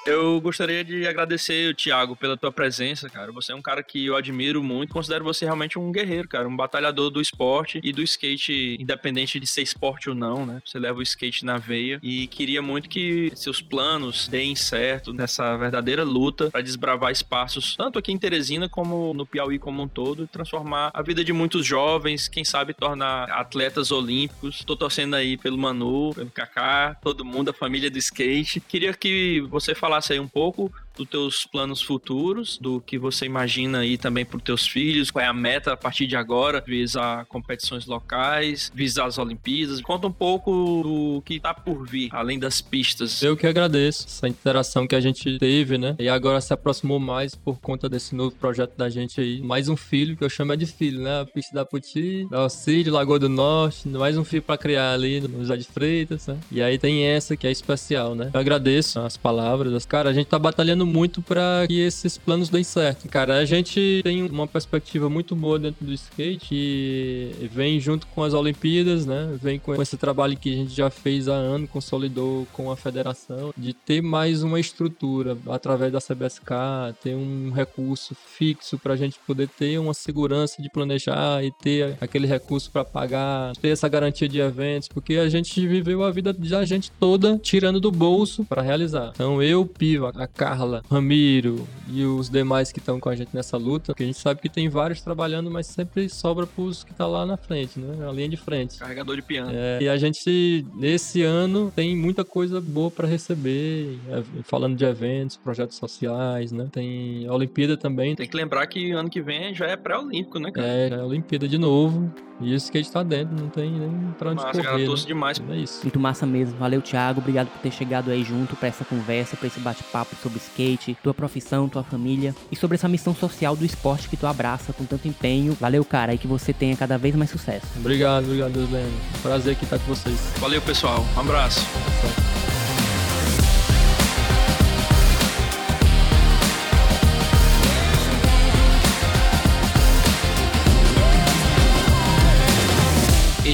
Eu 0.07 0.39
gostaria 0.39 0.85
de 0.85 1.05
agradecer, 1.05 1.75
Thiago, 1.75 2.15
pela 2.15 2.37
tua 2.37 2.49
presença, 2.49 3.09
cara. 3.09 3.29
Você 3.33 3.51
é 3.51 3.55
um 3.55 3.61
cara 3.61 3.83
que 3.83 4.05
eu 4.05 4.15
admiro 4.15 4.63
muito. 4.63 4.93
Considero 4.93 5.25
você 5.25 5.43
realmente 5.43 5.77
um 5.77 5.91
guerreiro, 5.91 6.29
cara. 6.29 6.47
Um 6.47 6.55
batalhador 6.55 7.09
do 7.09 7.19
esporte 7.19 7.81
e 7.83 7.91
do 7.91 8.01
skate, 8.01 8.77
independente 8.79 9.37
de 9.37 9.45
ser 9.45 9.63
esporte 9.63 10.07
ou 10.07 10.15
não, 10.15 10.45
né? 10.45 10.61
Você 10.65 10.79
leva 10.79 10.99
o 10.99 11.01
skate 11.01 11.43
na 11.43 11.57
veia. 11.57 11.99
E 12.01 12.25
queria 12.27 12.61
muito 12.61 12.87
que 12.87 13.33
seus 13.35 13.61
planos 13.61 14.29
deem 14.29 14.55
certo 14.55 15.11
nessa 15.11 15.57
verdadeira 15.57 16.05
luta 16.05 16.49
para 16.51 16.61
desbravar 16.61 17.11
espaços, 17.11 17.75
tanto 17.75 17.99
aqui 17.99 18.13
em 18.13 18.17
Teresina 18.17 18.69
como 18.69 19.13
no 19.13 19.25
Piauí 19.25 19.59
como 19.59 19.83
um 19.83 19.89
todo, 19.89 20.23
e 20.23 20.27
transformar 20.27 20.89
a 20.93 21.01
vida 21.01 21.21
de 21.21 21.33
muitos 21.33 21.65
jovens, 21.65 22.29
quem 22.29 22.45
sabe 22.45 22.73
tornar 22.73 23.29
atletas 23.29 23.91
olímpicos. 23.91 24.63
Tô 24.63 24.77
torcendo 24.77 25.17
aí 25.17 25.35
pelo 25.35 25.57
Manu, 25.57 26.13
pelo 26.15 26.31
Kaká, 26.31 26.95
todo 27.01 27.25
mundo, 27.25 27.49
a 27.49 27.53
família 27.53 27.91
do 27.91 27.97
skate. 27.97 28.61
Queria 28.61 28.93
que 28.93 29.41
você 29.49 29.75
falasse 29.75 29.96
falasse 29.97 30.13
aí 30.13 30.19
um 30.19 30.27
pouco 30.27 30.71
dos 30.97 31.09
teus 31.09 31.45
planos 31.45 31.81
futuros, 31.81 32.57
do 32.57 32.81
que 32.81 32.97
você 32.97 33.25
imagina 33.25 33.79
aí 33.79 33.97
também 33.97 34.25
para 34.25 34.37
os 34.37 34.43
teus 34.43 34.67
filhos, 34.67 35.11
qual 35.11 35.23
é 35.23 35.27
a 35.27 35.33
meta 35.33 35.73
a 35.73 35.77
partir 35.77 36.07
de 36.07 36.15
agora, 36.15 36.63
visar 36.65 37.25
competições 37.25 37.85
locais, 37.85 38.71
visar 38.73 39.05
as 39.05 39.17
Olimpíadas. 39.17 39.81
Conta 39.81 40.07
um 40.07 40.11
pouco 40.11 40.51
do 40.83 41.21
que 41.25 41.35
está 41.35 41.53
por 41.53 41.87
vir, 41.87 42.09
além 42.11 42.39
das 42.39 42.61
pistas. 42.61 43.21
Eu 43.21 43.37
que 43.37 43.47
agradeço 43.47 44.05
essa 44.07 44.27
interação 44.27 44.87
que 44.87 44.95
a 44.95 45.01
gente 45.01 45.37
teve, 45.37 45.77
né? 45.77 45.95
E 45.99 46.09
agora 46.09 46.41
se 46.41 46.53
aproximou 46.53 46.99
mais 46.99 47.35
por 47.35 47.59
conta 47.59 47.89
desse 47.89 48.15
novo 48.15 48.35
projeto 48.35 48.75
da 48.77 48.89
gente 48.89 49.19
aí. 49.21 49.41
Mais 49.41 49.69
um 49.69 49.75
filho, 49.75 50.15
que 50.15 50.23
eu 50.23 50.29
chamo 50.29 50.53
é 50.53 50.55
de 50.55 50.65
filho, 50.65 51.01
né? 51.01 51.21
A 51.21 51.25
pista 51.25 51.53
da 51.53 51.65
Puti, 51.65 52.27
da 52.29 52.39
Auxílio, 52.39 52.93
Lagoa 52.93 53.19
do 53.19 53.29
Norte, 53.29 53.87
mais 53.87 54.17
um 54.17 54.23
filho 54.23 54.41
para 54.41 54.57
criar 54.57 54.93
ali 54.93 55.21
no 55.21 55.39
José 55.39 55.57
de 55.57 55.65
Freitas, 55.65 56.27
né? 56.27 56.37
E 56.51 56.61
aí 56.61 56.77
tem 56.77 57.03
essa 57.03 57.35
que 57.35 57.45
é 57.45 57.51
especial, 57.51 58.15
né? 58.15 58.31
Eu 58.33 58.39
agradeço 58.39 58.99
as 58.99 59.17
palavras. 59.17 59.85
Cara, 59.85 60.09
a 60.09 60.13
gente 60.13 60.27
tá 60.27 60.39
batalhando 60.39 60.86
muito 60.87 61.21
para 61.21 61.65
que 61.67 61.79
esses 61.79 62.17
planos 62.17 62.49
deem 62.49 62.63
certo. 62.63 63.07
Cara, 63.07 63.37
a 63.37 63.45
gente 63.45 64.01
tem 64.03 64.23
uma 64.23 64.47
perspectiva 64.47 65.09
muito 65.09 65.35
boa 65.35 65.59
dentro 65.59 65.85
do 65.85 65.93
skate 65.93 66.55
e 66.55 67.49
vem 67.51 67.79
junto 67.79 68.07
com 68.07 68.23
as 68.23 68.33
Olimpíadas, 68.33 69.05
né? 69.05 69.37
Vem 69.41 69.59
com 69.59 69.79
esse 69.81 69.97
trabalho 69.97 70.37
que 70.37 70.53
a 70.53 70.55
gente 70.55 70.73
já 70.73 70.89
fez 70.89 71.27
há 71.27 71.33
ano, 71.33 71.67
consolidou 71.67 72.47
com 72.53 72.71
a 72.71 72.75
federação, 72.75 73.53
de 73.57 73.73
ter 73.73 74.01
mais 74.01 74.43
uma 74.43 74.59
estrutura 74.59 75.37
através 75.49 75.91
da 75.91 75.99
CBSK, 75.99 76.95
ter 77.03 77.15
um 77.15 77.51
recurso 77.51 78.15
fixo 78.15 78.77
para 78.77 78.93
a 78.93 78.97
gente 78.97 79.19
poder 79.25 79.47
ter 79.47 79.77
uma 79.77 79.93
segurança 79.93 80.61
de 80.61 80.69
planejar 80.69 81.43
e 81.43 81.51
ter 81.51 81.97
aquele 81.99 82.27
recurso 82.27 82.71
para 82.71 82.85
pagar, 82.85 83.55
ter 83.57 83.69
essa 83.69 83.87
garantia 83.87 84.27
de 84.27 84.39
eventos, 84.39 84.87
porque 84.87 85.15
a 85.15 85.29
gente 85.29 85.65
viveu 85.67 86.03
a 86.03 86.11
vida 86.11 86.31
da 86.33 86.65
gente 86.65 86.91
toda 86.91 87.37
tirando 87.37 87.79
do 87.79 87.91
bolso 87.91 88.45
para 88.45 88.61
realizar. 88.61 89.11
Então 89.13 89.41
eu, 89.41 89.65
Piva, 89.65 90.11
a 90.15 90.27
Carla, 90.27 90.76
Ramiro 90.89 91.67
e 91.89 92.03
os 92.03 92.29
demais 92.29 92.71
que 92.71 92.79
estão 92.79 92.99
com 92.99 93.09
a 93.09 93.15
gente 93.15 93.29
nessa 93.33 93.57
luta, 93.57 93.87
porque 93.93 94.03
a 94.03 94.05
gente 94.05 94.19
sabe 94.19 94.41
que 94.41 94.49
tem 94.49 94.69
vários 94.69 95.01
trabalhando, 95.01 95.49
mas 95.49 95.67
sempre 95.67 96.09
sobra 96.09 96.45
pros 96.45 96.83
que 96.83 96.93
tá 96.93 97.07
lá 97.07 97.25
na 97.25 97.37
frente, 97.37 97.79
né? 97.79 97.95
Na 97.97 98.11
linha 98.11 98.29
de 98.29 98.37
frente. 98.37 98.77
Carregador 98.77 99.15
de 99.15 99.21
piano. 99.21 99.51
É, 99.53 99.81
e 99.81 99.89
a 99.89 99.97
gente, 99.97 100.65
nesse 100.75 101.23
ano, 101.23 101.71
tem 101.75 101.95
muita 101.95 102.23
coisa 102.23 102.59
boa 102.59 102.91
para 102.91 103.07
receber, 103.07 103.97
é, 104.09 104.23
falando 104.43 104.75
de 104.75 104.85
eventos, 104.85 105.37
projetos 105.37 105.77
sociais, 105.77 106.51
né? 106.51 106.67
Tem 106.71 107.27
a 107.27 107.33
Olimpíada 107.33 107.77
também. 107.77 108.15
Tem 108.15 108.27
que 108.27 108.37
lembrar 108.37 108.65
que 108.67 108.91
ano 108.91 109.09
que 109.09 109.21
vem 109.21 109.53
já 109.53 109.67
é 109.67 109.75
pré-olímpico, 109.75 110.39
né, 110.39 110.51
cara? 110.51 110.67
É, 110.67 110.89
é 110.89 110.95
a 110.95 111.05
Olimpíada 111.05 111.47
de 111.47 111.57
novo. 111.57 112.11
E 112.39 112.53
o 112.53 112.55
skate 112.55 112.91
tá 112.91 113.01
dentro, 113.01 113.35
não 113.35 113.49
tem 113.49 113.71
nem 113.71 114.13
pra 114.17 114.29
onde 114.29 114.43
massa, 114.43 114.61
correr. 114.61 114.63
Cara, 114.63 114.77
né? 114.77 115.05
demais. 115.07 115.41
É 115.49 115.55
isso. 115.55 115.79
Muito 115.83 115.99
massa 115.99 116.25
mesmo. 116.25 116.55
Valeu, 116.57 116.81
Thiago. 116.81 117.19
Obrigado 117.19 117.47
por 117.47 117.59
ter 117.61 117.71
chegado 117.71 118.11
aí 118.11 118.23
junto 118.23 118.55
para 118.55 118.67
essa 118.67 118.85
conversa, 118.85 119.35
para 119.35 119.47
esse 119.47 119.59
bate-papo 119.59 120.15
sobre 120.17 120.37
skate, 120.37 120.66
tua 121.03 121.13
profissão, 121.13 121.69
tua 121.69 121.83
família 121.83 122.35
e 122.51 122.55
sobre 122.55 122.75
essa 122.75 122.87
missão 122.87 123.15
social 123.15 123.55
do 123.55 123.63
esporte 123.63 124.09
que 124.09 124.17
tu 124.17 124.27
abraça 124.27 124.73
com 124.73 124.83
tanto 124.83 125.07
empenho. 125.07 125.55
Valeu, 125.59 125.85
cara, 125.85 126.13
e 126.13 126.17
que 126.17 126.27
você 126.27 126.51
tenha 126.51 126.75
cada 126.75 126.97
vez 126.97 127.15
mais 127.15 127.29
sucesso. 127.29 127.67
Obrigado, 127.77 128.25
obrigado, 128.25 128.51
Deus 128.51 128.69
Lendo. 128.69 129.21
Prazer 129.21 129.53
aqui 129.53 129.63
estar 129.63 129.79
com 129.79 129.85
vocês. 129.85 130.17
Valeu, 130.39 130.61
pessoal. 130.61 131.05
Um 131.15 131.19
abraço. 131.19 131.61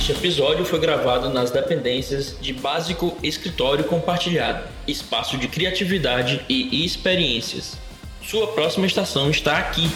Este 0.03 0.11
episódio 0.11 0.65
foi 0.65 0.81
gravado 0.81 1.29
nas 1.29 1.49
dependências 1.49 2.35
de 2.41 2.51
Básico 2.51 3.17
Escritório 3.23 3.85
Compartilhado, 3.85 4.67
espaço 4.85 5.37
de 5.37 5.47
criatividade 5.47 6.41
e 6.49 6.83
experiências. 6.83 7.77
Sua 8.21 8.47
próxima 8.47 8.85
estação 8.85 9.29
está 9.29 9.57
aqui. 9.57 9.89